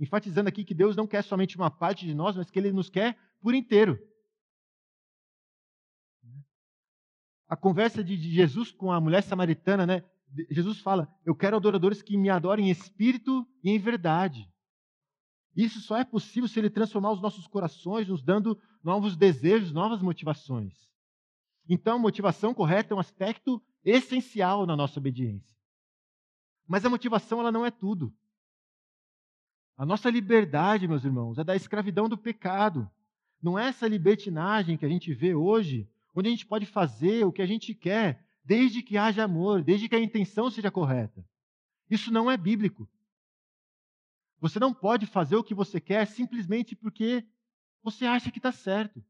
Enfatizando 0.00 0.48
aqui 0.48 0.64
que 0.64 0.72
Deus 0.72 0.96
não 0.96 1.06
quer 1.06 1.22
somente 1.22 1.54
uma 1.54 1.70
parte 1.70 2.06
de 2.06 2.14
nós, 2.14 2.34
mas 2.34 2.50
que 2.50 2.58
Ele 2.58 2.72
nos 2.72 2.88
quer 2.88 3.14
por 3.42 3.54
inteiro. 3.54 3.98
A 7.46 7.54
conversa 7.54 8.02
de 8.02 8.16
Jesus 8.16 8.70
com 8.72 8.90
a 8.90 8.98
mulher 8.98 9.22
samaritana, 9.22 9.84
né? 9.86 10.02
Jesus 10.48 10.80
fala: 10.80 11.14
Eu 11.26 11.34
quero 11.34 11.56
adoradores 11.56 12.00
que 12.00 12.16
me 12.16 12.30
adorem 12.30 12.68
em 12.68 12.70
espírito 12.70 13.46
e 13.62 13.70
em 13.70 13.78
verdade. 13.78 14.50
Isso 15.54 15.78
só 15.82 15.98
é 15.98 16.04
possível 16.06 16.48
se 16.48 16.58
Ele 16.58 16.70
transformar 16.70 17.12
os 17.12 17.20
nossos 17.20 17.46
corações, 17.46 18.08
nos 18.08 18.22
dando 18.22 18.58
novos 18.82 19.14
desejos, 19.14 19.72
novas 19.72 20.00
motivações. 20.00 20.88
Então, 21.68 21.98
motivação 21.98 22.54
correta 22.54 22.94
é 22.94 22.96
um 22.96 23.00
aspecto 23.00 23.62
essencial 23.84 24.66
na 24.66 24.76
nossa 24.76 24.98
obediência. 24.98 25.54
Mas 26.66 26.84
a 26.84 26.90
motivação 26.90 27.40
ela 27.40 27.52
não 27.52 27.64
é 27.64 27.70
tudo. 27.70 28.14
A 29.76 29.84
nossa 29.84 30.08
liberdade, 30.08 30.88
meus 30.88 31.04
irmãos, 31.04 31.38
é 31.38 31.44
da 31.44 31.56
escravidão 31.56 32.08
do 32.08 32.16
pecado. 32.16 32.90
Não 33.42 33.58
é 33.58 33.68
essa 33.68 33.86
libertinagem 33.86 34.76
que 34.76 34.86
a 34.86 34.88
gente 34.88 35.12
vê 35.12 35.34
hoje, 35.34 35.88
onde 36.14 36.28
a 36.28 36.30
gente 36.30 36.46
pode 36.46 36.64
fazer 36.64 37.26
o 37.26 37.32
que 37.32 37.42
a 37.42 37.46
gente 37.46 37.74
quer, 37.74 38.24
desde 38.44 38.82
que 38.82 38.96
haja 38.96 39.24
amor, 39.24 39.62
desde 39.62 39.88
que 39.88 39.96
a 39.96 40.00
intenção 40.00 40.50
seja 40.50 40.70
correta. 40.70 41.26
Isso 41.90 42.12
não 42.12 42.30
é 42.30 42.36
bíblico. 42.36 42.88
Você 44.40 44.58
não 44.58 44.72
pode 44.72 45.06
fazer 45.06 45.36
o 45.36 45.44
que 45.44 45.54
você 45.54 45.80
quer 45.80 46.06
simplesmente 46.06 46.76
porque 46.76 47.24
você 47.82 48.06
acha 48.06 48.30
que 48.30 48.38
está 48.38 48.52
certo. 48.52 49.04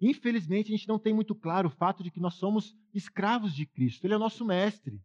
Infelizmente, 0.00 0.72
a 0.72 0.76
gente 0.76 0.88
não 0.88 0.98
tem 0.98 1.12
muito 1.12 1.34
claro 1.34 1.68
o 1.68 1.70
fato 1.70 2.02
de 2.02 2.10
que 2.10 2.20
nós 2.20 2.34
somos 2.34 2.76
escravos 2.94 3.52
de 3.52 3.66
Cristo. 3.66 4.04
Ele 4.04 4.14
é 4.14 4.16
o 4.16 4.20
nosso 4.20 4.44
mestre. 4.44 5.02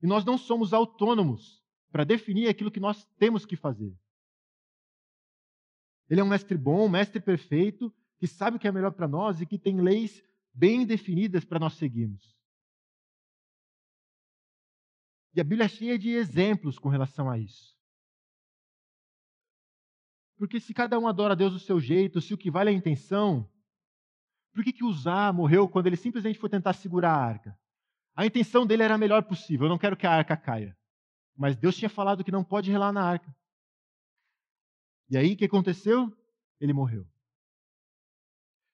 E 0.00 0.06
nós 0.06 0.24
não 0.24 0.38
somos 0.38 0.72
autônomos 0.72 1.62
para 1.90 2.04
definir 2.04 2.48
aquilo 2.48 2.70
que 2.70 2.78
nós 2.78 3.04
temos 3.18 3.44
que 3.44 3.56
fazer. 3.56 3.92
Ele 6.08 6.20
é 6.20 6.24
um 6.24 6.28
mestre 6.28 6.56
bom, 6.56 6.86
um 6.86 6.88
mestre 6.88 7.20
perfeito, 7.20 7.92
que 8.18 8.26
sabe 8.26 8.56
o 8.56 8.60
que 8.60 8.68
é 8.68 8.72
melhor 8.72 8.92
para 8.92 9.08
nós 9.08 9.40
e 9.40 9.46
que 9.46 9.58
tem 9.58 9.80
leis 9.80 10.22
bem 10.52 10.86
definidas 10.86 11.44
para 11.44 11.58
nós 11.58 11.74
seguirmos. 11.74 12.36
E 15.34 15.40
a 15.40 15.44
Bíblia 15.44 15.66
é 15.66 15.68
cheia 15.68 15.98
de 15.98 16.10
exemplos 16.10 16.78
com 16.78 16.88
relação 16.88 17.28
a 17.30 17.38
isso. 17.38 17.76
Porque 20.36 20.60
se 20.60 20.72
cada 20.72 20.98
um 20.98 21.06
adora 21.06 21.34
a 21.34 21.36
Deus 21.36 21.52
do 21.52 21.58
seu 21.58 21.80
jeito, 21.80 22.20
se 22.20 22.32
o 22.32 22.38
que 22.38 22.50
vale 22.50 22.70
é 22.70 22.72
a 22.72 22.76
intenção, 22.76 23.48
por 24.58 24.64
que, 24.64 24.72
que 24.72 24.82
Uzá 24.82 25.32
morreu 25.32 25.68
quando 25.68 25.86
ele 25.86 25.94
simplesmente 25.94 26.36
foi 26.36 26.48
tentar 26.50 26.72
segurar 26.72 27.12
a 27.12 27.24
arca? 27.24 27.56
A 28.16 28.26
intenção 28.26 28.66
dele 28.66 28.82
era 28.82 28.96
a 28.96 28.98
melhor 28.98 29.22
possível, 29.22 29.66
eu 29.66 29.70
não 29.70 29.78
quero 29.78 29.96
que 29.96 30.04
a 30.04 30.10
arca 30.10 30.36
caia. 30.36 30.76
Mas 31.36 31.54
Deus 31.54 31.76
tinha 31.76 31.88
falado 31.88 32.24
que 32.24 32.32
não 32.32 32.42
pode 32.42 32.68
relar 32.68 32.92
na 32.92 33.00
arca. 33.00 33.32
E 35.08 35.16
aí 35.16 35.34
o 35.34 35.36
que 35.36 35.44
aconteceu? 35.44 36.12
Ele 36.60 36.72
morreu. 36.72 37.06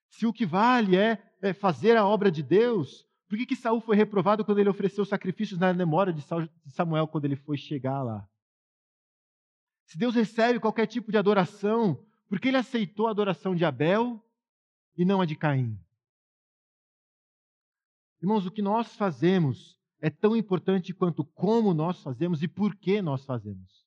Se 0.09 0.25
o 0.25 0.33
que 0.33 0.43
vale 0.43 0.97
é, 0.97 1.23
é 1.39 1.53
fazer 1.53 1.95
a 1.95 2.07
obra 2.07 2.31
de 2.31 2.41
Deus, 2.41 3.07
por 3.29 3.37
que, 3.37 3.45
que 3.45 3.55
Saul 3.55 3.79
foi 3.79 3.95
reprovado 3.95 4.43
quando 4.43 4.57
ele 4.57 4.69
ofereceu 4.69 5.05
sacrifícios 5.05 5.59
na 5.59 5.71
memória 5.71 6.11
de 6.11 6.23
Samuel 6.71 7.07
quando 7.07 7.25
ele 7.25 7.35
foi 7.35 7.57
chegar 7.57 8.01
lá? 8.01 8.27
Se 9.85 9.99
Deus 9.99 10.15
recebe 10.15 10.59
qualquer 10.59 10.87
tipo 10.87 11.11
de 11.11 11.17
adoração, 11.19 12.03
por 12.27 12.39
que 12.39 12.47
ele 12.47 12.57
aceitou 12.57 13.05
a 13.05 13.11
adoração 13.11 13.53
de 13.53 13.63
Abel 13.63 14.24
e 14.97 15.03
não 15.05 15.21
a 15.21 15.25
de 15.25 15.35
Caim. 15.35 15.79
Irmãos, 18.21 18.45
o 18.45 18.51
que 18.51 18.61
nós 18.61 18.95
fazemos 18.95 19.79
é 19.99 20.09
tão 20.09 20.35
importante 20.35 20.93
quanto 20.93 21.23
como 21.23 21.73
nós 21.73 22.01
fazemos 22.01 22.41
e 22.41 22.47
por 22.47 22.75
que 22.75 23.01
nós 23.01 23.25
fazemos. 23.25 23.85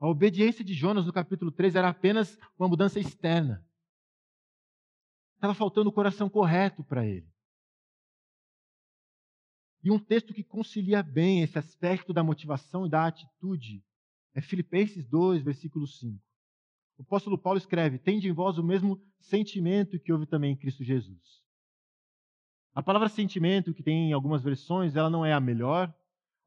A 0.00 0.06
obediência 0.06 0.64
de 0.64 0.74
Jonas 0.74 1.06
no 1.06 1.12
capítulo 1.12 1.50
3 1.50 1.74
era 1.74 1.88
apenas 1.88 2.38
uma 2.58 2.68
mudança 2.68 3.00
externa. 3.00 3.66
Estava 5.34 5.54
faltando 5.54 5.90
o 5.90 5.92
coração 5.92 6.28
correto 6.28 6.84
para 6.84 7.04
ele. 7.06 7.28
E 9.82 9.90
um 9.90 9.98
texto 9.98 10.34
que 10.34 10.44
concilia 10.44 11.02
bem 11.02 11.42
esse 11.42 11.58
aspecto 11.58 12.12
da 12.12 12.22
motivação 12.22 12.86
e 12.86 12.90
da 12.90 13.06
atitude 13.06 13.84
é 14.34 14.40
Filipenses 14.40 15.06
2, 15.06 15.42
versículo 15.42 15.86
5. 15.86 16.27
O 16.98 17.02
apóstolo 17.02 17.38
Paulo 17.38 17.58
escreve: 17.58 17.98
Tende 17.98 18.28
em 18.28 18.32
vós 18.32 18.58
o 18.58 18.64
mesmo 18.64 19.00
sentimento 19.20 19.98
que 20.00 20.12
houve 20.12 20.26
também 20.26 20.52
em 20.52 20.56
Cristo 20.56 20.82
Jesus. 20.82 21.40
A 22.74 22.82
palavra 22.82 23.08
sentimento, 23.08 23.72
que 23.72 23.82
tem 23.82 24.10
em 24.10 24.12
algumas 24.12 24.42
versões, 24.42 24.96
ela 24.96 25.08
não 25.08 25.24
é 25.24 25.32
a 25.32 25.40
melhor. 25.40 25.92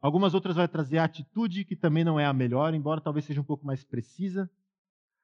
Algumas 0.02 0.34
outras 0.34 0.56
vai 0.56 0.68
trazer 0.68 0.98
a 0.98 1.04
atitude, 1.04 1.64
que 1.64 1.76
também 1.76 2.04
não 2.04 2.20
é 2.20 2.26
a 2.26 2.34
melhor, 2.34 2.74
embora 2.74 3.02
talvez 3.02 3.26
seja 3.26 3.40
um 3.40 3.46
pouco 3.46 3.66
mais 3.66 3.84
precisa. 3.84 4.50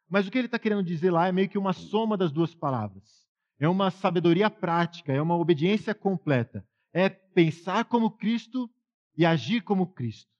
Mas 0.10 0.28
o 0.28 0.32
que 0.32 0.38
ele 0.38 0.48
está 0.48 0.60
querendo 0.60 0.84
dizer 0.84 1.12
lá 1.12 1.28
é 1.28 1.32
meio 1.32 1.50
que 1.50 1.58
uma 1.58 1.74
soma 1.74 2.16
das 2.16 2.32
duas 2.32 2.54
palavras. 2.54 3.28
É 3.60 3.68
uma 3.68 3.90
sabedoria 3.90 4.50
prática, 4.50 5.12
é 5.12 5.22
uma 5.22 5.36
obediência 5.36 5.94
completa. 5.94 6.66
É 6.94 7.10
pensar 7.10 7.86
como 7.86 8.12
Cristo 8.12 8.70
e 9.18 9.26
agir 9.26 9.62
como 9.62 9.88
Cristo. 9.88 10.32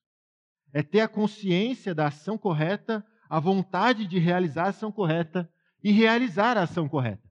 É 0.72 0.84
ter 0.84 1.02
a 1.02 1.08
consciência 1.08 1.96
da 1.96 2.08
ação 2.08 2.38
correta 2.38 3.06
a 3.30 3.40
vontade 3.40 4.06
de 4.08 4.20
realizar 4.20 4.66
a 4.66 4.70
ação 4.70 4.92
correta 4.92 5.52
e 5.84 5.92
realizar 5.92 6.58
a 6.58 6.64
ação 6.64 6.88
correta. 6.88 7.28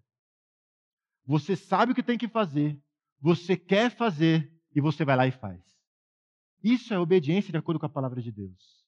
Você 1.24 1.56
sabe 1.56 1.92
o 1.92 1.94
que 1.94 2.02
tem 2.02 2.18
que 2.18 2.28
fazer, 2.28 2.80
você 3.20 3.56
quer 3.56 3.90
fazer 3.90 4.52
e 4.74 4.80
você 4.80 5.04
vai 5.04 5.16
lá 5.16 5.26
e 5.26 5.32
faz. 5.32 5.60
Isso 6.62 6.94
é 6.94 6.98
obediência 6.98 7.50
de 7.50 7.58
acordo 7.58 7.78
com 7.78 7.86
a 7.86 7.90
palavra 7.90 8.20
de 8.20 8.30
Deus. 8.30 8.84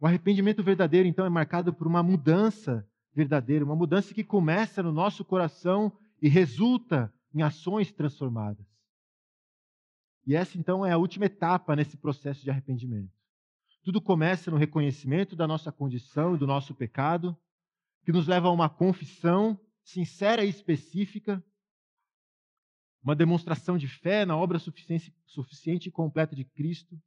O 0.00 0.06
arrependimento 0.06 0.62
verdadeiro, 0.62 1.08
então, 1.08 1.24
é 1.24 1.30
marcado 1.30 1.72
por 1.72 1.86
uma 1.86 2.02
mudança 2.02 2.86
verdadeira, 3.14 3.64
uma 3.64 3.76
mudança 3.76 4.12
que 4.12 4.24
começa 4.24 4.82
no 4.82 4.92
nosso 4.92 5.24
coração 5.24 5.96
e 6.20 6.28
resulta 6.28 7.12
em 7.32 7.42
ações 7.42 7.92
transformadas. 7.92 8.66
E 10.26 10.34
essa 10.34 10.58
então 10.58 10.84
é 10.84 10.92
a 10.92 10.98
última 10.98 11.26
etapa 11.26 11.76
nesse 11.76 11.96
processo 11.96 12.42
de 12.42 12.50
arrependimento. 12.50 13.13
Tudo 13.84 14.00
começa 14.00 14.50
no 14.50 14.56
reconhecimento 14.56 15.36
da 15.36 15.46
nossa 15.46 15.70
condição 15.70 16.34
e 16.34 16.38
do 16.38 16.46
nosso 16.46 16.74
pecado, 16.74 17.38
que 18.02 18.12
nos 18.12 18.26
leva 18.26 18.48
a 18.48 18.50
uma 18.50 18.70
confissão 18.70 19.60
sincera 19.82 20.42
e 20.42 20.48
específica, 20.48 21.44
uma 23.02 23.14
demonstração 23.14 23.76
de 23.76 23.86
fé 23.86 24.24
na 24.24 24.38
obra 24.38 24.58
suficiente 24.58 25.88
e 25.90 25.92
completa 25.92 26.34
de 26.34 26.46
Cristo, 26.46 26.98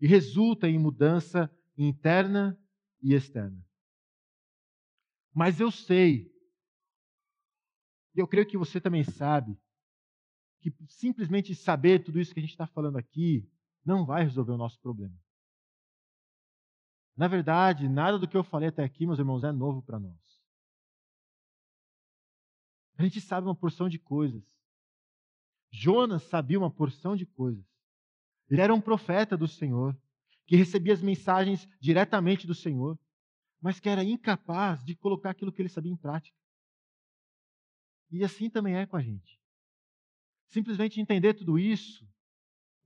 e 0.00 0.06
resulta 0.06 0.68
em 0.68 0.78
mudança 0.78 1.52
interna 1.76 2.56
e 3.02 3.12
externa. 3.12 3.60
Mas 5.34 5.58
eu 5.58 5.72
sei, 5.72 6.32
e 8.14 8.20
eu 8.20 8.28
creio 8.28 8.46
que 8.46 8.56
você 8.56 8.80
também 8.80 9.02
sabe, 9.02 9.58
que 10.60 10.72
simplesmente 10.86 11.56
saber 11.56 12.04
tudo 12.04 12.20
isso 12.20 12.32
que 12.32 12.38
a 12.38 12.42
gente 12.42 12.52
está 12.52 12.68
falando 12.68 12.98
aqui 12.98 13.50
não 13.84 14.06
vai 14.06 14.22
resolver 14.22 14.52
o 14.52 14.56
nosso 14.56 14.78
problema. 14.80 15.18
Na 17.20 17.28
verdade, 17.28 17.86
nada 17.86 18.18
do 18.18 18.26
que 18.26 18.34
eu 18.34 18.42
falei 18.42 18.70
até 18.70 18.82
aqui, 18.82 19.04
meus 19.04 19.18
irmãos, 19.18 19.44
é 19.44 19.52
novo 19.52 19.82
para 19.82 19.98
nós. 19.98 20.40
A 22.96 23.02
gente 23.02 23.20
sabe 23.20 23.46
uma 23.46 23.54
porção 23.54 23.90
de 23.90 23.98
coisas. 23.98 24.42
Jonas 25.70 26.22
sabia 26.22 26.58
uma 26.58 26.70
porção 26.70 27.14
de 27.14 27.26
coisas. 27.26 27.64
Ele 28.48 28.62
era 28.62 28.72
um 28.72 28.80
profeta 28.80 29.36
do 29.36 29.46
Senhor, 29.46 29.94
que 30.46 30.56
recebia 30.56 30.94
as 30.94 31.02
mensagens 31.02 31.68
diretamente 31.78 32.46
do 32.46 32.54
Senhor 32.54 32.98
mas 33.60 33.78
que 33.78 33.88
era 33.88 34.02
incapaz 34.02 34.82
de 34.82 34.96
colocar 34.96 35.30
aquilo 35.30 35.52
que 35.52 35.60
ele 35.60 35.68
sabia 35.68 35.92
em 35.92 35.96
prática. 35.96 36.36
E 38.10 38.24
assim 38.24 38.48
também 38.48 38.76
é 38.76 38.86
com 38.86 38.96
a 38.96 39.02
gente. 39.02 39.38
Simplesmente 40.48 41.00
entender 41.00 41.34
tudo 41.34 41.58
isso 41.58 42.08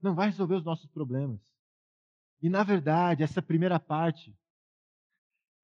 não 0.01 0.13
vai 0.13 0.27
resolver 0.27 0.55
os 0.55 0.65
nossos 0.65 0.87
problemas. 0.87 1.39
E, 2.45 2.49
na 2.49 2.61
verdade, 2.61 3.23
essa 3.23 3.41
primeira 3.41 3.79
parte, 3.79 4.29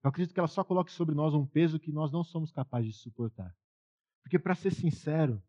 eu 0.03 0.09
acredito 0.09 0.33
que 0.33 0.39
ela 0.39 0.47
só 0.47 0.63
coloque 0.63 0.91
sobre 0.91 1.13
nós 1.13 1.31
um 1.31 1.45
peso 1.45 1.79
que 1.79 1.91
nós 1.91 2.11
não 2.11 2.23
somos 2.23 2.51
capazes 2.51 2.95
de 2.95 2.99
suportar. 2.99 3.55
Porque, 4.23 4.39
para 4.39 4.55
ser 4.55 4.71
sincero, 4.73 5.39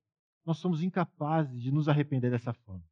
nós 0.44 0.58
somos 0.58 0.82
incapazes 0.82 1.58
de 1.58 1.72
nos 1.72 1.88
arrepender 1.88 2.30
dessa 2.30 2.52
forma. 2.52 2.84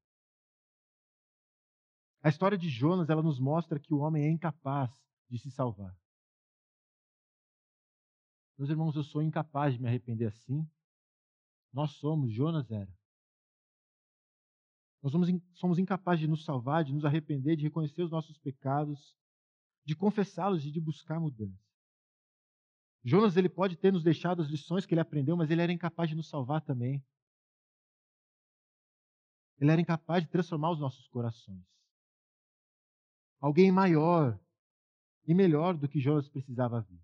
A 2.22 2.30
história 2.30 2.57
de 2.57 2.70
Jonas, 2.70 3.11
ela 3.11 3.22
nos 3.22 3.38
mostra 3.38 3.78
que 3.78 3.93
o 3.93 3.99
homem 3.99 4.24
é 4.24 4.30
incapaz 4.30 4.91
de 5.28 5.38
se 5.38 5.51
salvar. 5.51 5.95
Meus 8.57 8.70
irmãos, 8.70 8.97
eu 8.97 9.05
sou 9.05 9.20
incapaz 9.20 9.74
de 9.74 9.82
me 9.82 9.86
arrepender 9.86 10.28
assim. 10.28 10.66
Nós 11.70 11.91
somos, 11.91 12.32
Jonas 12.32 12.70
era. 12.70 12.91
Nós 15.03 15.12
somos, 15.12 15.28
somos 15.55 15.78
incapazes 15.78 16.20
de 16.20 16.28
nos 16.28 16.44
salvar, 16.44 16.84
de 16.84 16.92
nos 16.92 17.05
arrepender, 17.05 17.57
de 17.57 17.64
reconhecer 17.64 18.03
os 18.03 18.11
nossos 18.11 18.36
pecados, 18.38 19.16
de 19.84 19.96
confessá-los 19.96 20.64
e 20.64 20.70
de 20.70 20.80
buscar 20.80 21.18
mudança. 21.18 21.59
Jonas 23.03 23.36
ele 23.36 23.48
pode 23.48 23.76
ter 23.76 23.92
nos 23.92 24.03
deixado 24.03 24.42
as 24.42 24.48
lições 24.48 24.84
que 24.84 24.92
ele 24.92 25.01
aprendeu, 25.01 25.36
mas 25.36 25.51
ele 25.51 25.62
era 25.62 25.72
incapaz 25.72 26.11
de 26.11 26.14
nos 26.14 26.28
salvar 26.28 26.61
também. 26.61 27.03
Ele 29.59 29.70
era 29.70 29.80
incapaz 29.80 30.22
de 30.22 30.30
transformar 30.30 30.72
os 30.72 30.80
nossos 30.80 31.07
corações. 31.09 31.64
Alguém 33.40 33.72
maior 33.72 34.38
e 35.26 35.34
melhor 35.34 35.76
do 35.76 35.88
que 35.88 36.01
Jonas 36.01 36.28
precisava 36.28 36.82
vir. 36.82 37.01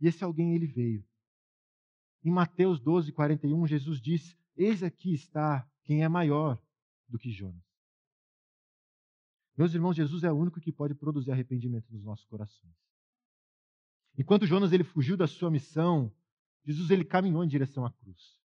E 0.00 0.08
esse 0.08 0.24
alguém 0.24 0.54
ele 0.54 0.66
veio. 0.66 1.04
Em 2.24 2.30
Mateus 2.30 2.80
12, 2.80 3.12
41, 3.12 3.66
Jesus 3.66 4.00
diz: 4.00 4.36
Eis 4.56 4.82
aqui 4.82 5.12
está 5.12 5.68
quem 5.84 6.02
é 6.02 6.08
maior 6.08 6.58
do 7.08 7.18
que 7.18 7.30
Jonas. 7.30 7.62
Meus 9.56 9.74
irmãos, 9.74 9.94
Jesus 9.94 10.24
é 10.24 10.32
o 10.32 10.36
único 10.36 10.60
que 10.60 10.72
pode 10.72 10.94
produzir 10.94 11.30
arrependimento 11.30 11.86
nos 11.90 12.02
nossos 12.02 12.24
corações. 12.24 12.74
Enquanto 14.16 14.46
Jonas 14.46 14.72
ele 14.72 14.84
fugiu 14.84 15.16
da 15.16 15.26
sua 15.26 15.50
missão, 15.50 16.12
Jesus 16.64 16.90
ele 16.90 17.04
caminhou 17.04 17.44
em 17.44 17.48
direção 17.48 17.84
à 17.84 17.90
cruz. 17.90 18.38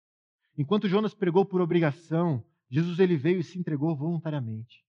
Enquanto 0.56 0.88
Jonas 0.88 1.14
pregou 1.14 1.44
por 1.44 1.60
obrigação, 1.60 2.44
Jesus 2.70 2.98
ele 2.98 3.16
veio 3.16 3.40
e 3.40 3.44
se 3.44 3.58
entregou 3.58 3.94
voluntariamente. 3.94 4.84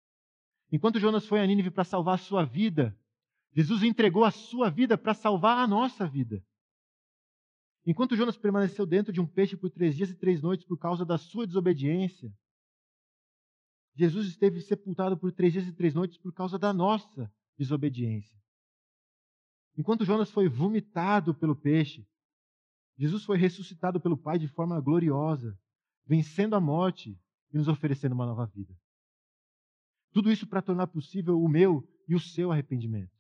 Enquanto 0.72 1.00
Jonas 1.00 1.26
foi 1.26 1.40
a 1.40 1.46
Nínive 1.46 1.72
para 1.72 1.84
salvar 1.84 2.16
a 2.16 2.20
sua 2.20 2.44
vida, 2.44 2.98
Jesus 3.54 3.84
entregou 3.84 4.24
a 4.24 4.32
sua 4.32 4.70
vida 4.70 4.98
para 4.98 5.14
salvar 5.14 5.58
a 5.58 5.68
nossa 5.68 6.08
vida. 6.08 6.44
Enquanto 7.86 8.16
Jonas 8.16 8.36
permaneceu 8.36 8.86
dentro 8.86 9.14
de 9.14 9.22
um 9.22 9.28
peixe 9.28 9.56
por 9.56 9.70
três 9.70 9.96
dias 9.96 10.10
e 10.10 10.16
três 10.16 10.42
noites 10.42 10.66
por 10.66 10.78
causa 10.78 11.06
da 11.06 11.18
sua 11.18 11.46
desobediência, 11.46 12.34
Jesus 13.96 14.28
esteve 14.28 14.60
sepultado 14.60 15.18
por 15.18 15.32
três 15.32 15.54
dias 15.54 15.68
e 15.68 15.74
três 15.74 15.94
noites 15.94 16.18
por 16.18 16.34
causa 16.34 16.58
da 16.58 16.74
nossa 16.74 17.32
desobediência. 17.58 18.36
Enquanto 19.78 20.04
Jonas 20.04 20.32
foi 20.32 20.50
vomitado 20.50 21.34
pelo 21.36 21.56
peixe, 21.56 22.08
Jesus 22.98 23.24
foi 23.24 23.38
ressuscitado 23.38 24.00
pelo 24.00 24.18
Pai 24.18 24.40
de 24.40 24.48
forma 24.48 24.80
gloriosa, 24.82 25.58
vencendo 26.06 26.56
a 26.56 26.62
morte 26.62 27.20
e 27.54 27.58
nos 27.58 27.68
oferecendo 27.68 28.14
uma 28.14 28.26
nova 28.26 28.46
vida. 28.46 28.76
Tudo 30.12 30.32
isso 30.32 30.48
para 30.48 30.62
tornar 30.62 30.88
possível 30.88 31.40
o 31.42 31.48
meu 31.48 31.88
e 32.08 32.16
o 32.16 32.20
seu 32.20 32.52
arrependimento, 32.52 33.12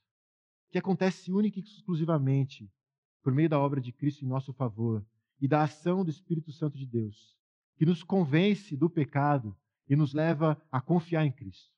que 0.71 0.77
acontece 0.77 1.31
única 1.31 1.59
e 1.59 1.63
exclusivamente 1.63 2.71
por 3.25 3.33
meio 3.33 3.49
da 3.49 3.59
obra 3.59 3.81
de 3.81 3.91
Cristo 3.91 4.23
em 4.23 4.27
nosso 4.27 4.53
favor 4.53 5.03
e 5.41 5.47
da 5.47 5.63
ação 5.63 6.05
do 6.05 6.11
Espírito 6.11 6.51
Santo 6.51 6.77
de 6.77 6.85
Deus, 6.85 7.35
que 7.75 7.83
nos 7.83 8.03
convence 8.03 8.77
do 8.77 8.87
pecado 8.87 9.57
e 9.89 9.95
nos 9.95 10.13
leva 10.13 10.61
a 10.71 10.79
confiar 10.79 11.25
em 11.25 11.31
Cristo. 11.31 11.73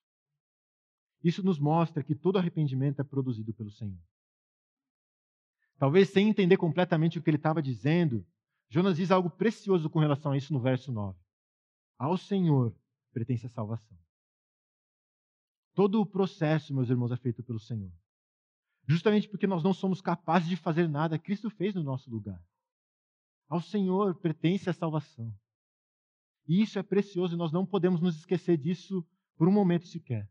Isso 1.23 1.41
nos 1.41 1.57
mostra 1.57 2.03
que 2.03 2.13
todo 2.13 2.37
arrependimento 2.37 2.99
é 2.99 3.03
produzido 3.03 3.53
pelo 3.53 3.71
Senhor. 3.71 3.97
Talvez 5.77 6.09
sem 6.09 6.27
entender 6.27 6.57
completamente 6.57 7.17
o 7.17 7.23
que 7.23 7.29
ele 7.29 7.37
estava 7.37 7.61
dizendo, 7.61 8.27
Jonas 8.67 8.97
diz 8.97 9.09
algo 9.09 9.29
precioso 9.29 9.89
com 9.89 9.99
relação 9.99 10.33
a 10.33 10.37
isso 10.37 10.51
no 10.51 10.59
verso 10.59 10.91
9. 10.91 11.17
Ao 11.97 12.17
Senhor 12.17 12.75
pertence 13.13 13.45
a 13.45 13.49
salvação. 13.49 13.97
Todo 15.73 16.01
o 16.01 16.05
processo, 16.05 16.73
meus 16.73 16.89
irmãos, 16.89 17.13
é 17.13 17.15
feito 17.15 17.41
pelo 17.41 17.57
Senhor. 17.57 17.93
Justamente 18.87 19.27
porque 19.27 19.45
nós 19.45 19.63
não 19.63 19.73
somos 19.73 19.99
capazes 19.99 20.47
de 20.47 20.55
fazer 20.55 20.87
nada, 20.87 21.19
Cristo 21.19 21.49
fez 21.49 21.75
no 21.75 21.83
nosso 21.83 22.09
lugar. 22.09 22.41
Ao 23.49 23.61
Senhor 23.61 24.15
pertence 24.15 24.69
a 24.69 24.73
salvação. 24.73 25.33
E 26.47 26.61
isso 26.61 26.79
é 26.79 26.83
precioso 26.83 27.35
e 27.35 27.37
nós 27.37 27.51
não 27.51 27.65
podemos 27.65 27.99
nos 27.99 28.15
esquecer 28.15 28.57
disso 28.57 29.05
por 29.35 29.47
um 29.47 29.51
momento 29.51 29.85
sequer. 29.87 30.29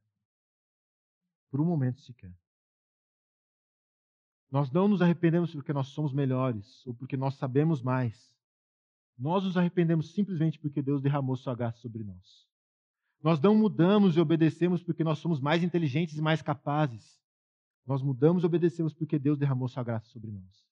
Por 1.51 1.61
um 1.61 1.65
momento 1.67 2.01
sequer. 2.01 2.35
Nós 4.51 4.71
não 4.71 4.89
nos 4.89 5.03
arrependemos 5.03 5.53
porque 5.53 5.73
nós 5.73 5.89
somos 5.89 6.15
melhores 6.15 6.87
ou 6.87 6.95
porque 6.95 7.17
nós 7.17 7.35
sabemos 7.35 7.83
mais. 7.83 8.35
Nós 9.19 9.45
nos 9.45 9.57
arrependemos 9.57 10.13
simplesmente 10.13 10.59
porque 10.59 10.81
Deus 10.81 11.03
derramou 11.03 11.37
sua 11.37 11.55
graça 11.55 11.79
sobre 11.79 12.05
nós. 12.05 12.47
Nós 13.23 13.41
não 13.41 13.55
mudamos 13.55 14.17
e 14.17 14.21
obedecemos 14.21 14.83
porque 14.83 15.05
nós 15.05 15.19
somos 15.19 15.41
mais 15.41 15.63
inteligentes 15.63 16.17
e 16.17 16.23
mais 16.23 16.41
capazes. 16.41 17.21
Nós 17.87 18.03
mudamos 18.03 18.43
e 18.43 18.47
obedecemos 18.47 18.93
porque 18.93 19.19
Deus 19.19 19.39
derramou 19.39 19.69
sua 19.69 19.85
graça 19.85 20.09
sobre 20.09 20.33
nós. 20.33 20.67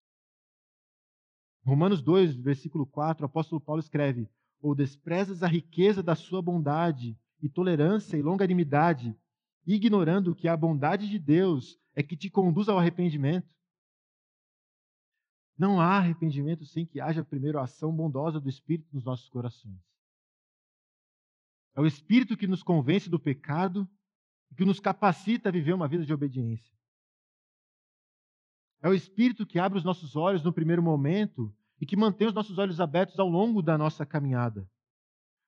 Romanos 1.65 2.03
2, 2.03 2.35
versículo 2.37 2.85
4, 2.85 3.25
o 3.25 3.27
apóstolo 3.27 3.61
Paulo 3.61 3.81
escreve: 3.81 4.29
Ou 4.61 4.75
desprezas 4.75 5.43
a 5.43 5.47
riqueza 5.47 6.03
da 6.03 6.15
sua 6.15 6.43
bondade 6.43 7.17
e 7.41 7.49
tolerância 7.49 8.17
e 8.17 8.23
longanimidade, 8.23 9.17
ignorando 9.67 10.35
que 10.35 10.49
a 10.49 10.57
bondade 10.57 11.09
de 11.09 11.19
Deus 11.19 11.79
é 11.95 12.03
que 12.03 12.17
te 12.17 12.29
conduz 12.29 12.69
ao 12.69 12.79
arrependimento. 12.79 13.49
Não 15.57 15.81
há 15.81 15.99
arrependimento 15.99 16.67
sem 16.67 16.85
que 16.85 17.01
haja 17.01 17.25
primeiro 17.25 17.59
a 17.59 17.63
ação 17.63 17.95
bondosa 17.95 18.41
do 18.41 18.49
Espírito 18.49 18.89
nos 18.93 19.05
nossos 19.05 19.29
corações. 19.29 19.81
É 21.77 21.81
o 21.81 21.87
Espírito 21.87 22.37
que 22.37 22.47
nos 22.47 22.63
convence 22.63 23.09
do 23.09 23.21
pecado 23.21 23.89
e 24.51 24.55
que 24.55 24.65
nos 24.65 24.81
capacita 24.81 25.49
a 25.49 25.53
viver 25.53 25.73
uma 25.73 25.89
vida 25.89 26.05
de 26.05 26.13
obediência. 26.13 26.75
É 28.85 28.89
o 28.89 28.93
Espírito 28.93 29.47
que 29.47 29.59
abre 29.59 29.79
os 29.79 29.85
nossos 29.85 30.15
olhos 30.15 30.43
no 30.43 30.53
primeiro 30.53 30.83
momento 30.83 31.51
e 31.81 31.87
que 31.87 31.97
mantém 31.97 32.29
os 32.29 32.35
nossos 32.35 32.59
olhos 32.59 32.83
abertos 32.83 33.19
ao 33.19 33.27
longo 33.27 33.63
da 33.63 33.79
nossa 33.79 34.05
caminhada. 34.05 34.69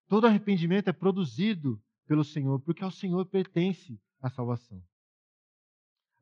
Todo 0.09 0.27
arrependimento 0.27 0.89
é 0.89 0.93
produzido 0.93 1.79
pelo 2.07 2.25
Senhor, 2.25 2.59
porque 2.61 2.83
ao 2.83 2.91
Senhor 2.91 3.27
pertence 3.27 4.01
a 4.23 4.31
salvação. 4.31 4.83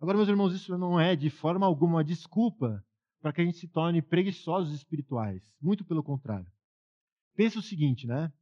Agora, 0.01 0.17
meus 0.17 0.29
irmãos, 0.29 0.53
isso 0.55 0.77
não 0.77 0.99
é 0.99 1.15
de 1.15 1.31
forma 1.31 1.65
alguma 1.65 1.99
uma 1.99 2.05
desculpa 2.05 2.85
para 3.21 3.33
que 3.33 3.41
a 3.41 3.45
gente 3.45 3.59
se 3.59 3.69
torne 3.69 4.03
preguiçosos 4.03 4.75
espirituais. 4.75 5.41
Muito 5.61 5.85
pelo 5.85 6.03
contrário. 6.03 6.51
Pensa 7.37 7.61
o 7.61 7.63
seguinte, 7.63 8.09
né? 8.09 8.33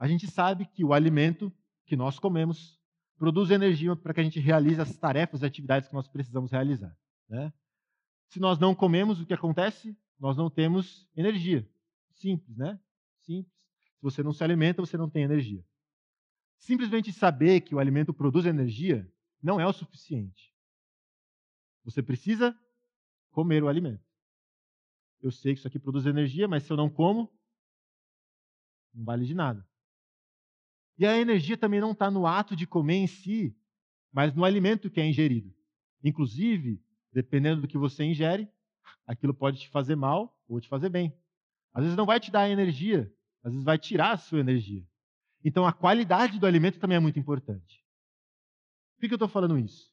A 0.00 0.08
gente 0.08 0.26
sabe 0.26 0.66
que 0.66 0.84
o 0.84 0.92
alimento 0.92 1.52
que 1.86 1.94
nós 1.94 2.18
comemos 2.18 2.76
produz 3.16 3.50
energia 3.50 3.94
para 3.94 4.12
que 4.12 4.20
a 4.20 4.24
gente 4.24 4.40
realize 4.40 4.80
as 4.80 4.96
tarefas 4.96 5.42
e 5.42 5.46
atividades 5.46 5.88
que 5.88 5.94
nós 5.94 6.08
precisamos 6.08 6.50
realizar. 6.50 6.92
Né? 7.28 7.52
Se 8.30 8.38
nós 8.38 8.58
não 8.58 8.74
comemos, 8.74 9.20
o 9.20 9.26
que 9.26 9.34
acontece? 9.34 9.96
Nós 10.18 10.36
não 10.36 10.48
temos 10.48 11.08
energia. 11.16 11.68
Simples, 12.14 12.56
né? 12.56 12.80
Simples. 13.18 13.52
Se 13.96 14.02
você 14.02 14.22
não 14.22 14.32
se 14.32 14.42
alimenta, 14.44 14.80
você 14.80 14.96
não 14.96 15.10
tem 15.10 15.24
energia. 15.24 15.64
Simplesmente 16.56 17.12
saber 17.12 17.60
que 17.62 17.74
o 17.74 17.78
alimento 17.80 18.14
produz 18.14 18.46
energia 18.46 19.10
não 19.42 19.60
é 19.60 19.66
o 19.66 19.72
suficiente. 19.72 20.54
Você 21.84 22.02
precisa 22.02 22.56
comer 23.30 23.64
o 23.64 23.68
alimento. 23.68 24.04
Eu 25.20 25.32
sei 25.32 25.52
que 25.54 25.58
isso 25.58 25.68
aqui 25.68 25.78
produz 25.78 26.06
energia, 26.06 26.46
mas 26.46 26.62
se 26.62 26.72
eu 26.72 26.76
não 26.76 26.88
como, 26.88 27.28
não 28.94 29.04
vale 29.04 29.26
de 29.26 29.34
nada. 29.34 29.68
E 30.96 31.04
a 31.04 31.18
energia 31.18 31.56
também 31.56 31.80
não 31.80 31.92
está 31.92 32.10
no 32.10 32.26
ato 32.26 32.54
de 32.54 32.66
comer 32.66 32.96
em 32.96 33.06
si, 33.06 33.56
mas 34.12 34.32
no 34.34 34.44
alimento 34.44 34.88
que 34.90 35.00
é 35.00 35.06
ingerido. 35.06 35.52
Inclusive, 36.04 36.80
dependendo 37.12 37.62
do 37.62 37.68
que 37.68 37.78
você 37.78 38.04
ingere, 38.04 38.48
aquilo 39.06 39.34
pode 39.34 39.58
te 39.60 39.68
fazer 39.68 39.96
mal 39.96 40.36
ou 40.48 40.60
te 40.60 40.68
fazer 40.68 40.88
bem. 40.88 41.14
Às 41.72 41.84
vezes 41.84 41.96
não 41.96 42.06
vai 42.06 42.18
te 42.18 42.30
dar 42.30 42.48
energia, 42.48 43.12
às 43.42 43.52
vezes 43.52 43.64
vai 43.64 43.78
tirar 43.78 44.12
a 44.12 44.18
sua 44.18 44.40
energia. 44.40 44.84
Então 45.44 45.66
a 45.66 45.72
qualidade 45.72 46.38
do 46.38 46.46
alimento 46.46 46.78
também 46.78 46.96
é 46.96 47.00
muito 47.00 47.18
importante. 47.18 47.84
Por 48.96 49.08
que 49.08 49.14
eu 49.14 49.16
estou 49.16 49.28
falando 49.28 49.58
isso? 49.58 49.90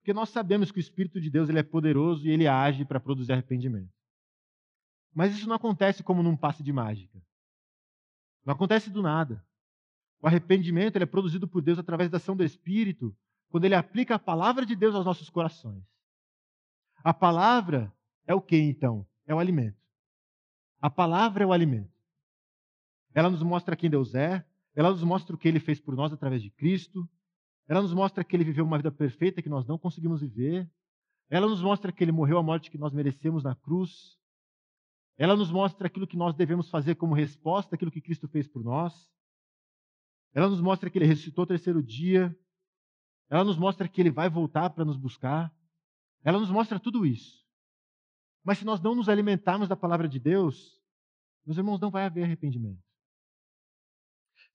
Porque 0.00 0.12
nós 0.12 0.30
sabemos 0.30 0.70
que 0.70 0.78
o 0.78 0.80
Espírito 0.80 1.20
de 1.20 1.30
Deus 1.30 1.48
ele 1.48 1.60
é 1.60 1.62
poderoso 1.62 2.26
e 2.26 2.30
ele 2.30 2.46
age 2.46 2.84
para 2.84 3.00
produzir 3.00 3.32
arrependimento. 3.32 3.92
Mas 5.14 5.34
isso 5.36 5.48
não 5.48 5.54
acontece 5.54 6.02
como 6.02 6.22
num 6.22 6.36
passe 6.36 6.62
de 6.62 6.72
mágica. 6.72 7.22
Não 8.44 8.54
acontece 8.54 8.90
do 8.90 9.02
nada. 9.02 9.44
O 10.20 10.26
arrependimento 10.26 10.96
ele 10.96 11.04
é 11.04 11.06
produzido 11.06 11.46
por 11.46 11.62
Deus 11.62 11.78
através 11.78 12.10
da 12.10 12.16
ação 12.16 12.36
do 12.36 12.44
Espírito, 12.44 13.16
quando 13.48 13.64
ele 13.64 13.74
aplica 13.74 14.14
a 14.14 14.18
palavra 14.18 14.66
de 14.66 14.74
Deus 14.74 14.94
aos 14.94 15.04
nossos 15.04 15.30
corações. 15.30 15.84
A 17.04 17.12
palavra 17.12 17.92
é 18.26 18.34
o 18.34 18.40
que 18.40 18.56
então? 18.56 19.06
É 19.26 19.34
o 19.34 19.38
alimento. 19.38 19.80
A 20.80 20.90
palavra 20.90 21.44
é 21.44 21.46
o 21.46 21.52
alimento. 21.52 21.92
Ela 23.14 23.30
nos 23.30 23.42
mostra 23.42 23.76
quem 23.76 23.90
Deus 23.90 24.14
é, 24.14 24.44
ela 24.74 24.90
nos 24.90 25.02
mostra 25.02 25.34
o 25.34 25.38
que 25.38 25.46
ele 25.46 25.60
fez 25.60 25.80
por 25.80 25.94
nós 25.94 26.12
através 26.12 26.42
de 26.42 26.50
Cristo, 26.50 27.08
ela 27.68 27.82
nos 27.82 27.92
mostra 27.92 28.24
que 28.24 28.34
ele 28.34 28.44
viveu 28.44 28.64
uma 28.64 28.76
vida 28.76 28.90
perfeita 28.90 29.42
que 29.42 29.48
nós 29.48 29.66
não 29.66 29.78
conseguimos 29.78 30.20
viver, 30.20 30.68
ela 31.28 31.48
nos 31.48 31.62
mostra 31.62 31.92
que 31.92 32.02
ele 32.02 32.12
morreu 32.12 32.38
a 32.38 32.42
morte 32.42 32.70
que 32.70 32.78
nós 32.78 32.92
merecemos 32.92 33.42
na 33.44 33.54
cruz, 33.54 34.18
ela 35.16 35.36
nos 35.36 35.50
mostra 35.50 35.86
aquilo 35.86 36.06
que 36.06 36.16
nós 36.16 36.34
devemos 36.34 36.70
fazer 36.70 36.94
como 36.94 37.14
resposta 37.14 37.74
àquilo 37.74 37.90
que 37.90 38.00
Cristo 38.00 38.26
fez 38.28 38.48
por 38.48 38.64
nós, 38.64 39.10
ela 40.34 40.48
nos 40.48 40.60
mostra 40.60 40.88
que 40.88 40.98
ele 40.98 41.06
ressuscitou 41.06 41.44
o 41.44 41.46
terceiro 41.46 41.82
dia, 41.82 42.36
ela 43.28 43.44
nos 43.44 43.58
mostra 43.58 43.86
que 43.88 44.00
ele 44.00 44.10
vai 44.10 44.28
voltar 44.28 44.70
para 44.70 44.84
nos 44.84 44.96
buscar, 44.96 45.54
ela 46.24 46.38
nos 46.38 46.50
mostra 46.50 46.78
tudo 46.78 47.04
isso. 47.04 47.42
Mas 48.44 48.58
se 48.58 48.64
nós 48.64 48.80
não 48.80 48.94
nos 48.94 49.08
alimentarmos 49.08 49.68
da 49.68 49.76
palavra 49.76 50.08
de 50.08 50.18
Deus, 50.18 50.80
meus 51.44 51.58
irmãos, 51.58 51.80
não 51.80 51.90
vai 51.90 52.04
haver 52.04 52.24
arrependimento. 52.24 52.82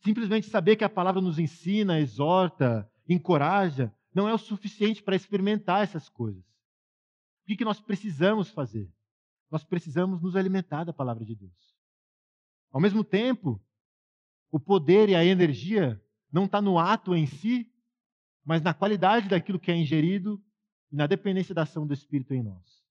Simplesmente 0.03 0.47
saber 0.47 0.75
que 0.75 0.83
a 0.83 0.89
palavra 0.89 1.21
nos 1.21 1.39
ensina, 1.39 1.99
exorta, 1.99 2.89
encoraja, 3.07 3.93
não 4.13 4.27
é 4.27 4.33
o 4.33 4.37
suficiente 4.37 5.01
para 5.01 5.15
experimentar 5.15 5.83
essas 5.83 6.09
coisas. 6.09 6.43
O 7.49 7.55
que 7.55 7.65
nós 7.65 7.79
precisamos 7.79 8.49
fazer? 8.49 8.91
Nós 9.49 9.63
precisamos 9.63 10.21
nos 10.21 10.35
alimentar 10.35 10.83
da 10.83 10.93
palavra 10.93 11.23
de 11.23 11.35
Deus. 11.35 11.75
Ao 12.71 12.81
mesmo 12.81 13.03
tempo, 13.03 13.61
o 14.51 14.59
poder 14.59 15.09
e 15.09 15.15
a 15.15 15.23
energia 15.23 16.01
não 16.31 16.45
está 16.45 16.61
no 16.61 16.77
ato 16.77 17.15
em 17.15 17.25
si, 17.25 17.71
mas 18.43 18.61
na 18.61 18.73
qualidade 18.73 19.29
daquilo 19.29 19.59
que 19.59 19.71
é 19.71 19.75
ingerido 19.75 20.41
e 20.91 20.95
na 20.95 21.07
dependência 21.07 21.53
da 21.53 21.63
ação 21.63 21.85
do 21.85 21.93
Espírito 21.93 22.33
em 22.33 22.43
nós. 22.43 22.83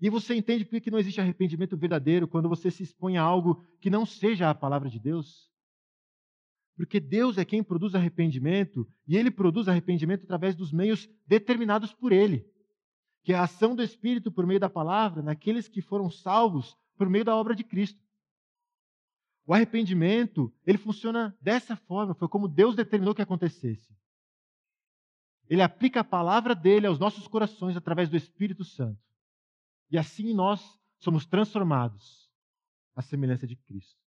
E 0.00 0.10
você 0.10 0.34
entende 0.34 0.64
por 0.64 0.80
que 0.80 0.90
não 0.90 0.98
existe 0.98 1.20
arrependimento 1.20 1.76
verdadeiro 1.76 2.26
quando 2.26 2.48
você 2.48 2.70
se 2.70 2.82
expõe 2.82 3.16
a 3.16 3.22
algo 3.22 3.64
que 3.80 3.88
não 3.88 4.04
seja 4.04 4.50
a 4.50 4.54
palavra 4.54 4.90
de 4.90 4.98
Deus? 4.98 5.48
Porque 6.76 6.98
Deus 6.98 7.38
é 7.38 7.44
quem 7.44 7.62
produz 7.62 7.94
arrependimento 7.94 8.88
e 9.06 9.16
ele 9.16 9.30
produz 9.30 9.68
arrependimento 9.68 10.24
através 10.24 10.56
dos 10.56 10.72
meios 10.72 11.08
determinados 11.26 11.92
por 11.92 12.10
ele, 12.10 12.44
que 13.22 13.32
é 13.32 13.36
a 13.36 13.44
ação 13.44 13.76
do 13.76 13.82
Espírito 13.82 14.32
por 14.32 14.44
meio 14.44 14.58
da 14.58 14.68
palavra 14.68 15.22
naqueles 15.22 15.68
que 15.68 15.80
foram 15.80 16.10
salvos 16.10 16.76
por 16.96 17.08
meio 17.08 17.24
da 17.24 17.36
obra 17.36 17.54
de 17.54 17.62
Cristo. 17.62 18.02
O 19.46 19.54
arrependimento, 19.54 20.52
ele 20.66 20.78
funciona 20.78 21.36
dessa 21.40 21.76
forma, 21.76 22.14
foi 22.14 22.28
como 22.28 22.48
Deus 22.48 22.74
determinou 22.74 23.14
que 23.14 23.22
acontecesse. 23.22 23.94
Ele 25.48 25.62
aplica 25.62 26.00
a 26.00 26.04
palavra 26.04 26.54
dele 26.54 26.86
aos 26.86 26.98
nossos 26.98 27.26
corações 27.26 27.76
através 27.76 28.08
do 28.08 28.16
Espírito 28.16 28.64
Santo. 28.64 29.00
E 29.90 29.98
assim 29.98 30.32
nós 30.32 30.80
somos 30.98 31.26
transformados 31.26 32.30
à 32.94 33.02
semelhança 33.02 33.46
de 33.46 33.56
Cristo. 33.56 34.00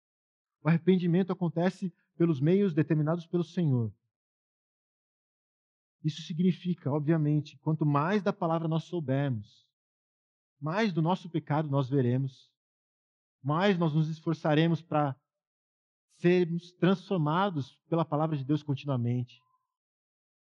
O 0.62 0.68
arrependimento 0.68 1.32
acontece 1.32 1.92
pelos 2.16 2.40
meios 2.40 2.72
determinados 2.72 3.26
pelo 3.26 3.44
Senhor. 3.44 3.92
Isso 6.02 6.22
significa, 6.22 6.90
obviamente, 6.90 7.58
quanto 7.58 7.84
mais 7.84 8.22
da 8.22 8.32
palavra 8.32 8.68
nós 8.68 8.84
soubermos, 8.84 9.66
mais 10.60 10.92
do 10.92 11.02
nosso 11.02 11.28
pecado 11.28 11.68
nós 11.68 11.88
veremos, 11.88 12.50
mais 13.42 13.78
nós 13.78 13.92
nos 13.92 14.08
esforçaremos 14.08 14.80
para 14.80 15.16
sermos 16.18 16.72
transformados 16.72 17.78
pela 17.88 18.04
palavra 18.04 18.36
de 18.36 18.44
Deus 18.44 18.62
continuamente, 18.62 19.42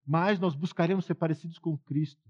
mais 0.05 0.38
nós 0.38 0.55
buscaremos 0.55 1.05
ser 1.05 1.14
parecidos 1.14 1.59
com 1.59 1.76
Cristo. 1.78 2.28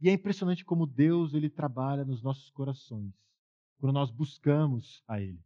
E 0.00 0.08
é 0.08 0.12
impressionante 0.12 0.64
como 0.64 0.86
Deus 0.86 1.34
ele 1.34 1.50
trabalha 1.50 2.04
nos 2.04 2.22
nossos 2.22 2.50
corações 2.50 3.14
quando 3.78 3.94
nós 3.94 4.10
buscamos 4.10 5.02
a 5.08 5.20
Ele. 5.20 5.42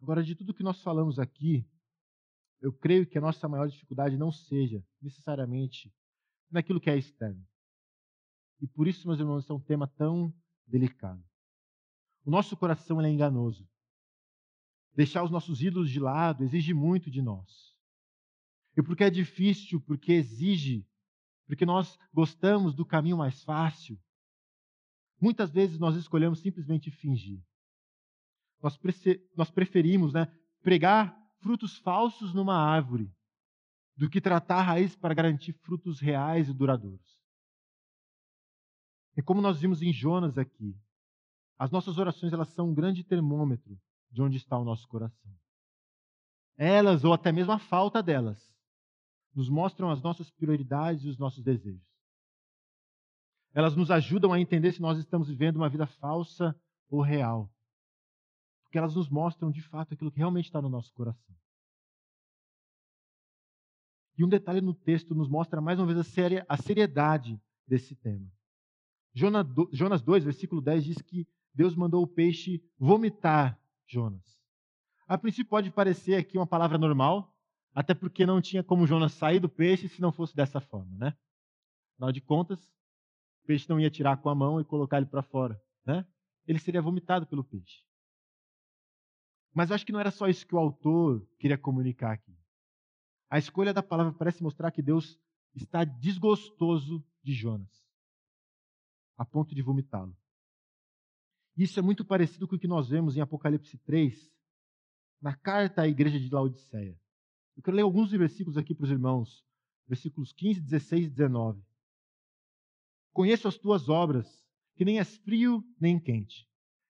Agora, 0.00 0.22
de 0.22 0.34
tudo 0.34 0.52
que 0.52 0.62
nós 0.62 0.82
falamos 0.82 1.18
aqui, 1.18 1.66
eu 2.60 2.72
creio 2.72 3.06
que 3.06 3.16
a 3.16 3.20
nossa 3.22 3.48
maior 3.48 3.66
dificuldade 3.68 4.18
não 4.18 4.30
seja 4.30 4.84
necessariamente 5.00 5.90
naquilo 6.50 6.80
que 6.80 6.90
é 6.90 6.96
externo. 6.96 7.42
E 8.60 8.66
por 8.66 8.86
isso, 8.86 9.06
meus 9.08 9.18
irmãos, 9.18 9.48
é 9.48 9.52
um 9.52 9.60
tema 9.60 9.86
tão 9.86 10.32
delicado. 10.66 11.24
O 12.24 12.30
nosso 12.30 12.54
coração 12.56 13.00
é 13.00 13.10
enganoso. 13.10 13.66
Deixar 14.94 15.24
os 15.24 15.30
nossos 15.30 15.60
ídolos 15.60 15.90
de 15.90 15.98
lado 15.98 16.44
exige 16.44 16.72
muito 16.72 17.10
de 17.10 17.20
nós. 17.20 17.74
E 18.76 18.82
porque 18.82 19.04
é 19.04 19.10
difícil, 19.10 19.80
porque 19.80 20.12
exige, 20.12 20.86
porque 21.46 21.66
nós 21.66 21.98
gostamos 22.12 22.74
do 22.74 22.84
caminho 22.84 23.18
mais 23.18 23.42
fácil, 23.42 23.98
muitas 25.20 25.50
vezes 25.50 25.78
nós 25.78 25.96
escolhemos 25.96 26.40
simplesmente 26.40 26.90
fingir. 26.90 27.42
Nós, 28.62 28.78
nós 29.36 29.50
preferimos 29.50 30.12
né, 30.12 30.26
pregar 30.62 31.16
frutos 31.40 31.76
falsos 31.78 32.32
numa 32.32 32.56
árvore 32.56 33.12
do 33.96 34.08
que 34.08 34.20
tratar 34.20 34.58
a 34.58 34.62
raiz 34.62 34.96
para 34.96 35.14
garantir 35.14 35.52
frutos 35.52 36.00
reais 36.00 36.48
e 36.48 36.54
duradouros. 36.54 37.20
E 39.16 39.22
como 39.22 39.40
nós 39.40 39.60
vimos 39.60 39.82
em 39.82 39.92
Jonas 39.92 40.38
aqui, 40.38 40.76
as 41.58 41.70
nossas 41.70 41.98
orações 41.98 42.32
elas 42.32 42.48
são 42.48 42.70
um 42.70 42.74
grande 42.74 43.04
termômetro 43.04 43.78
de 44.14 44.22
onde 44.22 44.38
está 44.38 44.56
o 44.56 44.64
nosso 44.64 44.88
coração. 44.88 45.32
Elas, 46.56 47.04
ou 47.04 47.12
até 47.12 47.32
mesmo 47.32 47.52
a 47.52 47.58
falta 47.58 48.02
delas, 48.02 48.54
nos 49.34 49.48
mostram 49.48 49.90
as 49.90 50.00
nossas 50.00 50.30
prioridades 50.30 51.04
e 51.04 51.08
os 51.08 51.18
nossos 51.18 51.42
desejos. 51.42 51.84
Elas 53.52 53.76
nos 53.76 53.90
ajudam 53.90 54.32
a 54.32 54.40
entender 54.40 54.72
se 54.72 54.80
nós 54.80 54.98
estamos 54.98 55.28
vivendo 55.28 55.56
uma 55.56 55.68
vida 55.68 55.86
falsa 55.86 56.58
ou 56.88 57.02
real 57.02 57.50
porque 58.74 58.78
elas 58.78 58.96
nos 58.96 59.08
mostram 59.08 59.52
de 59.52 59.62
fato 59.62 59.94
aquilo 59.94 60.10
que 60.10 60.18
realmente 60.18 60.46
está 60.46 60.60
no 60.60 60.68
nosso 60.68 60.92
coração. 60.94 61.36
E 64.18 64.24
um 64.24 64.28
detalhe 64.28 64.60
no 64.60 64.74
texto 64.74 65.14
nos 65.14 65.28
mostra 65.28 65.60
mais 65.60 65.78
uma 65.78 65.86
vez 65.86 65.96
a, 66.48 66.56
seriedade 66.56 67.40
desse 67.68 67.94
tema. 67.94 68.28
Jonas 69.12 70.02
2, 70.02 70.24
versículo 70.24 70.60
10 70.60 70.84
diz 70.86 71.00
que 71.00 71.24
Deus 71.54 71.76
mandou 71.76 72.02
o 72.02 72.06
peixe 72.06 72.60
vomitar 72.76 73.56
Jonas. 73.86 74.38
A 75.06 75.18
princípio 75.18 75.50
pode 75.50 75.70
parecer 75.70 76.14
aqui 76.14 76.38
uma 76.38 76.46
palavra 76.46 76.78
normal, 76.78 77.34
até 77.74 77.94
porque 77.94 78.24
não 78.24 78.40
tinha 78.40 78.62
como 78.62 78.86
Jonas 78.86 79.12
sair 79.12 79.40
do 79.40 79.48
peixe 79.48 79.88
se 79.88 80.00
não 80.00 80.12
fosse 80.12 80.34
dessa 80.34 80.60
forma, 80.60 80.96
né? 80.96 81.16
Afinal 81.94 82.12
de 82.12 82.20
contas, 82.20 82.60
o 83.42 83.46
peixe 83.46 83.68
não 83.68 83.78
ia 83.78 83.90
tirar 83.90 84.16
com 84.16 84.28
a 84.28 84.34
mão 84.34 84.60
e 84.60 84.64
colocar 84.64 84.96
ele 84.96 85.06
para 85.06 85.22
fora, 85.22 85.60
né? 85.84 86.06
Ele 86.46 86.58
seria 86.58 86.80
vomitado 86.80 87.26
pelo 87.26 87.44
peixe. 87.44 87.84
Mas 89.52 89.70
acho 89.70 89.84
que 89.84 89.92
não 89.92 90.00
era 90.00 90.10
só 90.10 90.26
isso 90.28 90.46
que 90.46 90.54
o 90.54 90.58
autor 90.58 91.26
queria 91.38 91.58
comunicar 91.58 92.12
aqui. 92.12 92.36
A 93.30 93.38
escolha 93.38 93.72
da 93.72 93.82
palavra 93.82 94.12
parece 94.12 94.42
mostrar 94.42 94.70
que 94.70 94.82
Deus 94.82 95.18
está 95.54 95.84
desgostoso 95.84 97.04
de 97.22 97.32
Jonas, 97.32 97.84
a 99.16 99.24
ponto 99.24 99.54
de 99.54 99.62
vomitá-lo. 99.62 100.16
Isso 101.56 101.78
é 101.78 101.82
muito 101.82 102.04
parecido 102.04 102.48
com 102.48 102.56
o 102.56 102.58
que 102.58 102.66
nós 102.66 102.88
vemos 102.88 103.16
em 103.16 103.20
Apocalipse 103.20 103.78
3, 103.78 104.32
na 105.20 105.34
carta 105.34 105.82
à 105.82 105.88
igreja 105.88 106.18
de 106.18 106.28
Laodiceia. 106.28 106.98
Eu 107.56 107.62
quero 107.62 107.76
ler 107.76 107.82
alguns 107.82 108.10
versículos 108.10 108.56
aqui 108.58 108.74
para 108.74 108.84
os 108.84 108.90
irmãos, 108.90 109.44
versículos 109.86 110.32
15, 110.32 110.60
16 110.60 111.06
e 111.06 111.10
19. 111.10 111.62
Conheço 113.12 113.46
as 113.46 113.56
tuas 113.56 113.88
obras, 113.88 114.44
que 114.74 114.84
nem 114.84 114.98
és 114.98 115.16
frio 115.18 115.64
nem 115.80 116.00
quente. 116.00 116.48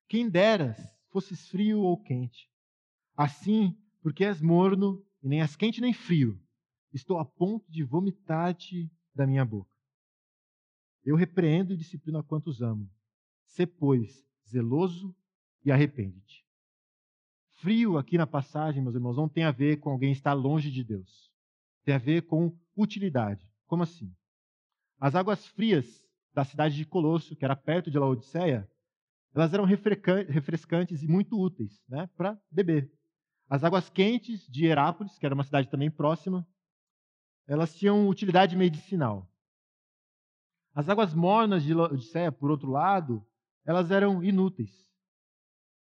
Quem 0.09 0.29
deras 0.29 0.79
fosses 1.11 1.49
frio 1.49 1.81
ou 1.81 2.03
quente. 2.03 2.51
Assim, 3.15 3.77
porque 4.01 4.25
és 4.25 4.41
morno 4.41 5.05
e 5.23 5.29
nem 5.29 5.43
és 5.43 5.55
quente 5.55 5.81
nem 5.81 5.93
frio, 5.93 6.41
estou 6.93 7.19
a 7.19 7.25
ponto 7.25 7.71
de 7.71 7.85
vomitar-te 7.85 8.91
da 9.15 9.27
minha 9.27 9.45
boca. 9.45 9.71
Eu 11.05 11.17
repreendo 11.17 11.75
e 11.75 11.77
disciplino 11.77 12.19
a 12.19 12.25
quantos 12.25 12.63
amo. 12.63 12.91
Sê, 13.47 13.67
pois, 13.67 14.27
zeloso 14.49 15.15
e 15.65 15.73
arrepende-te. 15.73 16.45
Frio 17.55 17.97
aqui 17.97 18.19
na 18.19 18.27
passagem, 18.27 18.83
meus 18.83 18.95
irmãos, 18.95 19.17
não 19.17 19.29
tem 19.29 19.45
a 19.45 19.51
ver 19.51 19.79
com 19.79 19.91
alguém 19.91 20.13
estar 20.13 20.33
longe 20.33 20.71
de 20.71 20.85
Deus. 20.85 21.33
Tem 21.85 21.95
a 21.95 21.99
ver 21.99 22.23
com 22.23 22.57
utilidade. 22.77 23.49
Como 23.67 23.83
assim? 23.83 24.15
As 25.01 25.15
águas 25.15 25.47
frias 25.47 26.05
da 26.33 26.45
cidade 26.45 26.77
de 26.77 26.85
Colosso, 26.85 27.37
que 27.37 27.45
era 27.45 27.57
perto 27.57 27.91
de 27.91 27.99
Laodiceia, 27.99 28.69
elas 29.35 29.53
eram 29.53 29.65
refrescantes 29.65 31.03
e 31.03 31.09
muito 31.09 31.41
úteis 31.41 31.83
né, 31.89 32.09
para 32.17 32.39
beber. 32.51 32.91
As 33.49 33.65
águas 33.65 33.89
quentes 33.91 34.47
de 34.49 34.67
Herápolis, 34.67 35.19
que 35.19 35.27
era 35.27 35.35
uma 35.35 35.45
cidade 35.45 35.69
também 35.69 35.91
próxima, 35.91 36.47
elas 37.47 37.75
tinham 37.75 38.09
utilidade 38.09 38.57
medicinal. 38.57 39.29
As 40.75 40.89
águas 40.89 41.15
mornas 41.15 41.63
de 41.63 41.75
Laodiceia, 41.75 42.33
por 42.33 42.51
outro 42.51 42.71
lado, 42.71 43.25
elas 43.65 43.91
eram 43.91 44.23
inúteis. 44.23 44.85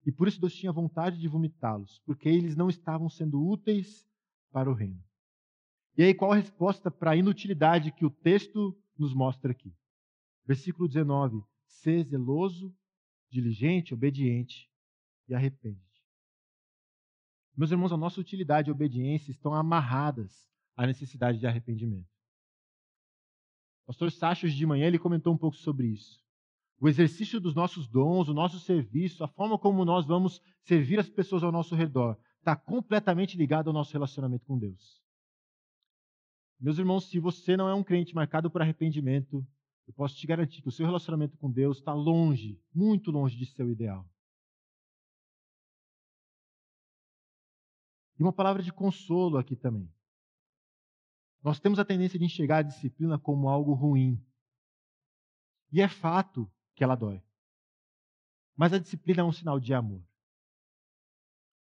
E 0.05 0.11
por 0.11 0.27
isso 0.27 0.39
Deus 0.39 0.55
tinha 0.55 0.71
vontade 0.71 1.19
de 1.19 1.27
vomitá-los, 1.27 2.01
porque 2.05 2.27
eles 2.27 2.55
não 2.55 2.69
estavam 2.69 3.09
sendo 3.09 3.45
úteis 3.45 4.07
para 4.51 4.69
o 4.69 4.73
reino. 4.73 5.03
E 5.97 6.03
aí, 6.03 6.13
qual 6.13 6.31
a 6.31 6.35
resposta 6.35 6.89
para 6.89 7.11
a 7.11 7.15
inutilidade 7.15 7.91
que 7.91 8.05
o 8.05 8.09
texto 8.09 8.77
nos 8.97 9.13
mostra 9.13 9.51
aqui? 9.51 9.75
Versículo 10.45 10.87
19: 10.87 11.43
Sê 11.67 12.03
zeloso, 12.03 12.73
diligente, 13.29 13.93
obediente 13.93 14.69
e 15.27 15.35
arrepende-te. 15.35 16.03
Meus 17.55 17.71
irmãos, 17.71 17.91
a 17.91 17.97
nossa 17.97 18.21
utilidade 18.21 18.69
e 18.69 18.71
obediência 18.71 19.31
estão 19.31 19.53
amarradas 19.53 20.49
à 20.75 20.87
necessidade 20.87 21.37
de 21.37 21.45
arrependimento. 21.45 22.09
O 23.83 23.87
pastor 23.87 24.11
Sachos 24.11 24.53
de 24.53 24.65
manhã 24.65 24.87
ele 24.87 24.97
comentou 24.97 25.33
um 25.33 25.37
pouco 25.37 25.57
sobre 25.57 25.87
isso. 25.87 26.23
O 26.79 26.87
exercício 26.87 27.39
dos 27.41 27.53
nossos 27.53 27.87
dons, 27.87 28.29
o 28.29 28.33
nosso 28.33 28.59
serviço, 28.59 29.23
a 29.23 29.27
forma 29.27 29.59
como 29.59 29.83
nós 29.83 30.05
vamos 30.05 30.41
servir 30.61 30.97
as 30.97 31.09
pessoas 31.09 31.43
ao 31.43 31.51
nosso 31.51 31.75
redor, 31.75 32.17
está 32.37 32.55
completamente 32.55 33.37
ligado 33.37 33.67
ao 33.67 33.73
nosso 33.73 33.91
relacionamento 33.91 34.45
com 34.45 34.57
Deus. 34.57 35.03
Meus 36.57 36.77
irmãos, 36.77 37.09
se 37.09 37.19
você 37.19 37.57
não 37.57 37.67
é 37.67 37.73
um 37.73 37.83
crente 37.83 38.15
marcado 38.15 38.49
por 38.49 38.61
arrependimento, 38.61 39.45
eu 39.87 39.93
posso 39.93 40.15
te 40.15 40.25
garantir 40.25 40.61
que 40.61 40.69
o 40.69 40.71
seu 40.71 40.85
relacionamento 40.85 41.37
com 41.37 41.51
Deus 41.51 41.77
está 41.77 41.93
longe, 41.93 42.61
muito 42.73 43.11
longe 43.11 43.35
de 43.35 43.45
ser 43.45 43.63
o 43.63 43.71
ideal. 43.71 44.07
E 48.17 48.23
uma 48.23 48.33
palavra 48.33 48.61
de 48.63 48.71
consolo 48.71 49.37
aqui 49.37 49.55
também. 49.55 49.89
Nós 51.41 51.59
temos 51.59 51.79
a 51.79 51.85
tendência 51.85 52.19
de 52.19 52.25
enxergar 52.25 52.57
a 52.57 52.63
disciplina 52.63 53.17
como 53.17 53.49
algo 53.49 53.73
ruim. 53.73 54.21
E 55.71 55.81
é 55.81 55.87
fato 55.87 56.49
que 56.79 56.83
ela 56.85 56.95
dói. 56.95 57.21
Mas 58.55 58.71
a 58.71 58.79
disciplina 58.79 59.19
é 59.19 59.23
um 59.23 59.33
sinal 59.33 59.59
de 59.59 59.73
amor. 59.73 60.01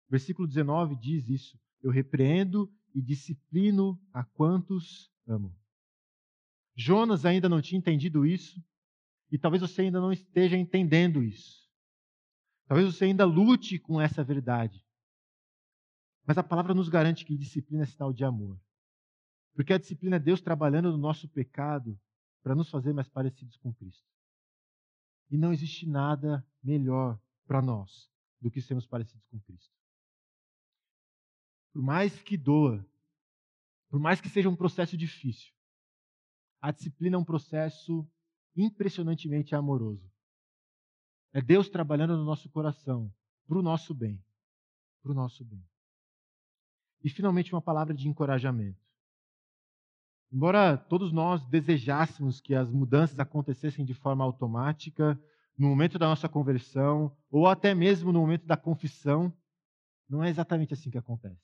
Versículo 0.07 0.47
19 0.47 0.95
diz 0.95 1.27
isso: 1.27 1.59
Eu 1.81 1.89
repreendo 1.89 2.71
e 2.93 3.01
disciplino 3.01 3.99
a 4.13 4.23
quantos 4.23 5.11
amo. 5.25 5.57
Jonas 6.75 7.25
ainda 7.25 7.49
não 7.49 7.63
tinha 7.63 7.79
entendido 7.79 8.27
isso, 8.27 8.63
e 9.31 9.39
talvez 9.39 9.59
você 9.59 9.81
ainda 9.81 9.99
não 9.99 10.11
esteja 10.11 10.55
entendendo 10.55 11.23
isso. 11.23 11.67
Talvez 12.67 12.93
você 12.93 13.05
ainda 13.05 13.25
lute 13.25 13.79
com 13.79 13.99
essa 13.99 14.23
verdade. 14.23 14.85
Mas 16.27 16.37
a 16.37 16.43
palavra 16.43 16.75
nos 16.75 16.89
garante 16.89 17.25
que 17.25 17.35
disciplina 17.35 17.83
é 17.83 17.87
sinal 17.87 18.13
de 18.13 18.23
amor. 18.23 18.59
Porque 19.55 19.73
a 19.73 19.79
disciplina 19.79 20.17
é 20.17 20.19
Deus 20.19 20.41
trabalhando 20.41 20.91
no 20.91 20.97
nosso 20.97 21.27
pecado 21.27 21.99
para 22.43 22.53
nos 22.53 22.69
fazer 22.69 22.93
mais 22.93 23.09
parecidos 23.09 23.57
com 23.57 23.73
Cristo. 23.73 24.16
E 25.29 25.37
não 25.37 25.51
existe 25.51 25.85
nada 25.87 26.45
melhor 26.63 27.19
para 27.45 27.61
nós 27.61 28.09
do 28.39 28.51
que 28.51 28.61
sermos 28.61 28.85
parecidos 28.85 29.25
com 29.27 29.39
Cristo. 29.39 29.75
Por 31.73 31.81
mais 31.81 32.19
que 32.21 32.37
doa, 32.37 32.85
por 33.89 33.99
mais 33.99 34.21
que 34.21 34.29
seja 34.29 34.49
um 34.49 34.55
processo 34.55 34.97
difícil, 34.97 35.53
a 36.61 36.71
disciplina 36.71 37.15
é 37.15 37.19
um 37.19 37.25
processo 37.25 38.07
impressionantemente 38.55 39.53
amoroso. 39.53 40.11
É 41.33 41.41
Deus 41.41 41.69
trabalhando 41.69 42.17
no 42.17 42.25
nosso 42.25 42.49
coração, 42.49 43.13
para 43.47 43.59
o 43.59 43.61
nosso 43.61 43.93
bem. 43.93 44.23
Para 45.01 45.11
o 45.11 45.15
nosso 45.15 45.45
bem. 45.45 45.63
E 47.03 47.09
finalmente 47.09 47.53
uma 47.53 47.61
palavra 47.61 47.93
de 47.93 48.07
encorajamento. 48.07 48.86
Embora 50.31 50.77
todos 50.77 51.11
nós 51.11 51.45
desejássemos 51.45 52.41
que 52.41 52.53
as 52.53 52.69
mudanças 52.69 53.19
acontecessem 53.19 53.85
de 53.85 53.93
forma 53.93 54.23
automática, 54.23 55.19
no 55.57 55.67
momento 55.67 55.97
da 55.97 56.07
nossa 56.07 56.27
conversão, 56.27 57.15
ou 57.31 57.47
até 57.47 57.73
mesmo 57.73 58.11
no 58.11 58.19
momento 58.19 58.45
da 58.45 58.57
confissão, 58.57 59.33
não 60.07 60.23
é 60.23 60.29
exatamente 60.29 60.73
assim 60.73 60.89
que 60.89 60.97
acontece. 60.97 61.41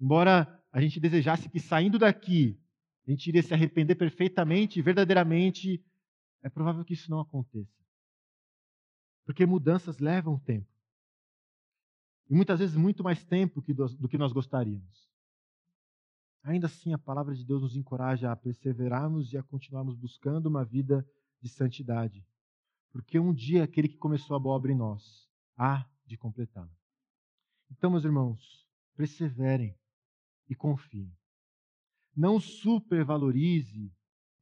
Embora 0.00 0.62
a 0.72 0.80
gente 0.80 1.00
desejasse 1.00 1.48
que 1.48 1.60
saindo 1.60 1.98
daqui 1.98 2.58
a 3.06 3.10
gente 3.10 3.26
iria 3.28 3.42
se 3.42 3.52
arrepender 3.52 3.96
perfeitamente 3.96 4.78
e 4.78 4.82
verdadeiramente, 4.82 5.84
é 6.42 6.48
provável 6.48 6.84
que 6.84 6.94
isso 6.94 7.10
não 7.10 7.20
aconteça. 7.20 7.84
Porque 9.26 9.44
mudanças 9.44 9.98
levam 9.98 10.38
tempo. 10.38 10.68
E 12.30 12.34
muitas 12.34 12.60
vezes 12.60 12.76
muito 12.76 13.04
mais 13.04 13.22
tempo 13.24 13.62
do 13.98 14.08
que 14.08 14.16
nós 14.16 14.32
gostaríamos. 14.32 15.13
Ainda 16.44 16.66
assim, 16.66 16.92
a 16.92 16.98
palavra 16.98 17.34
de 17.34 17.42
Deus 17.42 17.62
nos 17.62 17.74
encoraja 17.74 18.30
a 18.30 18.36
perseverarmos 18.36 19.32
e 19.32 19.38
a 19.38 19.42
continuarmos 19.42 19.96
buscando 19.96 20.46
uma 20.46 20.62
vida 20.62 21.08
de 21.40 21.48
santidade. 21.48 22.24
Porque 22.92 23.18
um 23.18 23.32
dia 23.32 23.64
aquele 23.64 23.88
que 23.88 23.96
começou 23.96 24.36
a 24.36 24.38
boa 24.38 24.54
obra 24.54 24.70
em 24.70 24.76
nós 24.76 25.26
há 25.56 25.88
de 26.04 26.18
completá-la. 26.18 26.70
Então, 27.70 27.90
meus 27.90 28.04
irmãos, 28.04 28.68
perseverem 28.94 29.74
e 30.46 30.54
confiem. 30.54 31.10
Não 32.14 32.38
supervalorize 32.38 33.90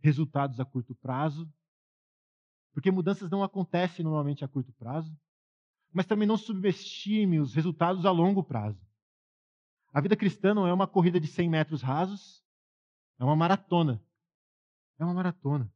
resultados 0.01 0.59
a 0.59 0.65
curto 0.65 0.97
prazo, 0.97 1.49
porque 2.73 2.91
mudanças 2.91 3.31
não 3.31 3.45
acontecem 3.45 4.03
normalmente 4.03 4.45
a 4.45 4.49
curto 4.49 4.73
prazo, 4.73 5.17
mas 5.93 6.05
também 6.05 6.27
não 6.27 6.37
subestime 6.37 7.39
os 7.39 7.55
resultados 7.55 8.05
a 8.05 8.11
longo 8.11 8.43
prazo. 8.43 8.85
A 9.93 10.01
vida 10.01 10.17
cristã 10.17 10.55
não 10.55 10.67
é 10.67 10.73
uma 10.73 10.87
corrida 10.87 11.21
de 11.21 11.27
100 11.27 11.51
metros 11.51 11.83
rasos, 11.83 12.43
é 13.19 13.25
uma 13.25 13.37
maratona. 13.37 14.03
É 14.99 15.05
uma 15.05 15.15
maratona. 15.15 15.73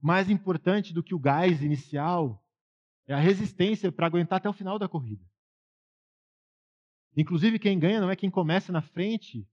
Mais 0.00 0.30
importante 0.30 0.92
do 0.92 1.02
que 1.02 1.14
o 1.14 1.18
gás 1.18 1.62
inicial 1.62 2.44
é 3.06 3.14
a 3.14 3.18
resistência 3.18 3.90
para 3.90 4.06
aguentar 4.06 4.38
até 4.38 4.48
o 4.48 4.52
final 4.52 4.78
da 4.78 4.88
corrida. 4.88 5.24
Inclusive, 7.16 7.58
quem 7.58 7.78
ganha 7.78 8.00
não 8.00 8.10
é 8.10 8.16
quem 8.16 8.30
começa 8.30 8.72
na 8.72 8.80
frente, 8.80 9.46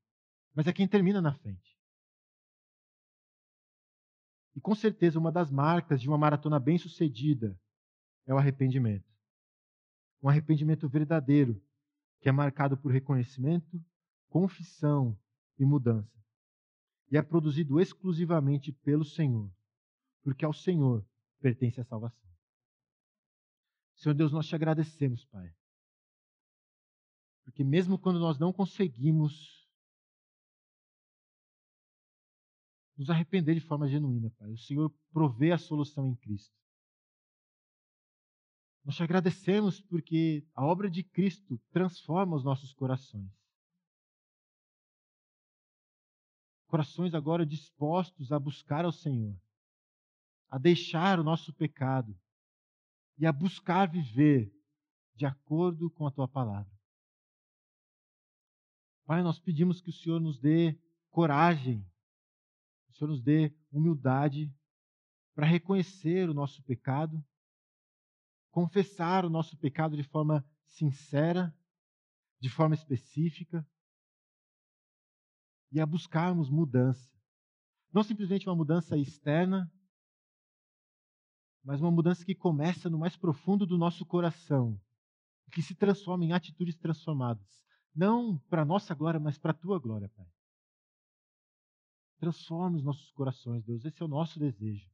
mas 0.54 0.68
é 0.68 0.74
quem 0.74 0.88
termina 0.88 1.22
na 1.22 1.34
frente. 1.34 1.78
E 4.56 4.62
com 4.62 4.76
certeza, 4.76 5.20
uma 5.20 5.32
das 5.32 5.52
marcas 5.52 6.02
de 6.02 6.08
uma 6.08 6.18
maratona 6.18 6.60
bem-sucedida 6.60 7.60
é 8.26 8.34
o 8.34 8.38
arrependimento. 8.38 9.10
Um 10.22 10.30
arrependimento 10.30 10.88
verdadeiro, 10.88 11.62
que 12.22 12.30
é 12.30 12.32
marcado 12.32 12.78
por 12.78 12.92
reconhecimento, 12.92 13.82
confissão 14.28 15.18
e 15.58 15.66
mudança. 15.66 16.18
E 17.12 17.18
é 17.18 17.22
produzido 17.22 17.80
exclusivamente 17.80 18.72
pelo 18.72 19.04
Senhor, 19.04 19.52
porque 20.22 20.46
ao 20.46 20.54
Senhor 20.54 21.06
pertence 21.40 21.80
a 21.82 21.86
salvação. 21.86 22.30
Senhor 23.96 24.14
Deus, 24.14 24.32
nós 24.32 24.48
te 24.48 24.56
agradecemos, 24.56 25.26
Pai. 25.26 25.54
Porque 27.44 27.64
mesmo 27.64 27.98
quando 27.98 28.20
nós 28.20 28.38
não 28.38 28.54
conseguimos 28.54 29.68
nos 32.96 33.10
arrepender 33.10 33.56
de 33.56 33.62
forma 33.62 33.88
genuína, 33.88 34.30
Pai, 34.38 34.52
o 34.52 34.58
Senhor 34.58 34.94
provê 35.12 35.52
a 35.52 35.58
solução 35.58 36.06
em 36.06 36.16
Cristo. 36.16 36.54
Nós 38.90 38.96
te 38.96 39.04
agradecemos 39.04 39.80
porque 39.80 40.44
a 40.56 40.66
obra 40.66 40.90
de 40.90 41.04
Cristo 41.04 41.60
transforma 41.70 42.36
os 42.36 42.44
nossos 42.44 42.74
corações. 42.74 43.32
Corações 46.66 47.14
agora 47.14 47.46
dispostos 47.46 48.32
a 48.32 48.40
buscar 48.40 48.86
ao 48.86 48.92
Senhor, 48.92 49.40
a 50.50 50.58
deixar 50.58 51.20
o 51.20 51.24
nosso 51.24 51.54
pecado 51.54 52.20
e 53.20 53.28
a 53.28 53.32
buscar 53.32 53.88
viver 53.88 54.52
de 55.14 55.28
acordo 55.28 55.92
com 55.92 56.08
a 56.08 56.12
tua 56.12 56.28
palavra. 56.28 56.76
Pai, 59.06 59.22
nós 59.22 59.40
pedimos 59.40 59.80
que 59.82 59.92
o 59.92 59.94
Senhor 59.94 60.20
nos 60.20 60.40
dê 60.40 60.76
coragem, 61.12 61.88
que 62.88 62.94
o 62.94 62.96
Senhor 62.96 63.12
nos 63.12 63.22
dê 63.22 63.56
humildade 63.72 64.52
para 65.36 65.46
reconhecer 65.46 66.28
o 66.28 66.34
nosso 66.34 66.64
pecado, 66.64 67.24
confessar 68.52 69.26
o 69.26 69.30
nosso 69.30 69.58
pecado 69.58 69.96
de 69.96 70.04
forma 70.04 70.46
sincera, 70.66 71.56
de 72.40 72.50
forma 72.50 72.76
específica, 72.76 73.68
e 75.72 75.80
a 75.80 75.86
buscarmos 75.86 76.50
mudança. 76.50 77.10
Não 77.94 78.04
simplesmente 78.04 78.48
uma 78.48 78.56
mudança 78.56 78.98
externa, 78.98 79.72
mas 81.64 81.82
uma 81.82 81.92
mudança 81.92 82.26
que 82.26 82.34
começa 82.34 82.90
no 82.90 82.98
mais 82.98 83.16
profundo 83.16 83.66
do 83.66 83.78
nosso 83.78 84.06
coração, 84.06 84.80
que 85.52 85.62
se 85.62 85.76
transforma 85.76 86.26
em 86.26 86.34
atitudes 86.34 86.78
transformadas. 86.78 87.60
Não 87.94 88.38
para 88.50 88.62
a 88.62 88.66
nossa 88.66 88.94
glória, 88.94 89.20
mas 89.20 89.38
para 89.38 89.52
a 89.52 89.56
tua 89.56 89.80
glória, 89.80 90.10
Pai. 90.10 90.28
Transforme 92.20 92.78
os 92.78 92.84
nossos 92.84 93.12
corações, 93.12 93.64
Deus. 93.64 93.84
Esse 93.86 94.02
é 94.02 94.06
o 94.06 94.10
nosso 94.10 94.40
desejo. 94.40 94.90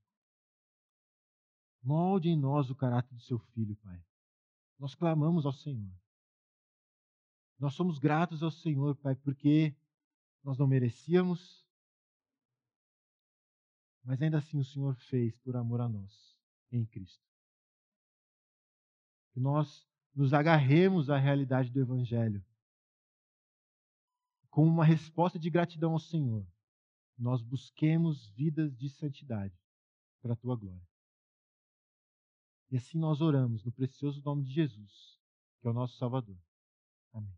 Molde 1.86 2.30
em 2.30 2.36
nós 2.36 2.72
o 2.72 2.76
caráter 2.76 3.14
do 3.14 3.22
seu 3.22 3.38
filho, 3.38 3.76
Pai. 3.76 4.04
Nós 4.80 4.96
clamamos 4.96 5.46
ao 5.46 5.54
Senhor. 5.54 5.94
Nós 7.60 7.76
somos 7.76 8.00
gratos 8.00 8.42
ao 8.42 8.50
Senhor, 8.50 8.96
Pai, 8.96 9.16
porque 9.16 9.76
nós 10.44 10.58
não 10.58 10.66
merecíamos, 10.66 11.64
mas 14.04 14.20
ainda 14.20 14.40
assim 14.40 14.58
o 14.58 14.66
Senhor 14.66 14.96
fez 14.96 15.38
por 15.38 15.56
amor 15.56 15.80
a 15.80 15.88
nós, 15.88 16.36
em 16.72 16.84
Cristo. 16.88 17.24
Que 19.32 19.40
nós 19.40 19.88
nos 20.16 20.34
agarremos 20.34 21.12
à 21.12 21.18
realidade 21.20 21.70
do 21.70 21.80
Evangelho 21.80 22.44
com 24.50 24.66
uma 24.66 24.84
resposta 24.84 25.38
de 25.38 25.52
gratidão 25.52 25.92
ao 25.92 26.00
Senhor. 26.00 26.44
Nós 27.16 27.44
busquemos 27.44 28.28
vidas 28.30 28.76
de 28.76 28.90
santidade 28.90 29.56
para 30.20 30.34
a 30.34 30.36
tua 30.36 30.56
glória. 30.56 30.95
E 32.76 32.78
assim 32.78 33.00
nós 33.00 33.22
oramos 33.22 33.64
no 33.64 33.72
precioso 33.72 34.22
nome 34.22 34.44
de 34.44 34.52
Jesus, 34.52 35.18
que 35.62 35.68
é 35.68 35.70
o 35.70 35.74
nosso 35.74 35.96
Salvador. 35.96 36.36
Amém. 37.14 37.38